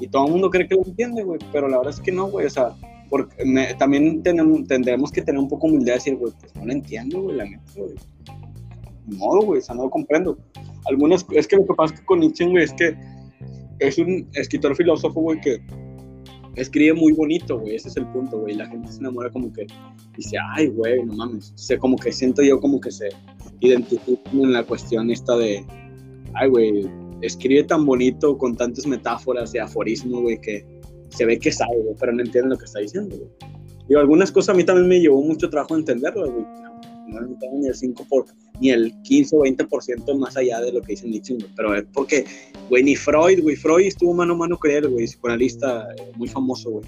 y 0.00 0.08
todo 0.08 0.24
el 0.24 0.32
mundo 0.32 0.48
cree 0.48 0.66
que 0.66 0.74
lo 0.74 0.86
entiende, 0.86 1.22
güey, 1.22 1.38
pero 1.52 1.68
la 1.68 1.76
verdad 1.76 1.92
es 1.92 2.00
que 2.00 2.12
no, 2.12 2.28
güey, 2.28 2.46
o 2.46 2.50
sea, 2.50 2.70
porque 3.10 3.76
también 3.78 4.22
tendremos 4.22 5.12
que 5.12 5.20
tener 5.20 5.38
un 5.38 5.50
poco 5.50 5.66
humildad 5.66 5.92
de 5.92 5.98
decir, 5.98 6.16
güey, 6.16 6.32
pues 6.40 6.56
no 6.56 6.64
lo 6.64 6.72
entiendo, 6.72 7.20
güey, 7.20 7.36
la 7.36 7.44
neta, 7.44 7.72
güey. 7.76 7.94
Modo, 9.06 9.42
güey, 9.42 9.60
o 9.60 9.62
sea, 9.62 9.74
no 9.74 9.84
lo 9.84 9.90
comprendo. 9.90 10.38
Algunas, 10.86 11.24
es 11.32 11.46
que 11.46 11.56
lo 11.56 11.66
que 11.66 11.74
pasa 11.74 11.94
con 12.04 12.20
Nietzsche, 12.20 12.46
güey, 12.46 12.64
es 12.64 12.72
que 12.72 12.96
es 13.78 13.98
un 13.98 14.28
escritor 14.34 14.74
filósofo, 14.76 15.20
güey, 15.20 15.40
que 15.40 15.60
escribe 16.56 16.94
muy 16.94 17.12
bonito, 17.12 17.58
güey, 17.58 17.76
ese 17.76 17.88
es 17.88 17.96
el 17.96 18.06
punto, 18.08 18.38
güey, 18.38 18.54
la 18.54 18.66
gente 18.66 18.90
se 18.90 19.00
enamora 19.00 19.30
como 19.30 19.52
que 19.52 19.66
dice, 20.16 20.36
ay, 20.54 20.68
güey, 20.68 21.04
no 21.04 21.14
mames, 21.14 21.52
o 21.54 21.58
sea, 21.58 21.78
como 21.78 21.96
que 21.96 22.12
siento 22.12 22.42
yo 22.42 22.60
como 22.60 22.80
que 22.80 22.90
se 22.90 23.08
identifica 23.60 24.30
en 24.32 24.52
la 24.52 24.62
cuestión 24.62 25.10
esta 25.10 25.36
de, 25.36 25.64
ay, 26.34 26.48
güey, 26.48 26.88
escribe 27.22 27.64
tan 27.64 27.84
bonito 27.84 28.38
con 28.38 28.56
tantas 28.56 28.86
metáforas 28.86 29.54
y 29.54 29.58
aforismos, 29.58 30.22
güey, 30.22 30.40
que 30.40 30.64
se 31.08 31.24
ve 31.24 31.38
que 31.38 31.50
sabe, 31.50 31.76
güey, 31.82 31.96
pero 31.98 32.12
no 32.12 32.22
entiende 32.22 32.50
lo 32.50 32.58
que 32.58 32.64
está 32.64 32.80
diciendo, 32.80 33.16
güey. 33.16 33.30
Digo, 33.88 34.00
algunas 34.00 34.32
cosas 34.32 34.54
a 34.54 34.56
mí 34.56 34.64
también 34.64 34.88
me 34.88 35.00
llevó 35.00 35.20
mucho 35.22 35.50
trabajo 35.50 35.76
entenderlas, 35.76 36.30
güey. 36.30 36.46
No 37.14 37.20
necesitamos 37.22 37.60
ni 37.60 37.66
el 37.68 37.74
5 37.74 38.06
por, 38.08 38.26
ni 38.60 38.70
el 38.70 38.94
15 39.02 39.36
o 39.36 39.40
20% 39.40 40.18
más 40.18 40.36
allá 40.36 40.60
de 40.60 40.72
lo 40.72 40.82
que 40.82 40.92
dice 40.92 41.08
Nietzsche, 41.08 41.36
pero 41.56 41.74
es 41.74 41.84
porque, 41.92 42.24
güey, 42.68 42.82
ni 42.82 42.96
Freud, 42.96 43.42
güey, 43.42 43.56
Freud 43.56 43.86
estuvo 43.86 44.12
mano 44.14 44.34
a 44.34 44.36
mano 44.36 44.58
con 44.58 44.70
él, 44.70 44.88
güey, 44.88 45.06
psicoanalista 45.06 45.88
eh, 45.96 46.12
muy 46.16 46.28
famoso, 46.28 46.70
güey. 46.70 46.84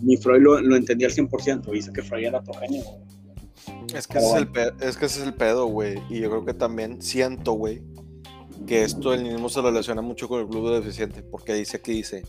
Ni 0.00 0.16
Freud 0.16 0.42
lo, 0.42 0.60
lo 0.60 0.76
entendía 0.76 1.06
al 1.06 1.14
100%, 1.14 1.70
dice 1.70 1.92
que 1.92 2.02
Freud 2.02 2.24
era 2.24 2.42
genio, 2.60 2.82
güey. 2.82 3.12
Es 3.94 4.06
que, 4.06 4.18
ese 4.18 4.26
es, 4.28 4.34
el 4.34 4.48
pedo, 4.48 4.72
es 4.80 4.96
que 4.96 5.06
ese 5.06 5.20
es 5.20 5.26
el 5.26 5.34
pedo, 5.34 5.66
güey. 5.66 5.98
Y 6.08 6.20
yo 6.20 6.30
creo 6.30 6.44
que 6.44 6.54
también 6.54 7.00
siento, 7.02 7.52
güey, 7.52 7.82
que 8.66 8.84
esto 8.84 9.10
del 9.10 9.22
nihilismo 9.22 9.48
se 9.48 9.60
relaciona 9.60 10.02
mucho 10.02 10.28
con 10.28 10.40
el 10.40 10.48
club 10.48 10.70
de 10.70 10.80
deficiente, 10.80 11.22
porque 11.22 11.54
dice 11.54 11.76
aquí, 11.76 11.92
dice, 11.92 12.22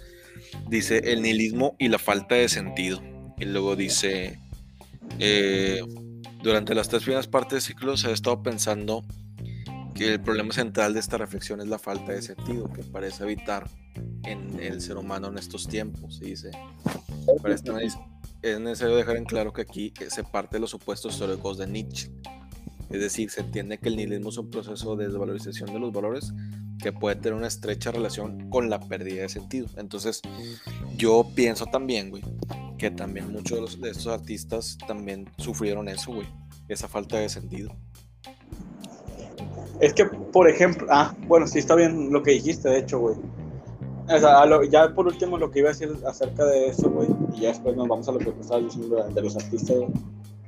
dice 0.68 0.98
el 1.06 1.22
nihilismo 1.22 1.76
y 1.80 1.88
la 1.88 2.00
falta 2.00 2.36
de 2.36 2.50
sentido. 2.50 3.02
Y 3.40 3.46
luego 3.46 3.76
dice, 3.76 4.40
eh, 5.20 5.82
durante 6.44 6.76
las 6.76 6.89
tres 6.89 7.04
primeras 7.04 7.28
partes 7.28 7.54
del 7.54 7.62
ciclo 7.62 7.96
se 7.96 8.10
ha 8.10 8.12
estado 8.12 8.44
pensando 8.44 9.06
que 9.96 10.14
el 10.14 10.22
problema 10.22 10.54
central 10.54 10.94
de 10.94 11.00
esta 11.00 11.18
reflexión 11.18 11.62
es 11.62 11.68
la 11.68 11.80
falta 11.80 12.12
de 12.12 12.22
sentido 12.22 12.72
que 12.72 12.84
parece 12.84 13.24
habitar 13.24 13.70
en 14.24 14.60
el 14.60 14.82
ser 14.82 14.98
humano 14.98 15.28
en 15.28 15.38
estos 15.38 15.68
tiempos. 15.68 16.20
Y 16.22 16.32
dice, 16.32 16.52
es 18.41 18.60
necesario 18.60 18.96
dejar 18.98 19.16
en 19.16 19.26
claro 19.26 19.54
que 19.54 19.62
aquí 19.62 19.94
se 20.10 20.24
parte 20.24 20.58
de 20.58 20.60
los 20.60 20.72
supuestos 20.72 21.14
históricos 21.14 21.58
de 21.58 21.68
Nietzsche. 21.68 22.12
Es 22.89 23.00
decir, 23.00 23.30
se 23.30 23.41
entiende 23.41 23.78
que 23.78 23.88
el 23.88 23.96
nihilismo 23.96 24.30
es 24.30 24.38
un 24.38 24.50
proceso 24.50 24.96
de 24.98 25.08
desvalorización 25.08 25.72
de 25.72 25.80
los 25.80 25.94
valores 25.94 26.34
que 26.80 26.91
puede 26.91 27.16
tener 27.16 27.36
una 27.36 27.48
estrecha 27.48 27.91
relación 27.91 28.50
con 28.50 28.70
la 28.70 28.80
pérdida 28.80 29.22
de 29.22 29.30
sentido. 29.30 29.68
Entonces, 29.78 30.22
yo 30.98 31.26
pienso 31.34 31.66
también, 31.68 32.10
güey, 32.10 32.24
que 32.84 32.92
también 32.92 33.32
muchos 33.32 33.80
de, 33.80 33.92
estos 33.92 34.08
artistas 34.08 34.78
también 34.86 35.30
sufrieron 35.38 35.88
eso, 35.88 36.12
güey, 36.12 36.28
esa 36.68 36.90
falta 36.90 37.18
de 37.18 37.30
sentido. 37.30 37.74
Es 39.80 39.94
que, 39.94 40.04
por 40.04 40.50
ejemplo, 40.50 40.86
ah, 40.90 41.16
bueno, 41.26 41.48
sí 41.48 41.60
está 41.60 41.76
bien 41.76 42.12
lo 42.12 42.22
que 42.22 42.32
dijiste, 42.32 42.68
de 42.68 42.80
hecho, 42.80 43.00
güey. 43.00 43.16
O 44.10 44.64
ya 44.64 44.94
por 44.94 45.08
último 45.08 45.38
lo 45.38 45.50
que 45.50 45.60
iba 45.60 45.70
a 45.70 45.72
decir 45.72 45.96
acerca 46.06 46.44
de 46.44 46.68
eso, 46.68 46.90
güey, 46.90 47.08
y 47.34 47.44
ya 47.44 47.50
después 47.50 47.74
nos 47.78 47.88
vamos 47.88 48.10
a 48.10 48.12
lo 48.12 48.20
que 48.20 48.32
estabas 48.32 48.66
diciendo 48.66 49.02
de, 49.02 49.22
los 49.22 49.38
artistas, 49.38 49.78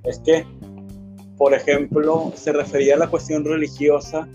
es 0.03 0.19
que, 0.19 0.45
por 1.37 1.53
ejemplo, 1.53 2.33
se 2.35 2.51
refería 2.51 2.95
a 2.95 2.97
la 2.97 3.07
cuestión 3.07 3.45
religiosa 3.45 4.27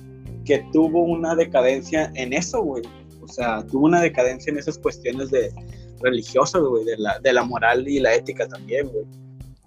que 0.47 0.65
tuvo 0.73 1.05
una 1.05 1.35
decadencia 1.35 2.11
en 2.15 2.33
eso, 2.33 2.63
güey. 2.63 2.83
O 3.21 3.29
sea, 3.29 3.63
tuvo 3.67 3.85
una 3.85 4.01
decadencia 4.01 4.51
en 4.51 4.59
esas 4.59 4.79
cuestiones 4.79 5.31
de 5.31 5.53
religiosas, 6.01 6.63
güey, 6.63 6.85
de 6.85 6.99
la, 6.99 7.19
de 7.19 7.33
la 7.33 7.45
moral 7.45 7.87
y 7.87 8.01
la 8.01 8.15
ética 8.15 8.49
también, 8.49 8.89
güey. 8.89 9.05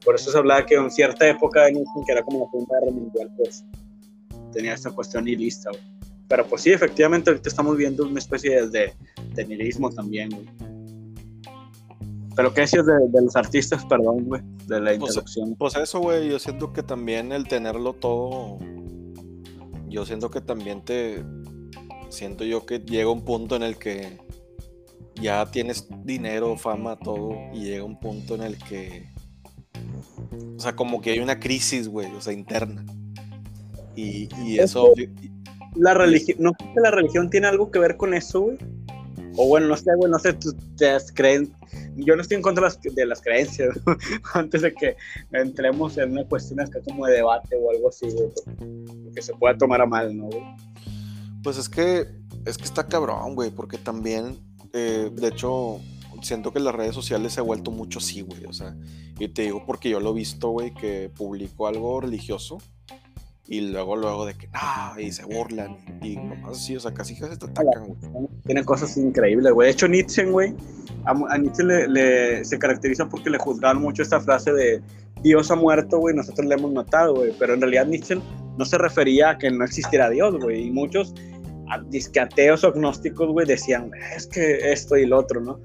Por 0.04 0.16
eso 0.16 0.32
se 0.32 0.38
hablaba 0.38 0.66
que 0.66 0.76
en 0.76 0.92
cierta 0.92 1.28
época 1.28 1.66
de 1.66 1.74
que 1.74 2.12
era 2.12 2.24
como 2.24 2.40
la 2.40 2.52
Segunda 2.52 2.80
Guerra 2.80 2.92
Mundial, 2.92 3.32
pues 3.38 3.64
tenía 4.52 4.74
esta 4.74 4.92
cuestión 4.92 5.26
nihilista, 5.26 5.70
güey. 5.70 5.82
Pero 6.28 6.48
pues 6.48 6.64
sí, 6.64 6.72
efectivamente 6.72 7.30
ahorita 7.30 7.50
estamos 7.50 7.78
viendo 7.78 8.06
una 8.06 8.20
especie 8.20 8.68
de, 8.68 8.94
de 9.34 9.46
nihilismo 9.46 9.90
también, 9.90 10.30
güey. 10.30 10.46
Pero 12.36 12.54
¿qué 12.54 12.62
decías 12.62 12.86
de, 12.86 12.94
de, 13.10 13.22
los 13.22 13.36
artistas, 13.36 13.86
perdón, 13.86 14.26
güey? 14.26 14.42
De 14.66 14.80
la 14.80 14.98
pues, 14.98 15.12
introducción. 15.12 15.56
Pues, 15.56 15.76
eso, 15.76 16.00
güey, 16.00 16.30
yo 16.30 16.40
siento 16.40 16.74
que 16.74 16.82
también 16.82 17.32
el 17.32 17.48
tenerlo 17.48 17.94
todo, 17.94 18.58
yo 19.88 20.06
siento 20.06 20.32
que 20.32 20.42
también 20.42 20.84
te, 20.84 21.24
siento 22.10 22.44
yo 22.44 22.66
que 22.66 22.80
llega 22.80 23.10
un 23.10 23.24
punto 23.24 23.56
en 23.56 23.64
el 23.64 23.78
que 23.78 24.20
ya 25.24 25.46
tienes 25.50 25.88
dinero, 26.04 26.56
fama, 26.58 26.98
todo, 26.98 27.36
y 27.54 27.66
llega 27.66 27.84
un 27.84 28.00
punto 28.00 28.36
en 28.36 28.44
el 28.44 28.58
que, 28.58 29.10
o 30.56 30.60
sea, 30.60 30.76
como 30.76 31.02
que 31.02 31.12
hay 31.12 31.20
una 31.20 31.40
crisis, 31.40 31.88
güey, 31.88 32.12
o 32.14 32.22
sea, 32.22 32.34
interna. 32.34 32.86
Y, 33.96 34.30
y 34.44 34.60
eso... 34.60 34.94
La 35.76 35.96
religión, 35.96 36.38
no 36.40 36.52
sé 36.52 36.66
si 36.66 36.80
la 36.80 36.92
religión 36.92 37.32
tiene 37.32 37.48
algo 37.48 37.72
que 37.72 37.80
ver 37.80 37.98
con 37.98 38.14
eso, 38.14 38.42
güey. 38.42 38.58
O 39.36 39.48
bueno, 39.48 39.68
no 39.68 39.76
sé, 39.76 39.96
güey, 39.96 40.12
no 40.12 40.20
sé, 40.20 40.34
tú 40.34 40.54
te 40.78 40.96
creen. 41.16 41.52
Yo 41.96 42.16
no 42.16 42.22
estoy 42.22 42.38
en 42.38 42.44
contra 42.44 42.70
de 42.70 43.06
las, 43.06 43.22
creencias, 43.22 43.76
antes 44.34 44.62
de 44.62 44.74
que 44.74 44.96
entremos 45.32 45.98
en 45.98 46.12
una 46.12 46.26
cuestión 46.26 46.60
acá 46.60 46.80
como 46.86 47.08
de 47.08 47.14
debate 47.14 47.56
o 47.56 47.72
algo 47.72 47.90
así, 47.90 48.08
güey, 48.12 48.30
que 49.14 49.22
se 49.22 49.34
pueda 49.34 49.58
tomar 49.58 49.82
a 49.82 49.88
mal, 49.88 50.16
¿no, 50.16 50.26
güey? 50.26 50.44
Pues 51.44 51.58
es 51.58 51.68
que, 51.68 52.08
es 52.46 52.58
que 52.58 52.66
está 52.66 52.88
cabrón, 52.88 53.34
güey, 53.34 53.50
porque 53.50 53.78
también, 53.78 54.38
eh, 54.74 55.10
de 55.12 55.28
hecho, 55.28 55.80
siento 56.22 56.52
que 56.52 56.60
las 56.60 56.74
redes 56.74 56.96
sociales 56.96 57.34
se 57.34 57.40
ha 57.40 57.44
vuelto 57.44 57.72
mucho 57.72 58.00
así, 58.00 58.22
güey, 58.22 58.46
o 58.46 58.54
sea, 58.54 58.76
y 59.20 59.28
te 59.28 59.44
digo 59.44 59.64
porque 59.66 59.90
yo 59.90 60.00
lo 60.00 60.12
he 60.12 60.16
visto, 60.16 60.50
güey, 60.50 60.74
que 60.74 61.12
publicó 61.16 61.68
algo 61.68 62.02
religioso 62.02 62.58
y 63.46 63.62
luego, 63.62 63.96
luego 63.98 64.26
de 64.26 64.36
que, 64.36 64.48
no, 64.48 65.00
y 65.00 65.12
se 65.12 65.26
burlan, 65.26 65.78
y 66.02 66.16
nomás 66.16 66.58
así, 66.58 66.76
o 66.76 66.80
sea, 66.80 66.94
casi 66.94 67.16
se 67.16 67.28
te 67.28 67.46
atacan, 67.46 67.88
güey. 67.88 68.28
Tiene 68.46 68.64
cosas 68.64 68.96
increíbles, 68.98 69.52
güey. 69.54 69.68
De 69.68 69.74
hecho, 69.74 69.88
Nietzsche, 69.88 70.26
güey, 70.26 70.56
a, 71.06 71.38
Nietzsche 71.38 71.64
le, 71.64 72.46
se 72.46 72.58
caracteriza 72.58 73.10
porque 73.10 73.30
le 73.30 73.38
juzgaban 73.38 73.82
mucho 73.82 74.02
esta 74.02 74.22
frase 74.22 74.54
de 74.54 74.82
Dios 75.24 75.52
ha 75.52 75.56
muerto, 75.56 76.00
güey, 76.00 76.16
nosotros 76.16 76.48
le 76.48 76.56
hemos 76.56 76.72
matado, 76.74 77.16
güey. 77.16 77.32
Pero 77.38 77.54
en 77.54 77.62
realidad 77.62 77.86
Nietzsche 77.86 78.18
no 78.58 78.66
se 78.66 78.78
refería 78.78 79.32
a 79.32 79.38
que 79.38 79.52
no 79.52 79.64
existiera 79.64 80.10
Dios, 80.10 80.36
güey. 80.40 80.68
Y 80.68 80.72
muchos 80.72 81.14
disqueateos 81.80 82.64
o 82.64 82.68
agnósticos, 82.68 83.30
güey, 83.30 83.48
decían, 83.48 83.92
es 84.16 84.28
que 84.28 84.72
esto 84.72 84.98
y 84.98 85.06
lo 85.06 85.20
otro, 85.20 85.42
¿no? 85.42 85.60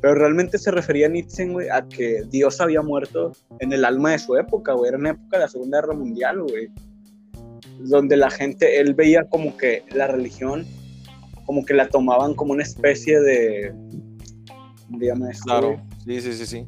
Pero 0.00 0.14
realmente 0.14 0.58
se 0.58 0.70
refería 0.70 1.06
a 1.06 1.10
Nietzsche, 1.10 1.46
güey, 1.46 1.68
a 1.68 1.86
que 1.88 2.24
Dios 2.28 2.60
había 2.60 2.82
muerto 2.82 3.32
en 3.60 3.72
el 3.72 3.84
alma 3.84 4.12
de 4.12 4.18
su 4.18 4.36
época, 4.36 4.72
güey. 4.72 4.88
Era 4.88 4.98
una 4.98 5.10
época 5.10 5.36
de 5.36 5.44
la 5.44 5.48
Segunda 5.48 5.80
Guerra 5.80 5.94
Mundial, 5.94 6.42
güey 6.42 6.70
donde 7.78 8.16
la 8.16 8.30
gente, 8.30 8.80
él 8.80 8.94
veía 8.94 9.24
como 9.24 9.56
que 9.56 9.84
la 9.94 10.06
religión, 10.06 10.66
como 11.44 11.64
que 11.64 11.74
la 11.74 11.88
tomaban 11.88 12.34
como 12.34 12.52
una 12.52 12.62
especie 12.62 13.20
de, 13.20 13.74
dígame 14.88 15.30
Claro, 15.44 15.80
sí, 16.04 16.20
sí, 16.20 16.32
sí, 16.32 16.46
sí. 16.46 16.66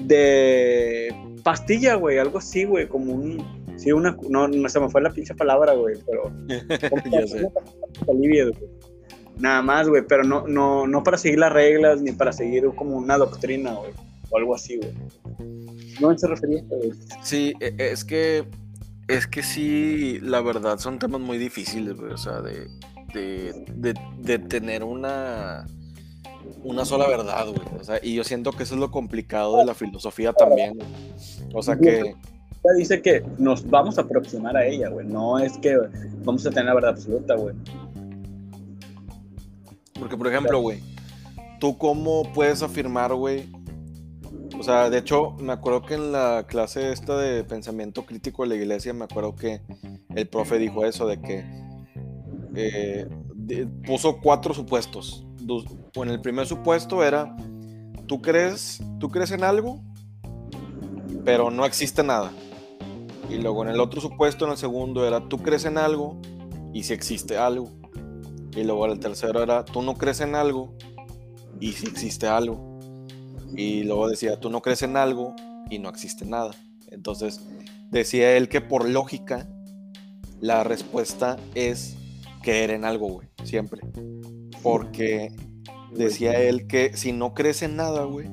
De, 0.00 1.14
pastilla, 1.42 1.94
güey, 1.94 2.18
algo 2.18 2.38
así, 2.38 2.64
güey, 2.64 2.88
como 2.88 3.12
un, 3.12 3.55
sí, 3.76 3.92
una, 3.92 4.16
no, 4.28 4.48
no 4.48 4.68
se 4.68 4.80
me 4.80 4.88
fue 4.88 5.02
la 5.02 5.10
pinche 5.10 5.34
palabra, 5.34 5.72
güey, 5.74 5.96
pero... 6.06 6.32
ya 7.10 7.26
sé. 7.26 7.48
Nada 9.38 9.62
más, 9.62 9.88
güey, 9.88 10.02
pero 10.08 10.24
no, 10.24 10.46
no, 10.46 10.86
no 10.86 11.02
para 11.02 11.18
seguir 11.18 11.38
las 11.38 11.52
reglas 11.52 12.00
ni 12.00 12.12
para 12.12 12.32
seguir 12.32 12.64
como 12.74 12.96
una 12.96 13.18
doctrina, 13.18 13.74
güey, 13.74 13.92
o 14.30 14.38
algo 14.38 14.54
así, 14.54 14.78
güey. 14.78 14.92
No 16.00 16.16
se 16.16 16.26
refería 16.26 16.60
a 16.60 16.86
eso, 16.86 17.16
Sí, 17.22 17.52
e, 17.60 17.74
es 17.78 18.04
que 18.04 18.46
es 19.08 19.26
que 19.26 19.42
sí, 19.42 20.18
la 20.20 20.40
verdad 20.40 20.78
son 20.78 20.98
temas 20.98 21.20
muy 21.20 21.38
difíciles, 21.38 21.96
güey. 21.96 22.12
O 22.12 22.16
sea, 22.16 22.40
de, 22.40 22.68
de, 23.14 24.38
tener 24.38 24.82
una, 24.82 25.66
una 26.64 26.84
sola 26.84 27.06
verdad, 27.06 27.46
güey. 27.46 27.80
O 27.80 27.84
sea, 27.84 28.00
y 28.02 28.14
yo 28.14 28.24
siento 28.24 28.52
que 28.52 28.64
eso 28.64 28.74
es 28.74 28.80
lo 28.80 28.90
complicado 28.90 29.58
de 29.58 29.64
la 29.64 29.74
filosofía 29.74 30.32
también. 30.32 30.78
O 31.54 31.62
sea 31.62 31.76
que. 31.76 32.14
Dice 32.76 33.02
que 33.02 33.24
nos 33.38 33.68
vamos 33.68 33.98
a 33.98 34.02
aproximar 34.02 34.56
a 34.56 34.66
ella, 34.66 34.88
güey. 34.88 35.06
No 35.06 35.38
es 35.38 35.56
que 35.58 35.76
vamos 36.24 36.46
a 36.46 36.50
tener 36.50 36.66
la 36.66 36.74
verdad 36.74 36.90
absoluta, 36.90 37.34
güey. 37.34 37.54
Porque, 39.98 40.16
por 40.16 40.26
ejemplo, 40.26 40.60
güey, 40.60 40.80
¿tú 41.60 41.78
cómo 41.78 42.30
puedes 42.32 42.62
afirmar, 42.62 43.14
güey, 43.14 43.48
o 44.58 44.62
sea, 44.62 44.88
de 44.88 44.98
hecho, 44.98 45.32
me 45.38 45.52
acuerdo 45.52 45.82
que 45.82 45.94
en 45.94 46.12
la 46.12 46.44
clase 46.48 46.92
esta 46.92 47.18
de 47.18 47.44
pensamiento 47.44 48.06
crítico 48.06 48.42
de 48.42 48.50
la 48.50 48.54
iglesia, 48.54 48.92
me 48.94 49.04
acuerdo 49.04 49.34
que 49.34 49.60
el 50.14 50.28
profe 50.28 50.58
dijo 50.58 50.84
eso, 50.86 51.06
de 51.06 51.20
que 51.20 51.44
eh, 52.54 53.06
puso 53.86 54.18
cuatro 54.18 54.54
supuestos. 54.54 55.26
En 55.94 56.08
el 56.08 56.20
primer 56.20 56.46
supuesto 56.46 57.04
era, 57.04 57.36
tú 58.06 58.22
crees, 58.22 58.82
tú 58.98 59.10
crees 59.10 59.30
en 59.30 59.44
algo, 59.44 59.82
pero 61.24 61.50
no 61.50 61.66
existe 61.66 62.02
nada. 62.02 62.32
Y 63.28 63.36
luego 63.36 63.62
en 63.62 63.70
el 63.70 63.80
otro 63.80 64.00
supuesto, 64.00 64.44
en 64.44 64.52
el 64.52 64.56
segundo, 64.56 65.06
era, 65.06 65.28
tú 65.28 65.38
crees 65.38 65.64
en 65.64 65.78
algo 65.78 66.20
y 66.72 66.84
si 66.84 66.92
existe 66.92 67.36
algo. 67.36 67.70
Y 68.54 68.64
luego 68.64 68.86
el 68.86 68.98
tercero 68.98 69.42
era, 69.42 69.64
tú 69.64 69.82
no 69.82 69.94
crees 69.94 70.20
en 70.20 70.34
algo 70.34 70.74
y 71.60 71.72
si 71.72 71.86
existe 71.86 72.26
algo. 72.26 72.78
Y 73.54 73.84
luego 73.84 74.08
decía, 74.08 74.38
tú 74.38 74.50
no 74.50 74.62
crees 74.62 74.82
en 74.82 74.96
algo 74.96 75.34
y 75.70 75.78
no 75.78 75.88
existe 75.88 76.24
nada. 76.24 76.52
Entonces 76.90 77.40
decía 77.90 78.36
él 78.36 78.48
que 78.48 78.60
por 78.60 78.88
lógica 78.88 79.48
la 80.40 80.64
respuesta 80.64 81.36
es 81.54 81.96
creer 82.42 82.70
en 82.70 82.84
algo, 82.84 83.08
güey, 83.08 83.28
siempre. 83.44 83.82
Porque 84.62 85.34
decía 85.92 86.40
él 86.40 86.66
que 86.66 86.96
si 86.96 87.12
no 87.12 87.34
crees 87.34 87.62
en 87.62 87.76
nada, 87.76 88.04
güey, 88.04 88.28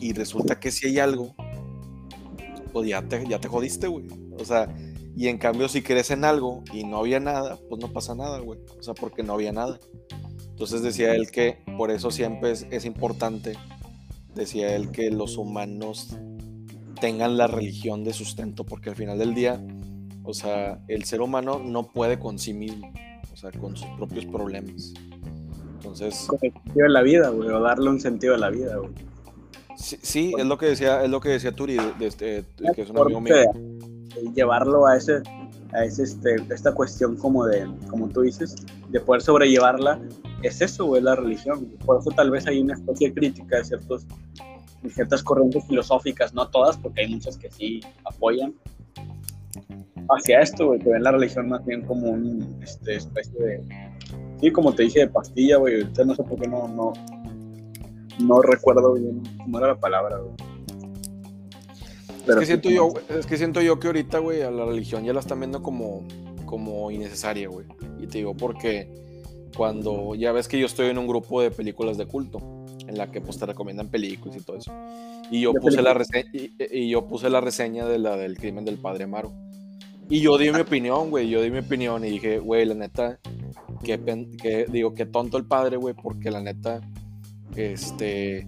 y 0.00 0.12
resulta 0.12 0.60
que 0.60 0.70
si 0.70 0.86
hay 0.86 0.98
algo, 0.98 1.34
pues 2.72 2.88
ya 2.88 3.02
te, 3.02 3.26
ya 3.26 3.40
te 3.40 3.48
jodiste, 3.48 3.86
güey. 3.86 4.06
O 4.38 4.44
sea, 4.44 4.74
y 5.16 5.28
en 5.28 5.38
cambio 5.38 5.68
si 5.68 5.82
crees 5.82 6.10
en 6.10 6.24
algo 6.24 6.62
y 6.72 6.84
no 6.84 6.98
había 6.98 7.20
nada, 7.20 7.58
pues 7.68 7.80
no 7.80 7.92
pasa 7.92 8.14
nada, 8.14 8.38
güey. 8.38 8.60
O 8.78 8.82
sea, 8.82 8.94
porque 8.94 9.22
no 9.22 9.34
había 9.34 9.52
nada. 9.52 9.78
Entonces 10.50 10.82
decía 10.82 11.14
él 11.14 11.30
que 11.30 11.58
por 11.76 11.90
eso 11.90 12.10
siempre 12.10 12.50
es, 12.50 12.66
es 12.70 12.84
importante 12.84 13.56
decía 14.38 14.74
él 14.74 14.90
que 14.90 15.10
los 15.10 15.36
humanos 15.36 16.16
tengan 17.00 17.36
la 17.36 17.46
religión 17.46 18.04
de 18.04 18.12
sustento, 18.12 18.64
porque 18.64 18.90
al 18.90 18.96
final 18.96 19.18
del 19.18 19.34
día, 19.34 19.60
o 20.22 20.32
sea, 20.32 20.80
el 20.88 21.04
ser 21.04 21.20
humano 21.20 21.60
no 21.62 21.92
puede 21.92 22.18
con 22.18 22.38
sí 22.38 22.54
mismo, 22.54 22.90
o 23.32 23.36
sea, 23.36 23.50
con 23.52 23.76
sus 23.76 23.88
propios 23.96 24.24
problemas. 24.26 24.94
Entonces... 25.74 26.26
Con 26.28 26.38
el 26.42 26.52
sentido 26.52 26.86
de 26.86 26.92
la 26.92 27.02
vida, 27.02 27.28
güey, 27.30 27.48
o 27.50 27.60
darle 27.60 27.90
un 27.90 28.00
sentido 28.00 28.34
a 28.34 28.38
la 28.38 28.50
vida, 28.50 28.76
güey. 28.76 28.90
Sí, 29.78 30.34
es 30.36 30.44
lo 30.44 30.58
que 30.58 30.66
decía, 30.66 31.04
es 31.04 31.10
lo 31.10 31.20
que 31.20 31.28
decía 31.30 31.52
Turi, 31.52 31.76
de, 31.98 32.06
este, 32.06 32.44
que 32.74 32.82
es 32.82 32.90
un 32.90 32.98
amigo 32.98 33.20
mío. 33.20 33.34
Llevarlo 34.34 34.86
a 34.86 34.96
ese, 34.96 35.22
a 35.72 35.84
ese, 35.84 36.02
este, 36.02 36.36
esta 36.50 36.74
cuestión 36.74 37.16
como 37.16 37.46
de, 37.46 37.64
como 37.88 38.08
tú 38.08 38.22
dices, 38.22 38.56
de 38.88 39.00
poder 39.00 39.22
sobrellevarla, 39.22 40.00
es 40.42 40.60
eso, 40.60 40.86
güey, 40.86 41.00
la 41.00 41.14
religión. 41.14 41.66
Por 41.86 42.00
eso 42.00 42.10
tal 42.10 42.30
vez 42.30 42.46
hay 42.48 42.60
una 42.60 42.74
especie 42.74 43.08
de 43.08 43.14
crítica 43.14 43.58
de 43.58 43.64
ciertos, 43.64 44.04
de 44.82 44.90
ciertas 44.90 45.22
corrientes 45.22 45.64
filosóficas, 45.68 46.34
no 46.34 46.48
todas, 46.48 46.76
porque 46.76 47.02
hay 47.02 47.08
muchas 47.14 47.36
que 47.36 47.48
sí 47.48 47.80
apoyan 48.04 48.54
hacia 50.10 50.40
esto, 50.40 50.66
güey, 50.66 50.80
que 50.80 50.90
ven 50.90 51.04
la 51.04 51.12
religión 51.12 51.48
más 51.48 51.64
bien 51.64 51.82
como 51.82 52.10
una 52.10 52.44
este, 52.64 52.96
especie 52.96 53.40
de, 53.40 53.62
sí, 54.40 54.50
como 54.50 54.74
te 54.74 54.84
dije, 54.84 55.00
de 55.00 55.08
pastilla, 55.08 55.58
güey, 55.58 55.82
ahorita 55.82 56.04
no 56.04 56.14
sé 56.16 56.24
por 56.24 56.40
qué 56.40 56.48
no, 56.48 56.66
no, 56.66 56.92
no 58.20 58.42
recuerdo 58.42 58.94
bien 58.94 59.22
cómo 59.38 59.58
era 59.58 59.68
la 59.68 59.80
palabra, 59.80 60.20
es, 62.26 62.36
que 62.36 62.46
siento 62.46 62.70
yo, 62.70 62.92
es 63.08 63.26
que 63.26 63.36
siento 63.36 63.60
yo 63.62 63.80
que 63.80 63.86
ahorita, 63.86 64.18
güey, 64.18 64.42
a 64.42 64.50
la 64.50 64.66
religión 64.66 65.04
ya 65.04 65.12
la 65.12 65.20
están 65.20 65.40
viendo 65.40 65.62
como, 65.62 66.06
como 66.44 66.90
innecesaria, 66.90 67.48
güey. 67.48 67.66
Y 67.98 68.06
te 68.06 68.18
digo 68.18 68.34
porque 68.34 68.92
cuando 69.56 70.14
ya 70.14 70.32
ves 70.32 70.46
que 70.46 70.58
yo 70.58 70.66
estoy 70.66 70.88
en 70.88 70.98
un 70.98 71.06
grupo 71.06 71.40
de 71.40 71.50
películas 71.50 71.96
de 71.96 72.06
culto, 72.06 72.40
en 72.86 72.96
la 72.96 73.10
que 73.10 73.20
pues 73.20 73.38
te 73.38 73.46
recomiendan 73.46 73.88
películas 73.88 74.36
y 74.36 74.40
todo 74.40 74.56
eso. 74.56 74.72
Y 75.30 75.40
yo 75.42 75.52
puse 75.52 75.82
la 75.82 75.94
reseña, 75.94 76.30
y, 76.32 76.88
yo 76.88 77.06
puse 77.06 77.30
la 77.30 77.40
reseña 77.40 77.86
de 77.86 77.98
la 77.98 78.16
del 78.16 78.36
crimen 78.36 78.64
del 78.64 78.78
padre 78.78 79.04
Amaro. 79.04 79.32
Y 80.10 80.20
yo 80.20 80.38
di 80.38 80.50
mi 80.50 80.60
opinión, 80.60 81.10
güey, 81.10 81.28
yo 81.28 81.42
di 81.42 81.50
mi 81.50 81.58
opinión 81.58 82.02
y 82.04 82.10
dije, 82.10 82.38
güey, 82.38 82.64
la 82.64 82.74
neta, 82.74 83.18
que, 83.84 83.98
que 84.40 84.64
digo, 84.70 84.94
qué 84.94 85.04
tonto 85.04 85.36
el 85.36 85.44
padre, 85.44 85.76
güey, 85.76 85.94
porque 85.94 86.30
la 86.30 86.40
neta, 86.40 86.80
este, 87.56 88.46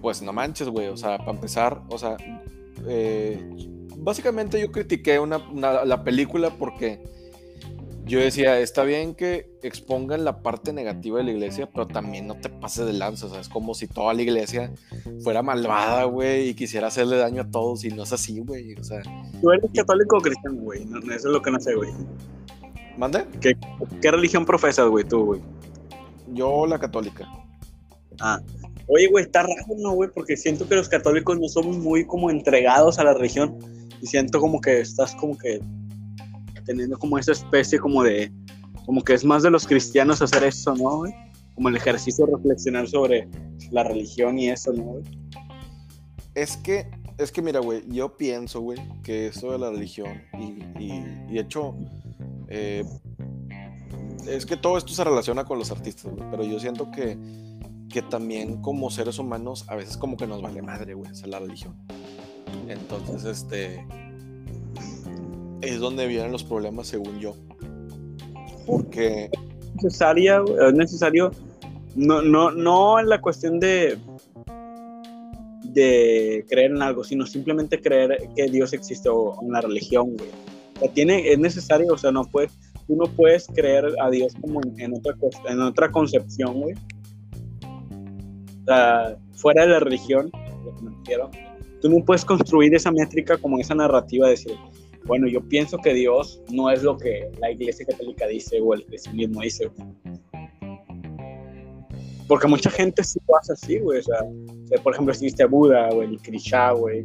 pues 0.00 0.22
no 0.22 0.32
manches, 0.32 0.68
güey, 0.68 0.88
o 0.88 0.96
sea, 0.96 1.18
para 1.18 1.32
empezar, 1.32 1.82
o 1.88 1.98
sea, 1.98 2.16
eh, 2.86 3.42
básicamente 3.96 4.60
yo 4.60 4.70
critiqué 4.70 5.18
una, 5.18 5.38
la 5.84 6.04
película 6.04 6.50
porque 6.50 7.02
yo 8.04 8.20
decía, 8.20 8.60
está 8.60 8.84
bien 8.84 9.14
que 9.14 9.50
expongan 9.62 10.24
la 10.24 10.42
parte 10.42 10.74
negativa 10.74 11.18
de 11.18 11.24
la 11.24 11.30
iglesia, 11.30 11.70
pero 11.72 11.86
también 11.86 12.26
no 12.26 12.34
te 12.34 12.50
pases 12.50 12.86
de 12.86 12.92
lanza, 12.92 13.26
o 13.26 13.30
sea, 13.30 13.40
es 13.40 13.48
como 13.48 13.72
si 13.72 13.86
toda 13.86 14.12
la 14.12 14.20
iglesia 14.20 14.72
fuera 15.22 15.42
malvada, 15.42 16.04
güey, 16.04 16.50
y 16.50 16.54
quisiera 16.54 16.88
hacerle 16.88 17.16
daño 17.16 17.42
a 17.42 17.50
todos, 17.50 17.82
y 17.84 17.88
no 17.88 18.02
es 18.02 18.12
así, 18.12 18.40
güey, 18.40 18.74
o 18.74 18.84
sea... 18.84 19.00
¿Tú 19.40 19.50
eres 19.52 19.70
católico 19.74 20.18
o 20.18 20.20
cristiano, 20.20 20.60
güey? 20.60 20.82
eso 20.82 21.14
es 21.14 21.24
lo 21.24 21.40
que 21.40 21.50
no 21.50 21.58
sé, 21.60 21.74
güey. 21.74 21.90
¿Mande? 22.98 23.24
¿Qué, 23.40 23.56
¿Qué 24.02 24.10
religión 24.10 24.44
profesas, 24.44 24.86
güey, 24.88 25.04
tú, 25.04 25.24
güey? 25.24 25.40
Yo 26.34 26.66
la 26.66 26.78
católica. 26.78 27.26
Ah, 28.20 28.40
oye, 28.86 29.08
güey, 29.08 29.24
está 29.24 29.42
raro, 29.42 29.54
¿no, 29.78 29.92
güey? 29.92 30.10
Porque 30.14 30.36
siento 30.36 30.68
que 30.68 30.74
los 30.74 30.88
católicos 30.88 31.38
no 31.38 31.48
somos 31.48 31.76
muy 31.78 32.04
como 32.06 32.30
entregados 32.30 32.98
a 32.98 33.04
la 33.04 33.14
religión. 33.14 33.56
Y 34.00 34.06
siento 34.06 34.40
como 34.40 34.60
que 34.60 34.80
estás 34.80 35.14
como 35.14 35.36
que 35.38 35.60
teniendo 36.64 36.98
como 36.98 37.18
esa 37.18 37.32
especie 37.32 37.78
como 37.78 38.02
de, 38.02 38.32
como 38.86 39.02
que 39.02 39.14
es 39.14 39.24
más 39.24 39.42
de 39.42 39.50
los 39.50 39.66
cristianos 39.66 40.22
hacer 40.22 40.44
eso, 40.44 40.74
¿no, 40.74 40.98
güey? 40.98 41.14
Como 41.54 41.68
el 41.68 41.76
ejercicio 41.76 42.26
de 42.26 42.32
reflexionar 42.32 42.88
sobre 42.88 43.28
la 43.70 43.84
religión 43.84 44.38
y 44.38 44.50
eso, 44.50 44.72
¿no, 44.72 44.82
güey? 44.82 45.04
Es 46.34 46.56
que, 46.56 46.86
es 47.18 47.30
que 47.30 47.42
mira, 47.42 47.60
güey, 47.60 47.82
yo 47.88 48.16
pienso, 48.16 48.60
güey, 48.60 48.78
que 49.02 49.28
eso 49.28 49.52
de 49.52 49.58
la 49.58 49.70
religión 49.70 50.22
y, 50.38 50.82
y, 51.32 51.38
hecho, 51.38 51.76
eh, 52.48 52.84
es 54.26 54.44
que 54.44 54.56
todo 54.56 54.76
esto 54.78 54.92
se 54.92 55.04
relaciona 55.04 55.44
con 55.44 55.58
los 55.58 55.70
artistas, 55.70 56.12
güey, 56.12 56.28
pero 56.30 56.44
yo 56.44 56.58
siento 56.58 56.90
que 56.90 57.16
que 57.94 58.02
también 58.02 58.60
como 58.60 58.90
seres 58.90 59.20
humanos 59.20 59.66
a 59.68 59.76
veces 59.76 59.96
como 59.96 60.16
que 60.16 60.26
nos 60.26 60.42
vale 60.42 60.60
madre, 60.62 60.94
güey, 60.94 61.12
hacer 61.12 61.28
la 61.28 61.38
religión. 61.38 61.76
Entonces, 62.66 63.24
este 63.24 63.86
es 65.60 65.78
donde 65.78 66.08
vienen 66.08 66.32
los 66.32 66.42
problemas 66.42 66.88
según 66.88 67.20
yo. 67.20 67.36
Porque 68.66 69.30
es 69.76 70.74
necesario 70.74 71.30
no 71.94 72.20
no 72.20 72.50
no 72.50 72.98
en 72.98 73.08
la 73.08 73.20
cuestión 73.20 73.60
de 73.60 73.96
de 75.62 76.44
creer 76.48 76.72
en 76.72 76.82
algo, 76.82 77.04
sino 77.04 77.26
simplemente 77.26 77.80
creer 77.80 78.28
que 78.34 78.48
Dios 78.48 78.72
existe 78.72 79.08
o 79.08 79.40
en 79.40 79.52
la 79.52 79.60
religión, 79.60 80.16
güey. 80.16 80.30
O 80.80 80.88
tiene, 80.88 81.30
es 81.30 81.38
necesario, 81.38 81.92
o 81.92 81.98
sea, 81.98 82.10
no 82.10 82.24
puedes, 82.24 82.52
tú 82.88 82.96
no 82.96 83.06
puedes 83.06 83.46
creer 83.46 83.86
a 84.00 84.10
Dios 84.10 84.34
como 84.40 84.60
en, 84.62 84.80
en 84.80 84.94
otra, 84.94 85.14
en 85.48 85.60
otra 85.60 85.92
concepción, 85.92 86.60
güey, 86.60 86.74
fuera 89.34 89.62
de 89.62 89.68
la 89.68 89.80
religión, 89.80 90.30
lo 90.64 90.74
que 90.74 90.82
me 90.82 90.90
refiero, 90.98 91.30
tú 91.80 91.88
no 91.88 92.04
puedes 92.04 92.24
construir 92.24 92.74
esa 92.74 92.90
métrica 92.90 93.36
como 93.36 93.58
esa 93.58 93.74
narrativa 93.74 94.26
de 94.26 94.32
decir, 94.32 94.56
bueno, 95.06 95.28
yo 95.28 95.46
pienso 95.46 95.76
que 95.78 95.92
Dios 95.92 96.40
no 96.50 96.70
es 96.70 96.82
lo 96.82 96.96
que 96.96 97.30
la 97.40 97.50
iglesia 97.50 97.84
católica 97.86 98.26
dice 98.26 98.60
o 98.60 98.72
el 98.72 98.84
cristianismo 98.86 99.42
dice. 99.42 99.70
Porque 102.26 102.48
mucha 102.48 102.70
gente 102.70 103.04
sí 103.04 103.20
hace 103.38 103.52
así, 103.52 103.78
güey. 103.80 103.98
O 103.98 104.02
sea, 104.02 104.18
por 104.82 104.94
ejemplo, 104.94 105.12
existe 105.12 105.44
Buda, 105.44 105.90
o 105.90 106.02
el 106.02 106.18
Krishna, 106.22 106.72
güey. 106.72 107.02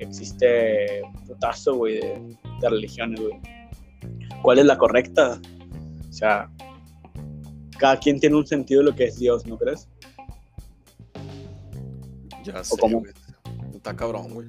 Existe 0.00 1.02
putazo, 1.26 1.76
güey, 1.76 2.00
de, 2.00 2.36
de 2.60 2.68
religiones, 2.68 3.20
güey. 3.20 3.40
¿Cuál 4.42 4.58
es 4.58 4.66
la 4.66 4.76
correcta? 4.76 5.40
O 6.08 6.12
sea, 6.12 6.50
cada 7.78 7.98
quien 7.98 8.18
tiene 8.18 8.36
un 8.36 8.46
sentido 8.46 8.80
de 8.80 8.90
lo 8.90 8.96
que 8.96 9.04
es 9.04 9.18
Dios, 9.18 9.46
¿no 9.46 9.56
crees? 9.56 9.88
Ya 12.48 12.64
sé, 12.64 12.76
Está 13.74 13.94
cabrón, 13.94 14.34
güey. 14.34 14.46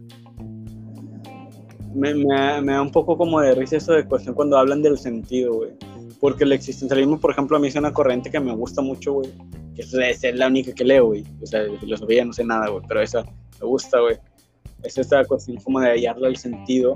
Me, 1.93 2.13
da 2.23 2.81
un 2.81 2.91
poco 2.91 3.17
como 3.17 3.41
de 3.41 3.55
risa 3.55 3.77
eso 3.77 3.93
de 3.93 4.05
cuestión 4.05 4.35
cuando 4.35 4.57
hablan 4.57 4.81
del 4.81 4.97
sentido, 4.97 5.53
güey. 5.53 5.71
Porque 6.19 6.43
el 6.43 6.51
existencialismo, 6.51 7.19
por 7.19 7.31
ejemplo, 7.31 7.57
a 7.57 7.59
mí 7.59 7.67
es 7.67 7.75
una 7.75 7.93
corriente 7.93 8.29
que 8.29 8.39
me 8.39 8.55
gusta 8.55 8.81
mucho, 8.81 9.13
güey. 9.13 9.29
Que 9.75 9.81
es, 9.81 9.93
es 9.93 10.35
la 10.35 10.47
única 10.47 10.73
que 10.73 10.83
leo, 10.83 11.07
güey. 11.07 11.23
O 11.41 11.45
sea, 11.45 11.61
de 11.61 11.77
filosofía 11.77 12.25
no 12.25 12.33
sé 12.33 12.43
nada, 12.43 12.69
güey. 12.69 12.83
Pero 12.87 13.01
esa 13.01 13.23
me 13.23 13.67
gusta, 13.67 13.99
güey. 13.99 14.17
Es 14.83 14.97
esta 14.97 15.23
cuestión 15.25 15.57
como 15.57 15.79
de 15.79 15.91
hallarle 15.91 16.29
el 16.29 16.37
sentido 16.37 16.95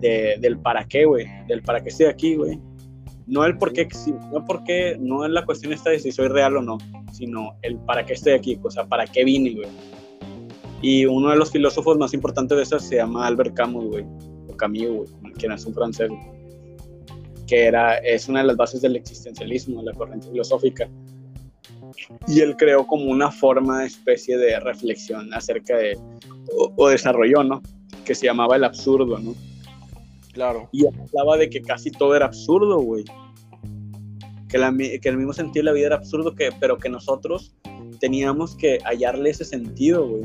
del 0.00 0.58
para 0.58 0.84
qué, 0.84 1.04
güey. 1.04 1.26
Del 1.46 1.62
para 1.62 1.82
qué 1.82 1.88
estoy 1.88 2.06
aquí, 2.06 2.36
güey. 2.36 2.60
No 3.26 3.44
el 3.44 3.56
por 3.56 3.72
qué, 3.72 3.88
no 4.32 4.44
porque, 4.44 4.96
no 5.00 5.24
es 5.24 5.30
la 5.30 5.44
cuestión 5.44 5.72
esta 5.72 5.90
de 5.90 5.98
si 5.98 6.12
soy 6.12 6.28
real 6.28 6.56
o 6.58 6.62
no, 6.62 6.78
sino 7.12 7.56
el 7.62 7.76
para 7.78 8.04
qué 8.04 8.12
estoy 8.12 8.34
aquí, 8.34 8.58
o 8.62 8.70
sea, 8.70 8.86
para 8.86 9.06
qué 9.06 9.24
vine, 9.24 9.54
güey. 9.54 9.68
Y 10.82 11.06
uno 11.06 11.30
de 11.30 11.36
los 11.36 11.50
filósofos 11.50 11.96
más 11.96 12.12
importantes 12.12 12.56
de 12.56 12.62
eso 12.62 12.78
se 12.78 12.96
llama 12.96 13.26
Albert 13.26 13.54
Camus, 13.54 13.86
güey, 13.86 14.04
o 14.48 14.56
Camus, 14.56 15.10
güey, 15.20 15.32
quien 15.38 15.52
es 15.52 15.64
un 15.64 15.72
francés, 15.72 16.10
que 17.46 17.64
era, 17.64 17.96
es 17.98 18.28
una 18.28 18.40
de 18.40 18.48
las 18.48 18.56
bases 18.56 18.82
del 18.82 18.96
existencialismo, 18.96 19.80
de 19.80 19.86
la 19.86 19.92
corriente 19.94 20.28
filosófica. 20.28 20.88
Y 22.26 22.40
él 22.40 22.56
creó 22.56 22.86
como 22.86 23.06
una 23.06 23.30
forma, 23.30 23.86
especie 23.86 24.36
de 24.36 24.60
reflexión 24.60 25.32
acerca 25.32 25.76
de, 25.78 25.96
o, 26.54 26.72
o 26.76 26.88
desarrolló, 26.88 27.42
¿no? 27.42 27.62
Que 28.04 28.14
se 28.14 28.26
llamaba 28.26 28.56
el 28.56 28.64
absurdo, 28.64 29.18
¿no? 29.18 29.34
Claro. 30.34 30.68
Y 30.72 30.84
hablaba 30.86 31.38
de 31.38 31.48
que 31.48 31.62
casi 31.62 31.90
todo 31.90 32.14
era 32.14 32.26
absurdo, 32.26 32.78
güey 32.80 33.04
que, 35.00 35.08
el 35.08 35.16
mismo 35.16 35.32
sentido 35.32 35.62
de 35.62 35.64
la 35.64 35.72
vida 35.72 35.86
era 35.86 35.96
absurdo, 35.96 36.34
que, 36.34 36.50
pero 36.60 36.78
que 36.78 36.88
nosotros 36.88 37.54
teníamos 37.98 38.54
que 38.56 38.78
hallarle 38.84 39.30
ese 39.30 39.44
sentido, 39.44 40.06
güey, 40.06 40.24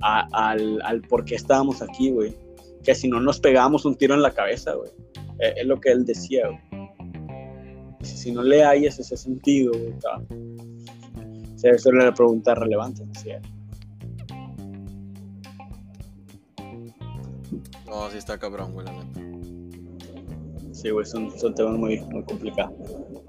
al, 0.00 0.80
al 0.82 1.02
por 1.02 1.24
qué 1.24 1.36
estábamos 1.36 1.82
aquí, 1.82 2.10
güey. 2.10 2.34
Que 2.82 2.94
si 2.94 3.08
no 3.08 3.20
nos 3.20 3.40
pegábamos 3.40 3.84
un 3.84 3.96
tiro 3.96 4.14
en 4.14 4.22
la 4.22 4.32
cabeza, 4.32 4.72
güey. 4.74 4.90
Es, 5.38 5.58
es, 5.58 5.66
lo 5.66 5.78
que 5.78 5.90
él 5.90 6.04
decía, 6.04 6.48
güey. 6.48 6.60
Si 8.02 8.32
no 8.32 8.42
le 8.42 8.64
hayas 8.64 8.98
ese 8.98 9.16
sentido, 9.16 9.72
güey, 9.72 9.92
o 9.92 11.68
eso 11.68 11.90
era 11.90 12.06
la 12.06 12.14
pregunta 12.14 12.54
relevante, 12.54 13.04
decía 13.04 13.40
No, 13.42 13.59
sí 18.10 18.18
está 18.18 18.38
cabrón, 18.38 18.72
güey, 18.72 18.86
la 18.86 18.92
neta. 18.92 19.20
Sí, 20.72 20.90
güey, 20.90 21.04
son, 21.04 21.30
son 21.38 21.54
temas 21.54 21.76
muy, 21.76 22.00
muy 22.00 22.22
complicados. 22.24 22.72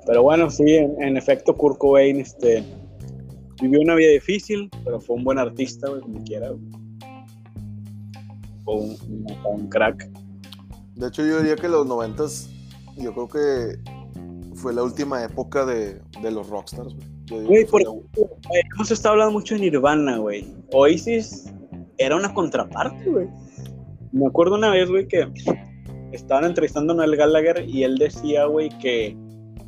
Pero 0.05 0.23
bueno, 0.23 0.49
sí, 0.49 0.63
en, 0.75 1.17
efecto, 1.17 1.55
Kurt 1.55 1.77
Cobain 1.77 2.19
este, 2.19 2.63
vivió 3.61 3.81
una 3.81 3.95
vida 3.95 4.11
difícil, 4.11 4.69
pero 4.83 4.99
fue 4.99 5.17
un 5.17 5.23
buen 5.23 5.37
artista, 5.37 5.89
güey, 5.89 6.01
como 6.01 6.23
quiera. 6.23 6.51
Fue 8.63 8.75
un, 8.75 9.67
crack. 9.69 10.09
De 10.95 11.07
hecho, 11.07 11.25
yo 11.25 11.39
diría 11.39 11.55
que 11.55 11.67
los 11.67 11.85
noventas, 11.85 12.49
yo 12.97 13.13
creo 13.13 13.27
que 13.27 13.79
fue 14.55 14.73
la 14.73 14.83
última 14.83 15.23
época 15.23 15.65
de, 15.65 15.99
de 16.21 16.31
los 16.31 16.47
rockstars, 16.49 16.93
güey. 16.93 17.45
Güey, 17.45 17.65
por 17.65 17.81
hemos 17.81 18.91
estado 18.91 19.13
hablando 19.13 19.33
mucho 19.33 19.55
de 19.55 19.61
Nirvana, 19.61 20.17
güey. 20.17 20.45
Oasis 20.73 21.45
era 21.97 22.15
una 22.15 22.33
contraparte, 22.33 23.09
güey. 23.09 23.27
Me 24.11 24.27
acuerdo 24.27 24.55
una 24.55 24.69
vez, 24.69 24.89
güey, 24.89 25.07
que 25.07 25.25
estaban 26.11 26.43
entrevistando 26.43 26.93
a 26.93 26.95
Noel 26.97 27.15
Gallagher 27.15 27.65
y 27.67 27.83
él 27.83 27.97
decía, 27.97 28.45
güey, 28.45 28.69
que 28.79 29.15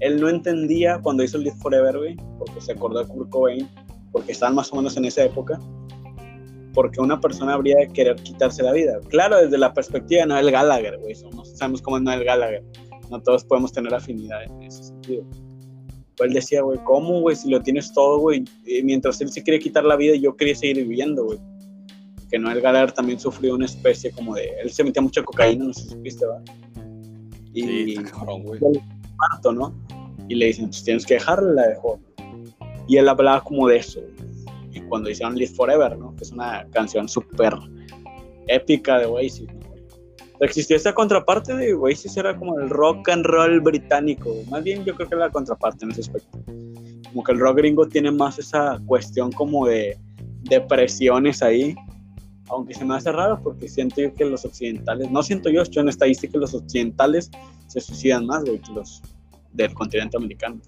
él 0.01 0.19
no 0.19 0.27
entendía 0.27 0.99
cuando 1.01 1.23
hizo 1.23 1.37
Live 1.37 1.55
Forever, 1.61 1.97
güey, 1.97 2.17
porque 2.37 2.59
se 2.59 2.73
acordó 2.73 2.99
de 2.99 3.07
Kurt 3.07 3.29
Cobain, 3.29 3.69
porque 4.11 4.33
estaban 4.33 4.55
más 4.55 4.71
o 4.73 4.75
menos 4.75 4.97
en 4.97 5.05
esa 5.05 5.23
época, 5.23 5.57
porque 6.73 6.99
una 6.99 7.21
persona 7.21 7.53
habría 7.53 7.77
de 7.77 7.87
querer 7.87 8.15
quitarse 8.17 8.63
la 8.63 8.73
vida. 8.73 8.99
Claro, 9.07 9.37
desde 9.37 9.57
la 9.57 9.73
perspectiva 9.73 10.21
de 10.21 10.27
Noel 10.27 10.51
Gallagher, 10.51 10.97
güey, 10.99 11.15
sabemos 11.15 11.81
cómo 11.81 11.97
es 11.97 12.03
Noel 12.03 12.25
Gallagher. 12.25 12.63
No 13.09 13.21
todos 13.21 13.45
podemos 13.45 13.71
tener 13.71 13.93
afinidad 13.93 14.43
en 14.43 14.63
ese 14.63 14.83
sentido. 14.83 15.23
Él 16.19 16.33
decía, 16.33 16.61
güey, 16.61 16.79
¿cómo, 16.83 17.21
güey? 17.21 17.35
Si 17.35 17.49
lo 17.49 17.61
tienes 17.61 17.93
todo, 17.93 18.19
güey. 18.19 18.43
Mientras 18.83 19.19
él 19.21 19.29
se 19.29 19.41
quiere 19.41 19.59
quitar 19.59 19.83
la 19.83 19.95
vida, 19.95 20.15
yo 20.15 20.35
quería 20.35 20.55
seguir 20.55 20.77
viviendo, 20.77 21.25
güey 21.25 21.39
que 22.33 22.39
Noel 22.39 22.61
Gallagher 22.61 22.91
también 22.91 23.19
sufrió 23.19 23.53
una 23.53 23.65
especie 23.65 24.09
como 24.09 24.33
de. 24.33 24.49
Él 24.63 24.71
se 24.71 24.83
metía 24.83 25.03
mucha 25.03 25.21
cocaína, 25.21 25.65
no 25.65 25.73
sé 25.73 25.83
si 25.83 25.89
supiste, 25.89 26.25
¿verdad? 26.25 26.43
Y. 27.53 27.61
Sí, 27.61 27.95
güey. 28.43 28.59
¿no? 29.53 29.75
Y 30.27 30.33
le 30.33 30.47
dicen, 30.47 30.65
pues 30.65 30.83
tienes 30.83 31.05
que 31.05 31.13
dejarla, 31.13 31.51
la 31.51 31.67
dejó. 31.67 31.99
Y 32.87 32.97
él 32.97 33.07
hablaba 33.07 33.43
como 33.43 33.67
de 33.67 33.77
eso. 33.77 33.99
Y 34.71 34.81
cuando 34.81 35.11
hicieron 35.11 35.35
Live 35.35 35.51
Forever, 35.51 35.95
¿no? 35.95 36.15
Que 36.15 36.23
es 36.23 36.31
una 36.31 36.67
canción 36.71 37.07
súper 37.07 37.53
épica 38.47 38.97
de 38.97 39.05
Oasis, 39.05 39.53
¿no? 39.53 39.61
Existía 40.39 40.77
esa 40.77 40.91
contraparte 40.91 41.55
de 41.55 41.75
Oasis, 41.75 42.17
era 42.17 42.35
como 42.35 42.59
el 42.59 42.67
rock 42.67 43.09
and 43.09 43.27
roll 43.27 43.61
británico. 43.61 44.33
Más 44.49 44.63
bien, 44.63 44.83
yo 44.85 44.95
creo 44.95 45.07
que 45.07 45.13
era 45.13 45.27
la 45.27 45.31
contraparte 45.31 45.85
en 45.85 45.91
ese 45.91 46.01
aspecto. 46.01 46.39
Como 47.09 47.23
que 47.23 47.31
el 47.31 47.39
rock 47.39 47.57
gringo 47.57 47.87
tiene 47.87 48.09
más 48.09 48.39
esa 48.39 48.81
cuestión 48.87 49.31
como 49.31 49.67
de 49.67 49.99
depresiones 50.41 51.43
ahí 51.43 51.75
aunque 52.49 52.73
se 52.73 52.85
me 52.85 52.95
hace 52.95 53.11
raro 53.11 53.41
porque 53.41 53.67
siento 53.67 54.01
yo 54.01 54.13
que 54.13 54.25
los 54.25 54.45
occidentales, 54.45 55.09
no 55.11 55.23
siento 55.23 55.49
yo, 55.49 55.61
estoy 55.61 55.81
en 55.81 55.89
estadística 55.89 56.33
que 56.33 56.39
los 56.39 56.53
occidentales 56.53 57.31
se 57.67 57.81
suicidan 57.81 58.25
más, 58.25 58.43
güey, 58.43 58.59
que 58.59 58.71
los 58.71 59.01
del 59.51 59.73
continente 59.73 60.17
americano. 60.17 60.59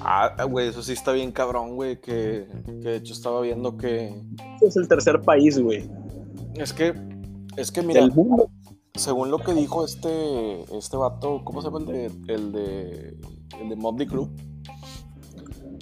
Ah, 0.00 0.44
güey, 0.44 0.68
eso 0.68 0.82
sí 0.82 0.92
está 0.92 1.12
bien 1.12 1.32
cabrón, 1.32 1.76
güey, 1.76 2.00
que, 2.00 2.46
de 2.66 2.96
hecho 2.96 3.12
estaba 3.12 3.40
viendo 3.40 3.76
que... 3.76 4.14
Es 4.60 4.76
el 4.76 4.88
tercer 4.88 5.20
país, 5.20 5.58
güey. 5.58 5.88
Es 6.56 6.72
que, 6.72 6.94
es 7.56 7.70
que 7.70 7.82
mira, 7.82 8.08
según 8.94 9.30
lo 9.30 9.38
que 9.38 9.54
dijo 9.54 9.84
este, 9.84 10.62
este 10.76 10.96
vato, 10.96 11.42
¿cómo 11.44 11.60
se 11.60 11.68
llama 11.68 11.80
el 11.80 11.86
de, 11.86 12.34
el 12.34 12.52
de, 12.52 13.16
el 13.60 13.68
de 13.68 13.76
Motley 13.76 14.06
Crue? 14.06 14.28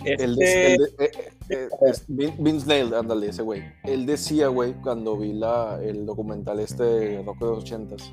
El 0.05 0.37
de, 0.37 0.75
este 0.75 1.05
eh, 1.05 1.32
eh, 1.53 2.35
Vince 2.39 2.67
Nail, 2.67 2.95
ándale, 2.95 3.29
ese 3.29 3.43
güey. 3.43 3.63
Él 3.85 4.07
decía, 4.07 4.49
güey, 4.49 4.75
cuando 4.81 5.17
vi 5.17 5.33
la, 5.33 5.79
el 5.83 6.07
documental 6.07 6.61
este 6.61 6.83
de 6.83 7.23
Rock 7.23 7.41
de 7.41 7.47
los 7.47 7.59
ochentas, 7.59 8.13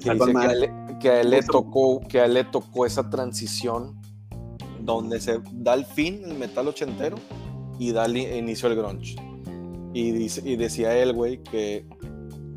que, 0.00 0.18
que, 1.00 1.08
a 1.10 1.20
él, 1.20 1.30
le 1.30 1.42
tocó, 1.42 2.00
que 2.00 2.20
a 2.20 2.24
él 2.24 2.34
le 2.34 2.44
tocó 2.44 2.86
esa 2.86 3.08
transición 3.08 4.00
donde 4.80 5.20
se 5.20 5.40
da 5.52 5.74
el 5.74 5.86
fin 5.86 6.22
el 6.24 6.34
metal 6.36 6.66
ochentero 6.66 7.16
y 7.78 7.92
da 7.92 8.06
el 8.06 8.16
inicio 8.16 8.68
el 8.68 8.76
grunge. 8.76 9.16
Y, 9.94 10.10
dice, 10.10 10.42
y 10.44 10.56
decía 10.56 10.96
él, 10.96 11.12
güey, 11.12 11.42
que, 11.42 11.86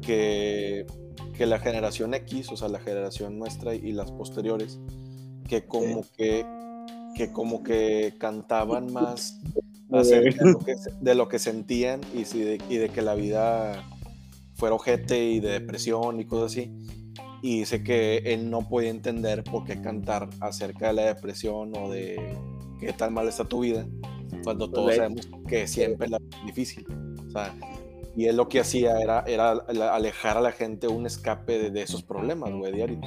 que, 0.01 0.88
que 1.33 1.45
la 1.45 1.59
generación 1.59 2.13
X, 2.13 2.51
o 2.51 2.57
sea, 2.57 2.69
la 2.69 2.79
generación 2.79 3.38
nuestra 3.38 3.75
y 3.75 3.91
las 3.91 4.11
posteriores, 4.11 4.79
que 5.47 5.67
como 5.67 6.03
que 6.17 6.45
que 7.15 7.31
como 7.31 7.63
que 7.63 8.13
cantaban 8.19 8.91
más 8.93 9.39
de 9.89 11.15
lo, 11.15 11.27
que, 11.27 11.39
sentían 11.39 12.01
y, 12.13 12.23
de, 12.23 12.59
y 12.69 12.77
de 12.77 12.89
que 12.89 13.01
la 13.01 13.15
vida 13.15 13.83
fuera 14.55 14.75
ojete 14.75 15.23
y 15.23 15.39
de 15.39 15.51
depresión 15.51 16.19
y 16.19 16.25
cosas 16.25 16.51
así. 16.51 16.71
Y 17.41 17.59
dice 17.59 17.83
que 17.83 18.17
él 18.25 18.49
no 18.49 18.67
podía 18.67 18.89
entender 18.89 19.43
por 19.43 19.65
qué 19.65 19.79
cantar 19.81 20.29
acerca 20.39 20.88
de 20.88 20.93
la 20.93 21.01
depresión 21.03 21.73
o 21.77 21.89
de 21.91 22.36
qué 22.79 22.93
tan 22.93 23.13
mal 23.13 23.27
está 23.27 23.45
tu 23.45 23.59
vida, 23.59 23.86
cuando 24.43 24.69
todos 24.69 24.95
sabemos 24.95 25.29
que 25.47 25.67
siempre 25.67 26.07
es 26.07 26.45
difícil. 26.45 26.86
y 28.15 28.25
él 28.25 28.38
lo 28.38 28.47
que 28.47 28.59
hacía 28.59 28.99
era, 28.99 29.23
era 29.27 29.51
alejar 29.51 30.38
a 30.38 30.41
la 30.41 30.51
gente 30.51 30.88
un 30.88 31.05
escape 31.05 31.69
de, 31.69 31.81
esos 31.81 32.01
problemas, 32.01 32.51
güey, 32.51 32.73
diarios. 32.73 32.99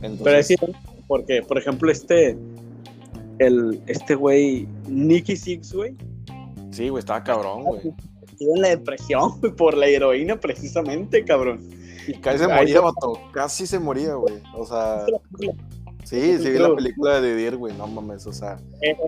Pero 0.00 0.36
es 0.36 0.54
porque, 1.06 1.42
por 1.42 1.58
ejemplo, 1.58 1.90
este, 1.90 2.36
el, 3.40 3.82
este 3.86 4.14
güey, 4.14 4.68
Nicky 4.86 5.34
Six, 5.34 5.72
güey. 5.72 5.96
Sí, 6.70 6.88
güey, 6.88 7.00
estaba 7.00 7.24
cabrón, 7.24 7.64
güey. 7.64 7.80
En 8.38 8.60
la 8.60 8.68
depresión, 8.68 9.32
güey, 9.40 9.52
por 9.52 9.76
la 9.76 9.86
heroína, 9.86 10.38
precisamente, 10.38 11.24
cabrón. 11.24 11.68
Y 12.06 12.14
casi 12.14 12.38
se 12.38 12.48
moría, 12.48 12.80
vato. 12.80 13.12
Casi 13.32 13.66
se 13.66 13.78
moría, 13.78 14.14
güey. 14.14 14.34
O 14.54 14.66
sea. 14.66 15.04
Sí, 16.04 16.38
sí 16.38 16.50
vi 16.50 16.58
la 16.58 16.74
película 16.74 17.20
de 17.20 17.34
Didier, 17.34 17.56
güey, 17.56 17.74
no 17.76 17.86
mames, 17.86 18.26
o 18.26 18.32
sea. 18.32 18.58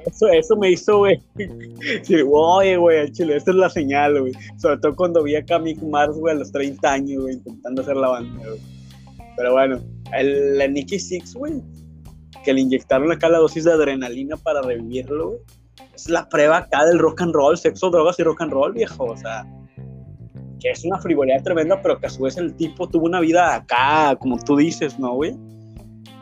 Eso, 0.06 0.28
eso 0.28 0.56
me 0.56 0.70
hizo, 0.70 0.98
güey. 0.98 1.20
Sí, 2.02 2.16
oye, 2.26 2.76
güey, 2.76 3.12
chile, 3.12 3.36
esta 3.36 3.50
es 3.50 3.56
la 3.56 3.68
señal, 3.68 4.18
güey. 4.20 4.32
Sobre 4.56 4.78
todo 4.78 4.96
cuando 4.96 5.22
vi 5.22 5.36
a 5.36 5.44
Kamik 5.44 5.82
Mars, 5.82 6.16
güey, 6.16 6.34
a 6.34 6.38
los 6.38 6.52
30 6.52 6.90
años, 6.90 7.22
güey, 7.22 7.34
intentando 7.34 7.82
hacer 7.82 7.96
la 7.96 8.08
banda, 8.08 8.46
güey. 8.46 8.60
Pero 9.36 9.52
bueno, 9.52 9.80
el, 10.16 10.58
la 10.58 10.68
Nicky 10.68 10.98
Six, 10.98 11.34
güey, 11.34 11.54
que 12.44 12.52
le 12.52 12.60
inyectaron 12.60 13.12
acá 13.12 13.28
la 13.28 13.38
dosis 13.38 13.64
de 13.64 13.72
adrenalina 13.72 14.36
para 14.36 14.62
revivirlo, 14.62 15.38
Es 15.94 16.08
la 16.08 16.28
prueba 16.28 16.58
acá 16.58 16.84
del 16.84 16.98
rock 16.98 17.22
and 17.22 17.34
roll, 17.34 17.56
sexo, 17.56 17.90
drogas 17.90 18.18
y 18.18 18.22
rock 18.22 18.42
and 18.42 18.52
roll, 18.52 18.72
viejo. 18.72 19.04
O 19.04 19.16
sea, 19.16 19.46
que 20.60 20.70
es 20.70 20.84
una 20.84 20.98
frivolidad 20.98 21.42
tremenda, 21.42 21.80
pero 21.82 21.98
que 21.98 22.06
a 22.06 22.10
su 22.10 22.22
vez 22.22 22.36
el 22.36 22.54
tipo 22.54 22.88
tuvo 22.88 23.06
una 23.06 23.20
vida 23.20 23.54
acá, 23.54 24.16
como 24.16 24.38
tú 24.38 24.56
dices, 24.56 24.98
¿no, 24.98 25.14
güey? 25.14 25.36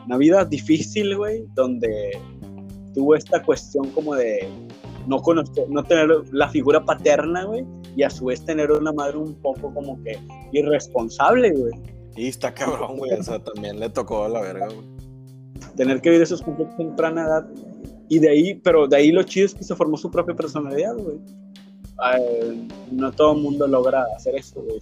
Una 0.05 0.17
vida 0.17 0.45
difícil, 0.45 1.15
güey, 1.15 1.45
donde 1.53 2.11
tuvo 2.93 3.15
esta 3.15 3.41
cuestión 3.43 3.89
como 3.91 4.15
de 4.15 4.47
no 5.07 5.21
conocer, 5.21 5.69
no 5.69 5.83
tener 5.83 6.09
la 6.31 6.49
figura 6.49 6.83
paterna, 6.83 7.45
güey, 7.45 7.65
y 7.95 8.03
a 8.03 8.09
su 8.09 8.25
vez 8.25 8.43
tener 8.43 8.71
una 8.71 8.91
madre 8.91 9.17
un 9.17 9.35
poco 9.41 9.73
como 9.73 10.01
que 10.03 10.19
irresponsable, 10.51 11.51
güey. 11.51 11.73
Y 12.15 12.27
está 12.27 12.53
cabrón, 12.53 12.97
güey, 12.97 13.13
o 13.13 13.23
sea, 13.23 13.39
también 13.39 13.79
le 13.79 13.89
tocó 13.89 14.27
la 14.27 14.41
verga, 14.41 14.67
güey 14.67 15.00
tener 15.81 15.99
que 15.99 16.11
vivir 16.11 16.21
esos 16.21 16.43
conflictos 16.43 16.79
en 16.79 16.89
temprana 16.89 17.23
edad. 17.23 17.49
Y 18.07 18.19
de 18.19 18.29
ahí, 18.29 18.53
pero 18.53 18.87
de 18.87 18.97
ahí 18.97 19.11
lo 19.11 19.23
chido 19.23 19.47
es 19.47 19.55
que 19.55 19.63
se 19.63 19.75
formó 19.75 19.97
su 19.97 20.11
propia 20.11 20.35
personalidad, 20.35 20.95
güey. 20.95 21.17
no 22.91 23.11
todo 23.11 23.33
el 23.33 23.41
mundo 23.41 23.65
logra 23.65 24.05
hacer 24.15 24.35
eso, 24.35 24.61
güey. 24.61 24.79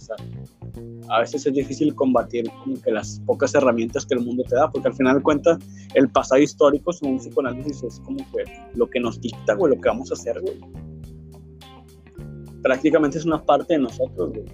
a 1.08 1.20
veces 1.20 1.46
es 1.46 1.54
difícil 1.54 1.94
combatir 1.94 2.50
como 2.62 2.78
que 2.82 2.90
las 2.90 3.18
pocas 3.24 3.54
herramientas 3.54 4.04
que 4.04 4.12
el 4.12 4.20
mundo 4.20 4.44
te 4.46 4.56
da, 4.56 4.70
porque 4.70 4.88
al 4.88 4.94
final 4.94 5.16
de 5.16 5.22
cuentas 5.22 5.58
el 5.94 6.10
pasado 6.10 6.42
histórico, 6.42 6.92
según 6.92 7.18
psicoanálisis, 7.18 7.82
es 7.82 8.00
como 8.00 8.18
que 8.18 8.44
lo 8.74 8.86
que 8.90 9.00
nos 9.00 9.18
dicta, 9.22 9.54
güey, 9.54 9.74
lo 9.74 9.80
que 9.80 9.88
vamos 9.88 10.10
a 10.10 10.14
hacer, 10.14 10.38
güey. 10.38 10.60
Prácticamente 12.60 13.16
es 13.16 13.24
una 13.24 13.42
parte 13.42 13.72
de 13.72 13.78
nosotros, 13.78 14.34
güey. 14.34 14.44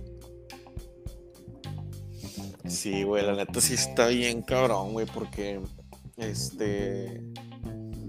Sí, 2.69 3.03
güey, 3.03 3.27
la 3.27 3.35
neta 3.35 3.61
sí 3.61 3.75
está 3.75 4.07
bien 4.07 4.43
cabrón, 4.43 4.93
güey, 4.93 5.07
porque 5.07 5.61
este. 6.17 7.23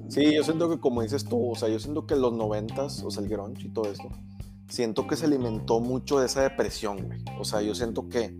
Sí, 0.09 0.33
yo 0.33 0.43
siento 0.43 0.69
que 0.69 0.79
como 0.79 1.01
dices 1.01 1.25
tú, 1.25 1.51
o 1.51 1.55
sea, 1.55 1.67
yo 1.67 1.79
siento 1.79 2.07
que 2.07 2.15
los 2.15 2.33
noventas, 2.33 3.03
o 3.03 3.11
sea, 3.11 3.23
el 3.23 3.29
grunge 3.29 3.67
y 3.67 3.69
todo 3.69 3.91
esto, 3.91 4.09
siento 4.69 5.05
que 5.05 5.17
se 5.17 5.25
alimentó 5.25 5.79
mucho 5.81 6.19
de 6.19 6.27
esa 6.27 6.43
depresión, 6.43 7.05
güey. 7.05 7.19
O 7.39 7.43
sea, 7.43 7.61
yo 7.61 7.75
siento 7.75 8.07
que, 8.07 8.37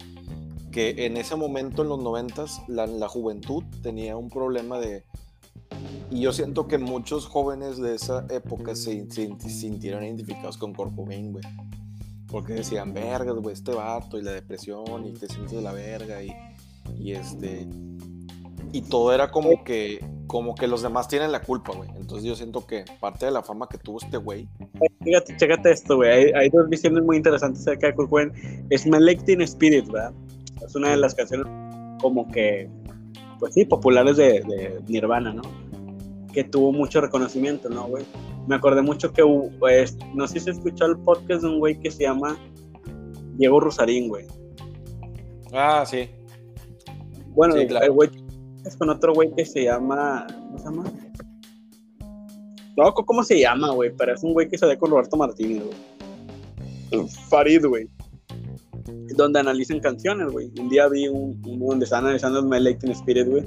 que 0.72 1.06
en 1.06 1.18
ese 1.18 1.36
momento, 1.36 1.82
en 1.82 1.90
los 1.90 2.02
noventas, 2.02 2.62
la, 2.68 2.88
la 2.88 3.10
juventud 3.10 3.64
tenía 3.84 4.16
un 4.16 4.30
problema 4.30 4.80
de... 4.80 5.04
Y 6.10 6.22
yo 6.22 6.32
siento 6.32 6.68
que 6.68 6.78
muchos 6.78 7.26
jóvenes 7.26 7.78
de 7.80 7.96
esa 7.96 8.26
época 8.30 8.74
se, 8.74 9.06
sintieron 9.10 10.06
identificados 10.06 10.58
con 10.58 10.74
Kurt 10.74 10.94
güey. 10.96 11.44
Porque 12.30 12.54
decían, 12.54 12.94
vergas, 12.94 13.36
güey, 13.36 13.54
este 13.54 13.74
vato 13.74 14.18
y 14.18 14.22
la 14.22 14.32
depresión 14.32 15.06
y 15.06 15.12
te 15.14 15.28
sientes 15.28 15.52
de 15.52 15.62
la 15.62 15.74
verga 15.74 16.24
y, 16.24 16.34
y 16.98 17.12
este 17.12 17.68
y 18.72 18.82
todo 18.82 19.14
era 19.14 19.30
como 19.32 19.64
que 19.64 20.00
como 20.28 20.56
que 20.56 20.68
los 20.68 20.82
demás 20.82 21.08
tienen 21.08 21.32
la 21.32 21.42
culpa, 21.42 21.74
güey. 21.74 21.90
Entonces 21.96 22.26
yo 22.28 22.36
siento 22.36 22.68
que 22.68 22.84
parte 23.00 23.26
de 23.26 23.32
la 23.32 23.42
fama 23.42 23.68
que 23.70 23.78
tuvo 23.78 24.00
este 24.00 24.18
güey. 24.18 24.48
Fíjate, 25.04 25.38
chécate 25.38 25.72
esto, 25.72 25.96
güey. 25.96 26.34
Hay, 26.34 26.50
dos 26.50 26.70
visiones 26.70 27.04
muy 27.04 27.18
interesantes 27.18 27.62
acerca 27.62 27.88
de 27.88 27.96
Kurt 27.96 28.10
Cobain. 28.10 28.32
Es 28.70 28.86
Melectin 28.86 29.42
Spirit, 29.42 29.88
¿verdad? 29.88 30.14
Es 30.66 30.76
una 30.76 30.92
de 30.92 30.98
las 30.98 31.16
canciones 31.16 31.48
como 32.02 32.28
que, 32.28 32.70
pues 33.40 33.54
sí, 33.54 33.66
populares 33.66 34.18
de, 34.18 34.42
de 34.42 34.82
Nirvana, 34.88 35.34
¿no? 35.34 35.44
Que 36.34 36.44
tuvo 36.44 36.74
mucho 36.74 37.00
reconocimiento, 37.00 37.70
¿no, 37.70 37.86
güey? 37.86 38.06
Me 38.48 38.56
acordé 38.56 38.82
mucho 38.82 39.14
que, 39.14 39.24
pues, 39.60 39.98
no 40.14 40.28
sé 40.28 40.36
si 40.36 40.40
se 40.42 40.52
escuchó 40.52 40.86
el 40.86 40.98
podcast 40.98 41.42
de 41.44 41.50
un 41.50 41.60
güey 41.60 41.80
que 41.80 41.90
se 41.90 42.04
llama 42.04 42.38
Diego 43.36 43.62
Rosarín, 43.62 44.10
güey. 44.10 44.26
Ah, 45.54 45.86
sí. 45.86 46.10
Bueno, 47.30 47.56
el 47.56 47.92
güey 47.92 48.10
con 48.76 48.90
otro 48.90 49.14
güey 49.14 49.32
que 49.34 49.46
se 49.46 49.64
llama. 49.64 50.28
¿Cómo 50.28 50.58
se 50.58 50.66
llama? 50.66 50.84
No, 52.76 52.94
¿cómo 52.94 53.24
se 53.24 53.40
llama, 53.40 53.72
güey? 53.72 53.92
Pero 53.98 54.14
es 54.14 54.24
un 54.24 54.34
güey 54.34 54.48
que 54.48 54.58
se 54.58 54.66
ve 54.66 54.78
con 54.78 54.92
Roberto 54.92 55.18
Martínez, 55.18 55.64
güey. 55.64 57.08
Farid, 57.30 57.66
güey. 57.66 57.88
Donde 59.16 59.40
analizan 59.40 59.80
canciones, 59.80 60.32
güey. 60.32 60.52
Un 60.60 60.70
día 60.70 60.88
vi 60.88 61.08
un, 61.08 61.42
donde 61.42 61.86
están 61.86 62.04
analizando 62.04 62.44
My 62.44 62.60
Late 62.60 62.92
Spirit, 62.92 63.28
güey. 63.28 63.44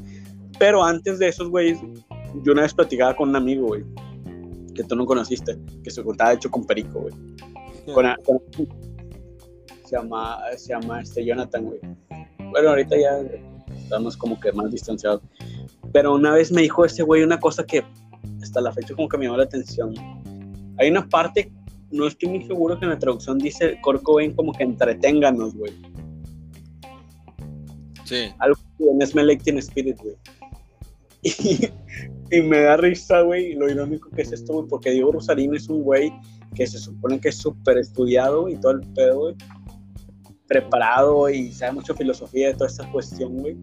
Pero 0.59 0.83
antes 0.83 1.19
de 1.19 1.29
esos, 1.29 1.49
güey, 1.49 1.77
yo 2.43 2.53
una 2.53 2.63
vez 2.63 2.75
platicaba 2.75 3.15
con 3.15 3.29
un 3.29 3.37
amigo, 3.37 3.69
güey. 3.69 3.85
Que 4.75 4.83
tú 4.85 4.97
no 4.97 5.07
conociste. 5.07 5.57
Que 5.85 5.91
se 5.91 6.03
juntaba, 6.03 6.31
de 6.31 6.37
hecho, 6.37 6.51
con 6.51 6.67
Perico, 6.67 7.01
güey. 7.01 7.15
Con, 7.95 8.07
se 9.85 9.97
llama, 9.97 10.39
se 10.57 10.69
llama 10.69 11.01
este 11.01 11.25
Jonathan, 11.25 11.65
güey. 11.65 11.81
Bueno, 12.51 12.71
ahorita 12.71 12.97
ya 12.97 13.21
estamos 13.91 14.17
como 14.17 14.39
que 14.39 14.53
más 14.53 14.71
distanciados. 14.71 15.21
Pero 15.93 16.15
una 16.15 16.33
vez 16.33 16.53
me 16.53 16.63
dijo 16.63 16.85
ese 16.85 17.03
güey 17.03 17.25
una 17.25 17.41
cosa 17.41 17.67
que 17.67 17.85
hasta 18.41 18.61
la 18.61 18.73
fecha 18.73 18.95
como 18.95 19.09
que 19.09 19.19
me 19.19 19.25
llamó 19.25 19.37
la 19.37 19.45
atención. 19.45 19.95
Hay 20.79 20.91
una 20.91 21.09
parte, 21.09 21.53
no 21.91 22.07
estoy 22.07 22.29
muy 22.29 22.43
seguro 22.45 22.79
que 22.79 22.85
en 22.85 22.93
la 22.93 22.99
traducción 22.99 23.39
dice 23.39 23.79
Corco 23.83 24.17
ven 24.17 24.35
como 24.35 24.53
que 24.53 24.63
entreténganos, 24.63 25.55
güey. 25.55 25.73
Sí. 28.05 28.29
Algo 28.39 28.57
que 28.79 28.85
en 28.85 29.07
Smell 29.07 29.27
Like 29.27 29.59
Spirit, 29.59 29.99
güey. 30.01 30.17
Y, 32.33 32.43
me 32.43 32.61
da 32.61 32.77
risa, 32.77 33.23
güey, 33.23 33.55
lo 33.55 33.69
irónico 33.69 34.09
que 34.11 34.23
es 34.23 34.31
esto, 34.31 34.53
güey, 34.53 34.69
porque 34.69 34.93
Diego 34.93 35.11
Rosarín 35.11 35.53
es 35.53 35.69
un 35.69 35.83
güey 35.83 36.13
que 36.55 36.65
se 36.65 36.79
supone 36.79 37.21
que 37.21 37.31
es 37.31 37.37
súper 37.37 37.77
estudiado 37.79 38.49
y 38.49 38.55
todo 38.55 38.71
el 38.71 38.81
pedo, 38.95 39.19
güey. 39.19 39.35
Preparado 40.47 41.29
y 41.29 41.51
sabe 41.51 41.73
mucho 41.73 41.93
filosofía 41.93 42.47
de 42.47 42.55
toda 42.55 42.69
esta 42.71 42.89
cuestión, 42.93 43.37
güey 43.39 43.57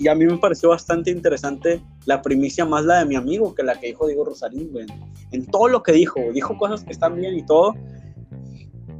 y 0.00 0.08
a 0.08 0.14
mí 0.14 0.24
me 0.24 0.38
pareció 0.38 0.70
bastante 0.70 1.10
interesante 1.10 1.82
la 2.06 2.22
primicia 2.22 2.64
más 2.64 2.86
la 2.86 3.00
de 3.00 3.04
mi 3.04 3.16
amigo 3.16 3.54
que 3.54 3.62
la 3.62 3.78
que 3.78 3.88
dijo 3.88 4.06
Diego 4.06 4.24
Rosarín, 4.24 4.72
güey. 4.72 4.86
En 5.30 5.44
todo 5.44 5.68
lo 5.68 5.82
que 5.82 5.92
dijo, 5.92 6.18
dijo 6.32 6.56
cosas 6.56 6.82
que 6.82 6.92
están 6.92 7.16
bien 7.16 7.34
y 7.36 7.44
todo, 7.44 7.74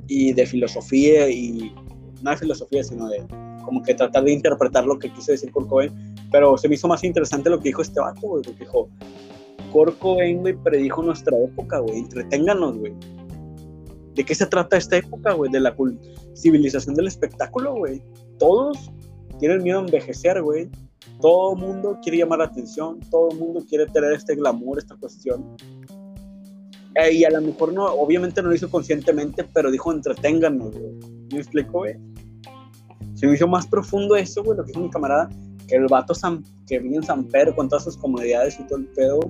y 0.06 0.34
de 0.34 0.44
filosofía, 0.44 1.30
y 1.30 1.74
no 2.20 2.30
de 2.30 2.36
filosofía, 2.36 2.84
sino 2.84 3.08
de 3.08 3.26
como 3.64 3.82
que 3.82 3.94
tratar 3.94 4.24
de 4.24 4.32
interpretar 4.32 4.84
lo 4.84 4.98
que 4.98 5.10
quiso 5.10 5.32
decir 5.32 5.50
Kurt 5.50 5.68
Cobain, 5.68 6.14
pero 6.30 6.58
se 6.58 6.68
me 6.68 6.74
hizo 6.74 6.86
más 6.86 7.02
interesante 7.02 7.48
lo 7.48 7.58
que 7.60 7.70
dijo 7.70 7.80
este 7.80 7.98
vato, 7.98 8.20
güey, 8.20 8.42
porque 8.42 8.64
dijo, 8.64 8.90
Kurt 9.72 9.98
güey, 10.02 10.54
predijo 10.62 11.02
nuestra 11.02 11.34
época, 11.38 11.78
güey, 11.78 12.00
entreténganos, 12.00 12.76
güey. 12.76 12.92
¿De 14.16 14.22
qué 14.22 14.34
se 14.34 14.44
trata 14.44 14.76
esta 14.76 14.98
época, 14.98 15.32
güey? 15.32 15.50
De 15.50 15.60
la 15.60 15.74
civilización 16.34 16.94
del 16.94 17.06
espectáculo, 17.06 17.74
güey. 17.74 18.02
Todos 18.38 18.76
tienen 19.38 19.62
miedo 19.62 19.78
a 19.78 19.82
envejecer, 19.82 20.42
güey 20.42 20.68
todo 21.20 21.54
el 21.54 21.60
mundo 21.60 21.98
quiere 22.02 22.18
llamar 22.18 22.40
la 22.40 22.46
atención, 22.46 23.00
todo 23.10 23.30
mundo 23.32 23.64
quiere 23.68 23.86
tener 23.86 24.12
este 24.12 24.34
glamour, 24.34 24.78
esta 24.78 24.96
cuestión. 24.96 25.56
Eh, 26.94 27.14
y 27.14 27.24
a 27.24 27.30
lo 27.30 27.40
mejor 27.40 27.72
no, 27.72 27.86
obviamente 27.86 28.42
no 28.42 28.48
lo 28.48 28.54
hizo 28.54 28.70
conscientemente, 28.70 29.44
pero 29.44 29.70
dijo 29.70 29.92
entreténganos, 29.92 30.72
güey. 30.72 30.92
¿Me 31.32 31.38
explico, 31.38 31.78
güey? 31.78 31.96
Se 33.14 33.26
me 33.26 33.34
hizo 33.34 33.46
más 33.46 33.66
profundo 33.66 34.16
eso, 34.16 34.42
güey, 34.42 34.56
lo 34.56 34.64
que 34.64 34.72
dijo 34.72 34.80
mi 34.80 34.90
camarada, 34.90 35.28
que 35.68 35.76
el 35.76 35.86
vato 35.86 36.14
que 36.66 36.78
vive 36.78 36.96
en 36.96 37.02
San 37.02 37.24
Pedro 37.24 37.54
con 37.54 37.68
todas 37.68 37.84
sus 37.84 37.96
comodidades 37.96 38.58
y 38.58 38.64
todo 38.66 38.78
el 38.78 38.86
pedo. 38.88 39.20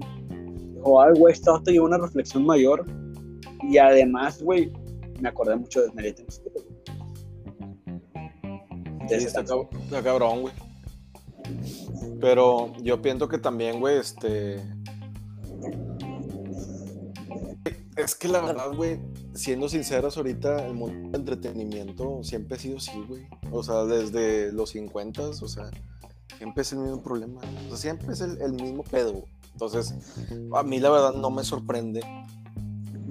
Dijo, 0.74 1.02
ay, 1.02 1.12
güey, 1.18 1.34
este 1.34 1.50
vato 1.50 1.70
lleva 1.70 1.86
una 1.86 1.98
reflexión 1.98 2.46
mayor. 2.46 2.84
Y 3.68 3.76
además, 3.76 4.42
güey, 4.42 4.72
me 5.20 5.28
acordé 5.28 5.56
mucho 5.56 5.82
de 5.82 5.92
Merita 5.92 6.22
De 9.08 9.20
sí, 9.20 9.26
está 9.26 9.44
cabrón, 10.02 10.42
güey. 10.42 10.54
Pero 12.20 12.72
yo 12.82 13.00
pienso 13.00 13.28
que 13.28 13.38
también, 13.38 13.80
güey, 13.80 13.98
este. 13.98 14.62
Es 17.96 18.14
que 18.14 18.28
la 18.28 18.40
verdad, 18.40 18.72
güey, 18.74 18.98
siendo 19.34 19.68
sinceros, 19.68 20.16
ahorita 20.16 20.66
el 20.66 20.74
mundo 20.74 21.10
del 21.10 21.20
entretenimiento 21.20 22.22
siempre 22.22 22.56
ha 22.56 22.60
sido 22.60 22.78
así, 22.78 22.98
güey. 23.06 23.26
O 23.50 23.62
sea, 23.62 23.84
desde 23.84 24.52
los 24.52 24.70
50, 24.70 25.22
o 25.22 25.32
sea, 25.48 25.70
siempre 26.38 26.62
es 26.62 26.72
el 26.72 26.78
mismo 26.78 27.02
problema. 27.02 27.40
O 27.66 27.68
sea, 27.70 27.76
siempre 27.76 28.12
es 28.12 28.20
el, 28.20 28.52
mismo 28.54 28.84
pedo. 28.84 29.24
Entonces, 29.52 29.94
a 30.54 30.62
mí 30.62 30.80
la 30.80 30.90
verdad 30.90 31.14
no 31.14 31.30
me 31.30 31.44
sorprende 31.44 32.00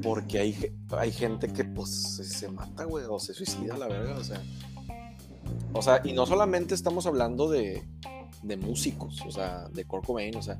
porque 0.01 0.39
hay, 0.39 0.73
hay 0.97 1.11
gente 1.11 1.47
que 1.49 1.65
pues 1.65 1.89
se, 1.89 2.49
mata, 2.49 2.85
güey, 2.85 3.05
o 3.07 3.19
se 3.19 3.33
suicida, 3.33 3.77
la 3.77 3.87
verga, 3.87 4.17
o 4.17 4.23
sea. 4.23 4.41
O 5.73 5.81
sea, 5.81 6.01
y 6.03 6.13
no 6.13 6.25
solamente 6.25 6.73
estamos 6.73 7.05
hablando 7.05 7.49
de, 7.49 7.87
de 8.43 8.57
músicos, 8.57 9.21
o 9.25 9.31
sea, 9.31 9.67
de 9.69 9.85
Kurt 9.85 10.05
Cobain, 10.05 10.35
o 10.35 10.41
sea, 10.41 10.59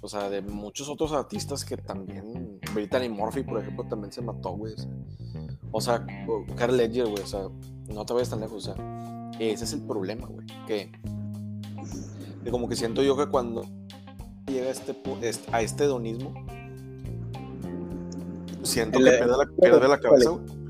o 0.00 0.08
sea, 0.08 0.28
de 0.28 0.42
muchos 0.42 0.88
otros 0.88 1.12
artistas 1.12 1.64
que 1.64 1.76
también, 1.76 2.58
Brittany 2.74 3.08
Murphy, 3.08 3.42
por 3.42 3.60
ejemplo, 3.60 3.84
también 3.84 4.12
se 4.12 4.20
mató, 4.20 4.50
güey. 4.50 4.74
O 5.70 5.80
sea, 5.80 6.04
Carl 6.56 6.76
Ledger, 6.76 7.06
güey, 7.06 7.22
o 7.22 7.26
sea, 7.26 7.48
no 7.88 8.04
te 8.04 8.12
vayas 8.12 8.30
tan 8.30 8.40
lejos, 8.40 8.68
o 8.68 8.74
sea, 8.74 9.30
ese 9.38 9.64
es 9.64 9.72
el 9.72 9.82
problema, 9.82 10.26
güey, 10.26 10.46
que, 10.66 10.90
como 12.50 12.68
que 12.68 12.76
siento 12.76 13.02
yo 13.02 13.16
que 13.16 13.26
cuando 13.26 13.64
llega 14.46 14.70
este, 14.70 14.96
a 15.52 15.62
este 15.62 15.84
hedonismo, 15.84 16.34
siento 18.62 18.98
que 18.98 19.04
pierde 19.04 19.26
la, 19.26 19.46
pierde 19.60 19.88
la 19.88 20.00
cabeza, 20.00 20.30
güey. 20.30 20.62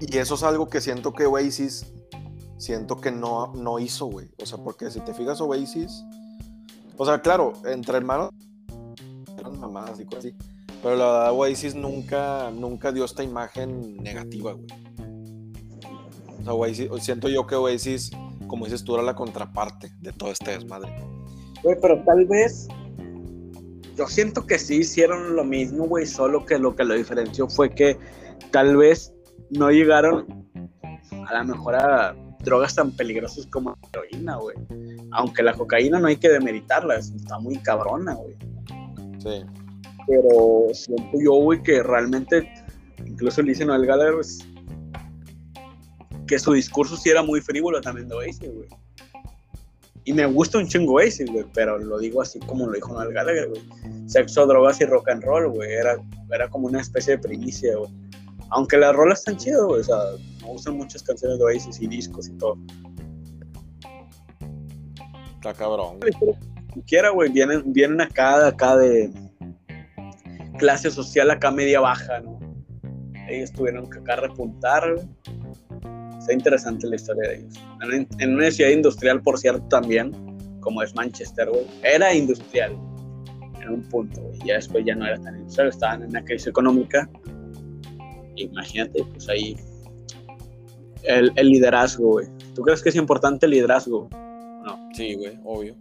Y 0.00 0.18
eso 0.18 0.34
es 0.34 0.42
algo 0.42 0.68
que 0.68 0.80
siento 0.80 1.12
que 1.12 1.24
Oasis 1.26 1.93
siento 2.64 2.96
que 2.96 3.10
no, 3.10 3.52
no 3.54 3.78
hizo, 3.78 4.06
güey. 4.06 4.28
O 4.42 4.46
sea, 4.46 4.58
porque 4.58 4.90
si 4.90 5.00
te 5.00 5.12
fijas, 5.12 5.40
Oasis. 5.40 6.02
O 6.96 7.04
sea, 7.04 7.20
claro, 7.20 7.52
entre 7.66 7.98
hermanos. 7.98 8.30
Eran 9.38 9.60
mamadas 9.60 10.00
y 10.00 10.04
cosas 10.06 10.26
así. 10.26 10.34
Pero 10.82 10.96
la 10.96 11.04
verdad, 11.04 11.32
Oasis 11.32 11.74
nunca, 11.74 12.50
nunca 12.50 12.90
dio 12.90 13.04
esta 13.04 13.22
imagen 13.22 13.96
negativa, 13.98 14.52
güey. 14.52 14.66
O 16.40 16.44
sea, 16.44 16.54
Oasis, 16.54 16.88
siento 17.00 17.28
yo 17.28 17.46
que 17.46 17.54
Oasis, 17.54 18.10
como 18.46 18.64
dices 18.64 18.82
tú, 18.82 18.94
era 18.94 19.02
la 19.02 19.14
contraparte 19.14 19.92
de 20.00 20.12
todo 20.12 20.30
este 20.30 20.52
desmadre. 20.52 20.94
Güey, 21.62 21.76
pero 21.80 22.02
tal 22.04 22.24
vez. 22.26 22.68
Yo 23.96 24.08
siento 24.08 24.44
que 24.46 24.58
sí 24.58 24.78
hicieron 24.78 25.36
lo 25.36 25.44
mismo, 25.44 25.84
güey. 25.86 26.06
Solo 26.06 26.44
que 26.46 26.58
lo 26.58 26.74
que 26.74 26.84
lo 26.84 26.94
diferenció 26.94 27.48
fue 27.48 27.70
que 27.70 27.98
tal 28.50 28.76
vez 28.76 29.12
no 29.50 29.70
llegaron 29.70 30.48
a 31.28 31.32
la 31.32 31.44
mejor 31.44 31.76
a 31.76 32.16
drogas 32.44 32.74
tan 32.74 32.92
peligrosas 32.92 33.46
como 33.46 33.70
la 33.70 33.88
heroína, 33.92 34.36
güey. 34.36 34.56
Aunque 35.12 35.42
la 35.42 35.54
cocaína 35.54 35.98
no 35.98 36.08
hay 36.08 36.16
que 36.16 36.28
demeritarla, 36.28 36.96
está 36.96 37.38
muy 37.38 37.56
cabrona, 37.58 38.14
güey. 38.14 38.36
Sí. 39.18 39.44
Pero 40.06 40.66
siento 40.72 41.18
yo, 41.18 41.32
güey, 41.34 41.62
que 41.62 41.82
realmente, 41.82 42.48
incluso 43.04 43.42
le 43.42 43.50
dicen 43.50 43.70
al 43.70 43.86
Gallagher, 43.86 44.14
pues, 44.14 44.46
que 46.26 46.38
su 46.38 46.52
discurso 46.52 46.96
sí 46.96 47.10
era 47.10 47.22
muy 47.22 47.40
frívolo 47.40 47.80
también 47.80 48.08
de 48.08 48.14
Oasis, 48.14 48.50
güey. 48.52 48.68
Y 50.06 50.12
me 50.12 50.26
gusta 50.26 50.58
un 50.58 50.68
chingo 50.68 50.94
Oasis, 50.94 51.30
güey, 51.30 51.46
pero 51.54 51.78
lo 51.78 51.98
digo 51.98 52.20
así 52.20 52.38
como 52.40 52.66
lo 52.66 52.72
dijo 52.72 52.92
Noel 52.92 53.14
Gallagher, 53.14 53.48
güey. 53.48 53.62
Sexo, 54.06 54.46
drogas 54.46 54.80
y 54.80 54.84
rock 54.84 55.08
and 55.08 55.24
roll, 55.24 55.50
güey. 55.50 55.72
Era, 55.72 55.96
era 56.30 56.48
como 56.50 56.66
una 56.66 56.80
especie 56.80 57.16
de 57.16 57.22
primicia, 57.22 57.76
güey. 57.76 57.90
Aunque 58.54 58.76
las 58.76 58.94
rolas 58.94 59.18
están 59.18 59.36
chidas, 59.36 59.62
güey. 59.64 59.80
O 59.80 59.84
sea, 59.84 59.96
me 60.42 60.46
gustan 60.46 60.76
muchas 60.76 61.02
canciones 61.02 61.38
de 61.38 61.44
Oasis 61.44 61.80
y 61.80 61.88
discos 61.88 62.28
y 62.28 62.32
todo. 62.38 62.56
Está 65.34 65.52
cabrón. 65.54 65.98
Quiera, 66.86 67.10
güey, 67.10 67.30
vienen, 67.32 67.72
vienen 67.72 68.00
acá, 68.00 68.46
acá 68.46 68.76
de 68.76 69.12
clase 70.58 70.90
social, 70.90 71.30
acá 71.30 71.50
media 71.50 71.80
baja, 71.80 72.20
¿no? 72.20 72.38
Ellos 73.28 73.52
tuvieron 73.52 73.90
que 73.90 73.98
acá 73.98 74.16
repuntar, 74.16 74.94
güey. 74.94 75.08
Está 76.18 76.32
interesante 76.32 76.86
la 76.86 76.96
historia 76.96 77.30
de 77.30 77.36
ellos. 77.36 77.54
En, 78.20 78.34
una 78.34 78.50
ciudad 78.50 78.70
industrial, 78.70 79.20
por 79.20 79.38
cierto, 79.38 79.66
también, 79.66 80.12
como 80.60 80.82
es 80.82 80.94
Manchester, 80.94 81.50
güey. 81.50 81.66
Era 81.82 82.14
industrial 82.14 82.72
en 83.60 83.68
un 83.68 83.82
punto, 83.88 84.22
güey. 84.22 84.38
Ya 84.44 84.54
después 84.54 84.84
ya 84.86 84.94
no 84.94 85.06
era 85.06 85.20
tan 85.20 85.36
industrial, 85.38 85.68
estaban 85.68 86.02
en 86.02 86.10
una 86.10 86.24
crisis 86.24 86.46
económica. 86.46 87.10
Imagínate, 88.36 89.04
pues 89.04 89.28
ahí 89.28 89.56
el, 91.04 91.32
liderazgo, 91.48 92.12
güey. 92.12 92.26
¿Tú 92.54 92.62
crees 92.62 92.82
que 92.82 92.88
es 92.88 92.96
importante 92.96 93.46
el 93.46 93.52
liderazgo? 93.52 94.08
No. 94.64 94.88
Sí, 94.94 95.14
güey, 95.14 95.38
obvio. 95.44 95.76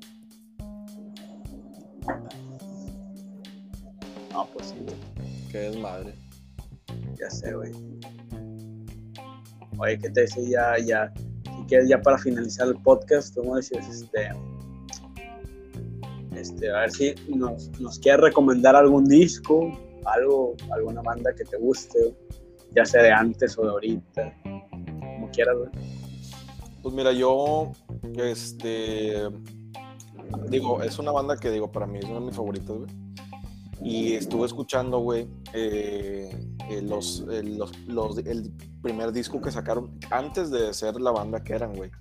No, 4.32 4.48
pues 4.54 4.68
sí, 4.68 4.76
güey. 4.82 5.50
Qué 5.52 5.78
madre. 5.80 6.14
Ya 7.20 7.30
sé, 7.30 7.54
güey. 7.54 7.72
Oye, 9.78 9.98
¿qué 9.98 10.10
te 10.10 10.22
decía? 10.22 10.78
Ya, 10.78 10.86
ya, 10.86 11.14
si 11.44 11.64
quieres, 11.68 11.90
ya 11.90 12.02
para 12.02 12.18
finalizar 12.18 12.68
el 12.68 12.76
podcast, 12.82 13.36
¿cómo 13.36 13.56
decías? 13.56 13.88
Este, 13.88 14.30
este, 16.36 16.72
a 16.72 16.82
ver 16.82 16.92
si 16.92 17.16
nos, 17.28 17.70
nos 17.80 18.00
quieres 18.00 18.22
recomendar 18.22 18.76
algún 18.76 19.06
disco, 19.06 19.72
algo, 20.06 20.56
alguna 20.72 21.02
banda 21.02 21.34
que 21.34 21.46
te 21.46 21.58
guste, 21.58 22.14
ya 22.76 22.86
sea 22.86 23.04
de 23.04 23.12
antes 23.12 23.58
o 23.58 23.64
de 23.64 23.70
ahorita 23.70 24.34
quieras, 25.34 25.56
Pues 26.82 26.96
mira, 26.96 27.12
yo, 27.12 27.72
este, 28.18 29.14
digo, 30.50 30.82
es 30.84 31.00
una 31.00 31.12
banda 31.12 31.38
que 31.38 31.50
digo, 31.52 31.72
para 31.72 31.88
mí 31.88 31.98
es 32.00 32.06
una 32.06 32.20
de 32.20 32.26
mis 32.28 32.36
favoritas, 32.36 32.70
güey. 32.78 32.90
Y 33.82 34.14
estuve 34.14 34.46
escuchando, 34.46 35.00
güey, 35.00 35.28
eh, 35.54 36.30
eh, 36.70 36.82
los, 36.82 37.26
el, 37.30 37.58
los, 37.58 37.78
los- 37.88 38.18
el 38.20 38.52
primer 38.82 39.12
disco 39.12 39.42
que 39.42 39.52
sacaron 39.52 39.98
antes 40.10 40.52
de 40.52 40.74
ser 40.74 41.02
la 41.02 41.12
banda 41.12 41.44
que 41.44 41.54
eran, 41.54 41.76
güey. 41.76 41.92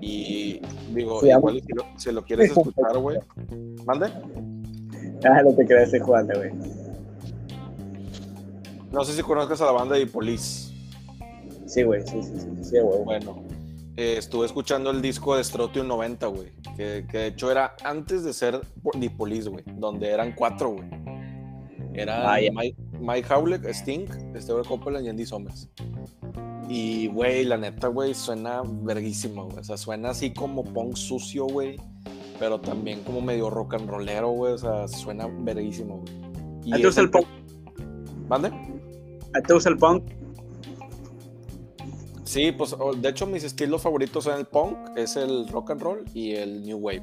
Y 0.00 0.60
digo, 0.94 1.20
Sí, 1.20 1.28
igual 1.30 1.60
si 1.60 1.72
lo, 1.72 1.84
si 1.98 2.12
lo 2.12 2.22
quieres 2.24 2.50
escuchar, 2.50 2.98
güey. 2.98 3.18
¿Mande? 3.84 4.06
Ah, 5.24 5.42
no 5.42 5.54
te 5.54 5.64
creas 5.66 5.92
Juan, 6.02 6.28
güey. 6.34 6.50
No 8.92 9.04
sé 9.04 9.14
si 9.14 9.22
conozcas 9.22 9.60
a 9.60 9.66
la 9.66 9.72
banda 9.72 9.96
de 9.96 10.06
Police. 10.06 10.72
Sí, 11.66 11.82
güey, 11.82 12.02
sí, 12.06 12.22
sí, 12.22 12.32
sí, 12.38 12.64
sí, 12.64 12.78
güey. 12.80 13.02
Bueno, 13.04 13.42
eh, 13.96 14.16
estuve 14.18 14.46
escuchando 14.46 14.90
el 14.90 15.00
disco 15.00 15.36
de 15.36 15.42
Strotium 15.44 15.88
90, 15.88 16.26
güey. 16.26 16.52
Que, 16.76 17.06
que 17.10 17.18
de 17.18 17.26
hecho 17.28 17.50
era 17.50 17.74
antes 17.84 18.24
de 18.24 18.32
ser 18.32 18.60
Police, 19.16 19.48
güey. 19.48 19.64
Donde 19.76 20.10
eran 20.10 20.32
cuatro, 20.34 20.70
güey. 20.70 20.84
Era 21.94 22.34
Ah. 22.34 22.38
Mike, 22.52 22.76
Mike 23.00 23.34
Howlett, 23.34 23.64
Sting, 23.66 24.06
Steve 24.38 24.62
Copeland 24.66 25.06
y 25.06 25.08
Andy 25.08 25.26
Summers. 25.26 25.68
Y, 26.68 27.08
güey, 27.08 27.44
la 27.44 27.56
neta, 27.58 27.88
güey, 27.88 28.14
suena 28.14 28.62
verguísima, 28.64 29.42
güey. 29.42 29.58
O 29.58 29.64
sea, 29.64 29.76
suena 29.76 30.10
así 30.10 30.32
como 30.32 30.64
punk 30.64 30.96
sucio, 30.96 31.46
güey. 31.46 31.76
Pero 32.38 32.60
también 32.60 33.02
como 33.04 33.20
medio 33.20 33.50
rock 33.50 33.74
and 33.74 33.88
rollero, 33.88 34.30
güey. 34.30 34.52
O 34.54 34.58
sea, 34.58 34.88
suena 34.88 35.26
verguísimo, 35.40 35.98
güey. 35.98 36.12
Y 36.64 36.72
¿A 36.72 36.76
ti 36.76 36.82
te 36.82 36.88
es 36.88 36.94
gusta 36.96 37.00
el 37.02 37.10
punk? 37.10 37.26
¿Mande? 38.32 38.48
¿A 38.48 39.40
ti 39.42 39.46
te 39.46 39.52
gusta 39.52 39.68
el 39.68 39.76
punk? 39.76 40.04
Sí, 42.24 42.50
pues 42.50 42.74
de 42.96 43.08
hecho 43.10 43.26
mis 43.26 43.44
estilos 43.44 43.82
favoritos 43.82 44.24
son 44.24 44.38
el 44.38 44.46
punk, 44.46 44.78
es 44.96 45.16
el 45.16 45.46
rock 45.48 45.72
and 45.72 45.82
roll 45.82 46.04
y 46.14 46.32
el 46.36 46.62
new 46.62 46.78
wave. 46.78 47.02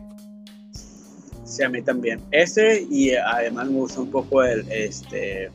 Sí, 1.43 1.61
a 1.61 1.69
mí 1.69 1.83
también. 1.83 2.19
Ese 2.31 2.83
y 2.89 3.09
eh, 3.09 3.19
además 3.19 3.67
me 3.67 3.77
gusta 3.77 4.01
un 4.01 4.09
poco 4.09 4.41
el, 4.41 4.67
este, 4.71 5.51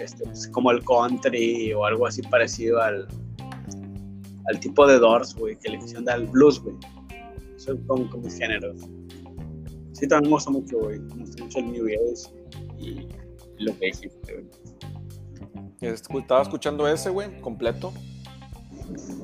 este, 0.00 0.24
pues, 0.24 0.48
como 0.48 0.70
el 0.70 0.82
country 0.84 1.74
o 1.74 1.84
algo 1.84 2.06
así 2.06 2.22
parecido 2.22 2.80
al, 2.80 3.06
al 4.46 4.60
tipo 4.60 4.86
de 4.86 4.98
Doors, 5.00 5.34
güey, 5.34 5.58
que 5.58 5.68
le 5.68 5.78
quisieron 5.78 6.06
dar 6.06 6.14
al 6.14 6.28
blues, 6.28 6.58
güey. 6.60 6.76
Son 7.58 7.76
como, 7.86 8.08
como 8.08 8.22
mis 8.22 8.38
géneros. 8.38 8.88
Sí, 9.92 10.08
también 10.08 10.30
me 10.30 10.36
gusta 10.36 10.50
mucho, 10.50 10.78
güey. 10.78 10.98
Me 10.98 11.26
gusta 11.26 11.44
mucho 11.44 11.58
el 11.58 11.72
New 11.72 11.86
Age 11.88 12.32
y 12.78 13.21
lo 13.62 13.78
que 13.78 13.86
dijiste, 13.86 14.32
güey. 15.80 15.92
Estaba 16.22 16.42
escuchando 16.42 16.86
ese, 16.88 17.10
güey, 17.10 17.40
completo. 17.40 17.92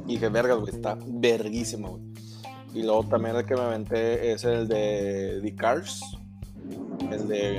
Y 0.06 0.12
dije, 0.14 0.28
vergas, 0.28 0.58
güey, 0.58 0.74
está 0.74 0.98
verguísimo, 1.06 1.90
güey. 1.98 2.02
Y 2.74 2.82
luego 2.82 3.04
también 3.04 3.36
el 3.36 3.44
que 3.46 3.54
me 3.54 3.60
aventé 3.62 4.32
es 4.32 4.44
el 4.44 4.68
de 4.68 5.40
The 5.42 5.54
Cars. 5.54 6.00
El 7.10 7.28
de, 7.28 7.58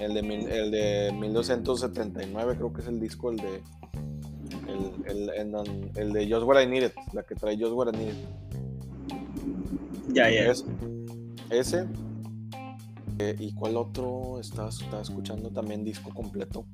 el 0.00 0.14
de, 0.14 0.22
mil- 0.22 0.48
el 0.48 0.70
de 0.70 1.12
1979, 1.18 2.54
creo 2.56 2.72
que 2.72 2.80
es 2.80 2.86
el 2.88 3.00
disco, 3.00 3.30
el 3.30 3.36
de. 3.36 3.62
El, 5.06 5.30
el, 5.96 6.12
de 6.12 6.30
Just 6.30 6.46
What 6.46 6.60
I 6.62 6.66
Needed, 6.66 6.92
la 7.12 7.22
que 7.22 7.34
trae 7.34 7.56
Just 7.58 7.72
What 7.72 7.92
I 7.94 7.96
Needed. 7.96 8.14
Ya, 10.12 10.30
ya. 10.30 10.50
Es- 10.50 10.64
ese. 11.50 11.86
Eh, 13.18 13.34
¿Y 13.38 13.52
cuál 13.54 13.76
otro? 13.76 14.38
Estaba, 14.38 14.68
estaba 14.68 15.02
escuchando 15.02 15.50
también 15.50 15.84
disco 15.84 16.12
completo. 16.14 16.64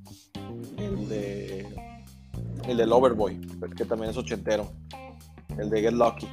El 0.77 1.09
de. 1.09 1.67
El 2.69 2.77
del 2.77 2.93
Overboy, 2.93 3.41
que 3.77 3.85
también 3.85 4.11
es 4.11 4.17
ochentero. 4.17 4.71
El 5.59 5.71
de 5.71 5.81
Get 5.81 5.93
Lucky. 5.93 6.29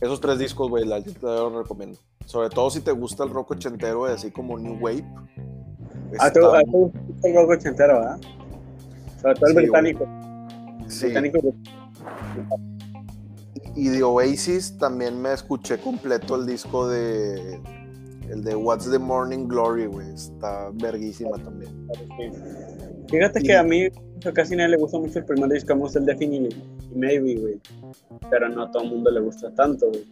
Esos 0.00 0.20
tres 0.20 0.38
discos, 0.38 0.68
güey, 0.68 0.84
la 0.84 1.02
te 1.02 1.12
los 1.20 1.52
recomiendo. 1.52 1.98
Sobre 2.24 2.48
todo 2.50 2.70
si 2.70 2.80
te 2.80 2.90
gusta 2.92 3.24
el 3.24 3.30
rock 3.30 3.52
ochentero, 3.52 4.04
así 4.06 4.30
como 4.30 4.58
New 4.58 4.78
Wave. 4.80 5.04
Ah, 6.18 6.32
tú, 6.32 6.40
tú 6.40 6.92
el 7.22 7.34
rock 7.34 7.50
ochentero, 7.50 7.94
¿verdad? 8.00 8.18
Sobre 9.20 9.34
todo 9.34 9.46
el 9.46 9.52
Sí, 9.52 9.56
británico. 9.56 10.08
sí. 10.88 11.04
británico 11.06 11.38
Y 13.74 13.88
de 13.88 14.02
Oasis 14.02 14.76
también 14.78 15.20
me 15.20 15.32
escuché 15.32 15.78
completo 15.78 16.36
el 16.36 16.46
disco 16.46 16.88
de. 16.88 17.60
El 18.30 18.42
de 18.42 18.54
What's 18.56 18.90
the 18.90 18.98
Morning 18.98 19.46
Glory, 19.46 19.86
güey. 19.86 20.12
Está 20.12 20.70
verguísima 20.74 21.36
también. 21.38 21.72
Fíjate 23.08 23.40
Y- 23.40 23.42
que 23.46 23.56
a 23.56 23.62
mí 23.62 23.86
a 24.24 24.32
casi 24.32 24.56
nadie 24.56 24.70
le 24.70 24.76
gusta 24.78 24.98
mucho 24.98 25.18
el 25.20 25.24
primer 25.24 25.48
disco, 25.50 25.74
gusta 25.76 25.98
el 26.00 26.06
Definitely 26.06 26.56
y 26.92 26.98
Maybe, 26.98 27.36
güey. 27.36 27.60
Pero 28.30 28.48
no 28.48 28.64
a 28.64 28.70
todo 28.70 28.82
el 28.82 28.90
mundo 28.90 29.10
le 29.10 29.20
gusta 29.20 29.54
tanto, 29.54 29.86
güey. 29.88 30.04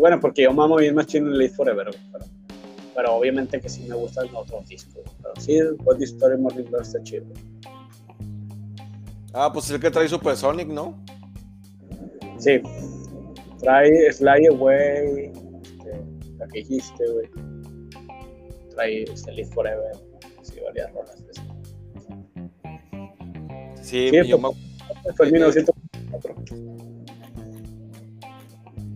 Bueno, 0.00 0.18
porque 0.20 0.42
yo 0.42 0.52
mamo 0.52 0.76
bien 0.76 0.94
Machine 0.94 1.26
and 1.26 1.36
Live 1.36 1.54
Forever, 1.54 1.86
güey. 1.86 1.98
Pero, 2.12 2.24
pero 2.94 3.14
obviamente 3.14 3.60
que 3.60 3.68
sí 3.68 3.84
me 3.88 3.94
gustan 3.94 4.26
los 4.32 4.42
otros 4.42 4.66
discos. 4.68 5.02
Pero 5.22 5.34
sí, 5.38 5.58
What 5.84 5.98
the 5.98 6.04
Story 6.04 6.38
Morning 6.38 6.64
Glory 6.64 6.82
está 6.82 7.02
chido. 7.02 7.26
Ah, 9.34 9.50
pues 9.52 9.70
el 9.70 9.80
que 9.80 9.90
trae 9.90 10.08
Supersonic, 10.08 10.68
¿no? 10.68 10.94
Sí. 12.38 12.60
Trae 13.60 14.12
Fly 14.12 14.46
Away, 14.48 15.32
la 16.42 16.48
que 16.48 16.58
dijiste, 16.60 17.04
güey. 17.12 17.30
Trae 18.70 19.04
este, 19.04 19.32
Live 19.32 19.50
Forever. 19.52 19.92
Sí, 20.42 20.54
varias 20.64 20.92
rolas 20.92 21.24
de. 21.26 21.32
Sí, 23.82 24.08
Sí, 24.10 24.28
yo 24.28 24.40
pues- 24.40 24.56
me- 25.06 25.12
Fue 25.14 25.26
en 25.26 25.32
1904. 25.32 26.34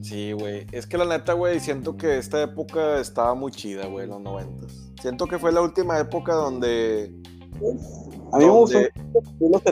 Sí, 0.03 0.33
güey. 0.33 0.67
Es 0.73 0.87
que 0.87 0.97
la 0.99 1.05
neta, 1.05 1.33
güey, 1.33 1.59
siento 1.61 1.97
que 1.97 2.19
esta 2.19 2.43
época 2.43 3.01
estaba 3.01 3.35
muy 3.35 3.51
chida, 3.51 3.87
güey, 3.87 4.07
los 4.07 4.21
noventas. 4.21 4.89
Siento 5.03 5.27
que 5.27 5.39
fue 5.39 5.53
la 5.53 5.61
última 5.63 5.99
época 5.99 6.33
donde... 6.35 7.13
A 8.33 8.39
mí 8.39 8.45
me 8.45 8.51
gustó 8.51 8.79
los, 9.41 9.63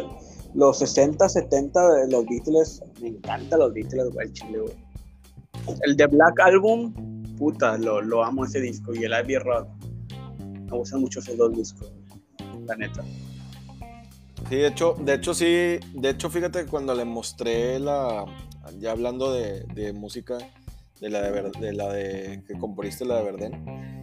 los 0.54 0.78
60, 0.78 1.28
70 1.28 1.92
de 1.94 2.10
los 2.10 2.26
Beatles. 2.26 2.82
Me 3.00 3.08
encantan 3.08 3.58
los 3.60 3.72
Beatles, 3.72 4.10
güey, 4.12 4.26
el 4.26 4.32
chile, 4.32 4.58
güey. 4.58 4.74
El 5.82 5.96
de 5.96 6.06
Black 6.08 6.40
Album, 6.40 6.92
puta, 7.36 7.76
lo, 7.78 8.00
lo 8.00 8.24
amo 8.24 8.44
ese 8.44 8.60
disco. 8.60 8.94
Y 8.94 9.04
el 9.04 9.12
Abbey 9.12 9.36
Road. 9.36 9.66
Me 10.70 10.78
gustan 10.78 11.00
mucho 11.00 11.20
esos 11.20 11.36
dos 11.36 11.56
discos, 11.56 11.92
la 12.66 12.74
neta. 12.76 13.04
Sí, 14.48 14.56
de 14.56 14.66
hecho, 14.66 14.94
de 14.98 15.14
hecho 15.14 15.34
sí, 15.34 15.44
de 15.44 16.10
hecho 16.10 16.28
fíjate 16.30 16.64
que 16.64 16.66
cuando 16.66 16.94
le 16.94 17.04
mostré 17.04 17.78
la, 17.78 18.24
ya 18.78 18.90
hablando 18.90 19.32
de, 19.32 19.64
de 19.74 19.92
música, 19.92 20.38
de 21.00 21.10
la 21.10 21.22
de, 21.22 21.50
de 21.60 21.72
la 21.72 21.92
de 21.92 22.42
que 22.46 22.58
componiste 22.58 23.04
la 23.04 23.18
de 23.18 23.24
Verden, 23.24 23.94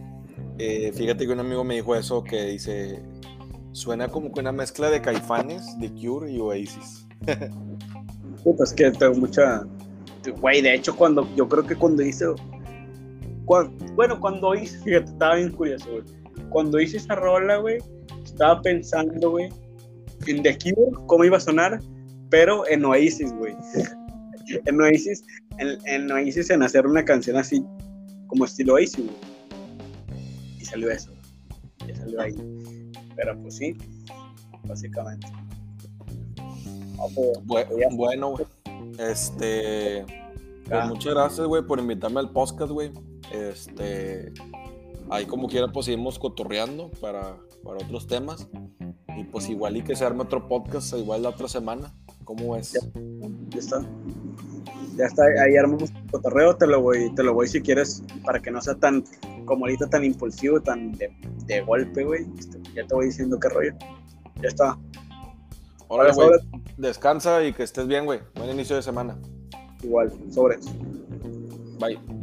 eh, 0.58 0.92
fíjate 0.94 1.26
que 1.26 1.32
un 1.32 1.40
amigo 1.40 1.64
me 1.64 1.74
dijo 1.74 1.94
eso 1.94 2.22
que 2.22 2.44
dice, 2.44 3.02
suena 3.72 4.08
como 4.08 4.32
que 4.32 4.40
una 4.40 4.52
mezcla 4.52 4.90
de 4.90 5.00
Caifanes, 5.00 5.78
de 5.78 5.90
Cure 5.92 6.30
y 6.30 6.38
Oasis. 6.38 7.06
Puta, 8.44 8.64
es 8.64 8.72
que 8.72 8.90
tengo 8.90 9.14
mucha. 9.14 9.64
Güey, 10.40 10.62
de 10.62 10.74
hecho, 10.74 10.94
cuando 10.96 11.28
yo 11.36 11.48
creo 11.48 11.66
que 11.66 11.76
cuando 11.76 12.02
hice. 12.02 12.26
Cuan- 13.46 13.76
bueno, 13.94 14.18
cuando 14.20 14.54
hice, 14.54 14.78
fíjate, 14.84 15.10
estaba 15.10 15.36
bien 15.36 15.52
curioso, 15.52 15.90
güey. 15.90 16.04
Cuando 16.50 16.80
hice 16.80 16.96
esa 16.98 17.14
rola, 17.14 17.56
güey, 17.58 17.78
estaba 18.24 18.60
pensando, 18.62 19.30
güey, 19.30 19.48
en 20.26 20.42
The 20.42 20.56
Cure, 20.58 20.92
cómo 21.06 21.24
iba 21.24 21.36
a 21.36 21.40
sonar, 21.40 21.80
pero 22.30 22.66
en 22.68 22.84
Oasis, 22.84 23.32
güey. 23.34 23.54
en 24.66 24.80
Oasis, 24.80 25.24
en, 25.58 25.78
en 25.86 26.10
Oasis, 26.10 26.50
en 26.50 26.62
hacer 26.62 26.86
una 26.86 27.04
canción 27.04 27.36
así, 27.36 27.64
como 28.28 28.44
estilo 28.44 28.74
Oasis, 28.74 29.04
güey. 29.04 29.16
Y 30.60 30.64
salió 30.64 30.90
eso. 30.90 31.12
Y 31.88 31.94
salió 31.94 32.20
ahí. 32.20 32.34
Pero 33.16 33.38
pues 33.42 33.56
sí, 33.56 33.76
básicamente. 34.64 35.26
Ah, 36.98 37.06
pues, 37.14 37.38
pues, 37.46 37.66
ya. 37.78 37.88
bueno, 37.96 38.30
güey, 38.30 38.46
este, 38.98 40.04
pues 40.64 40.70
Ah. 40.80 40.86
muchas 40.86 41.14
gracias, 41.14 41.46
güey, 41.46 41.62
por 41.62 41.78
invitarme 41.78 42.20
al 42.20 42.30
podcast, 42.30 42.70
güey. 42.72 42.90
Este, 43.32 44.32
ahí 45.10 45.24
como 45.26 45.48
quiera, 45.48 45.68
pues 45.72 45.86
seguimos 45.86 46.18
cotorreando 46.18 46.90
para, 47.00 47.36
para 47.64 47.78
otros 47.78 48.06
temas. 48.06 48.48
Y 49.16 49.24
pues 49.24 49.48
igual 49.48 49.76
y 49.76 49.82
que 49.82 49.96
se 49.96 50.04
arme 50.04 50.22
otro 50.22 50.48
podcast, 50.48 50.94
igual 50.94 51.22
la 51.22 51.30
otra 51.30 51.48
semana. 51.48 51.94
¿Cómo 52.24 52.56
es? 52.56 52.72
Ya. 52.72 52.80
Ya 53.50 53.58
está. 53.58 53.84
Ya 54.96 55.06
está, 55.06 55.24
ahí 55.24 55.56
armamos 55.56 55.90
el 55.90 56.10
cotorreo, 56.10 56.56
te 56.56 56.66
lo 56.66 56.82
voy, 56.82 57.14
te 57.14 57.22
lo 57.22 57.32
voy 57.32 57.48
si 57.48 57.62
quieres, 57.62 58.02
para 58.24 58.40
que 58.40 58.50
no 58.50 58.60
sea 58.60 58.74
tan, 58.74 59.04
como 59.46 59.64
ahorita, 59.64 59.88
tan 59.88 60.04
impulsivo, 60.04 60.60
tan 60.60 60.92
de, 60.92 61.10
de 61.46 61.60
golpe, 61.62 62.04
güey. 62.04 62.26
Este, 62.38 62.58
Ya 62.74 62.86
te 62.86 62.94
voy 62.94 63.06
diciendo 63.06 63.38
qué 63.40 63.48
rollo. 63.48 63.72
Ya 64.42 64.48
está. 64.48 64.78
Ahora, 65.88 66.12
güey. 66.12 66.30
Descansa 66.76 67.44
y 67.44 67.52
que 67.52 67.62
estés 67.62 67.86
bien, 67.86 68.04
güey. 68.04 68.20
Buen 68.34 68.50
inicio 68.50 68.76
de 68.76 68.82
semana. 68.82 69.18
Igual, 69.82 70.12
sobres. 70.30 70.66
Bye. 71.78 72.21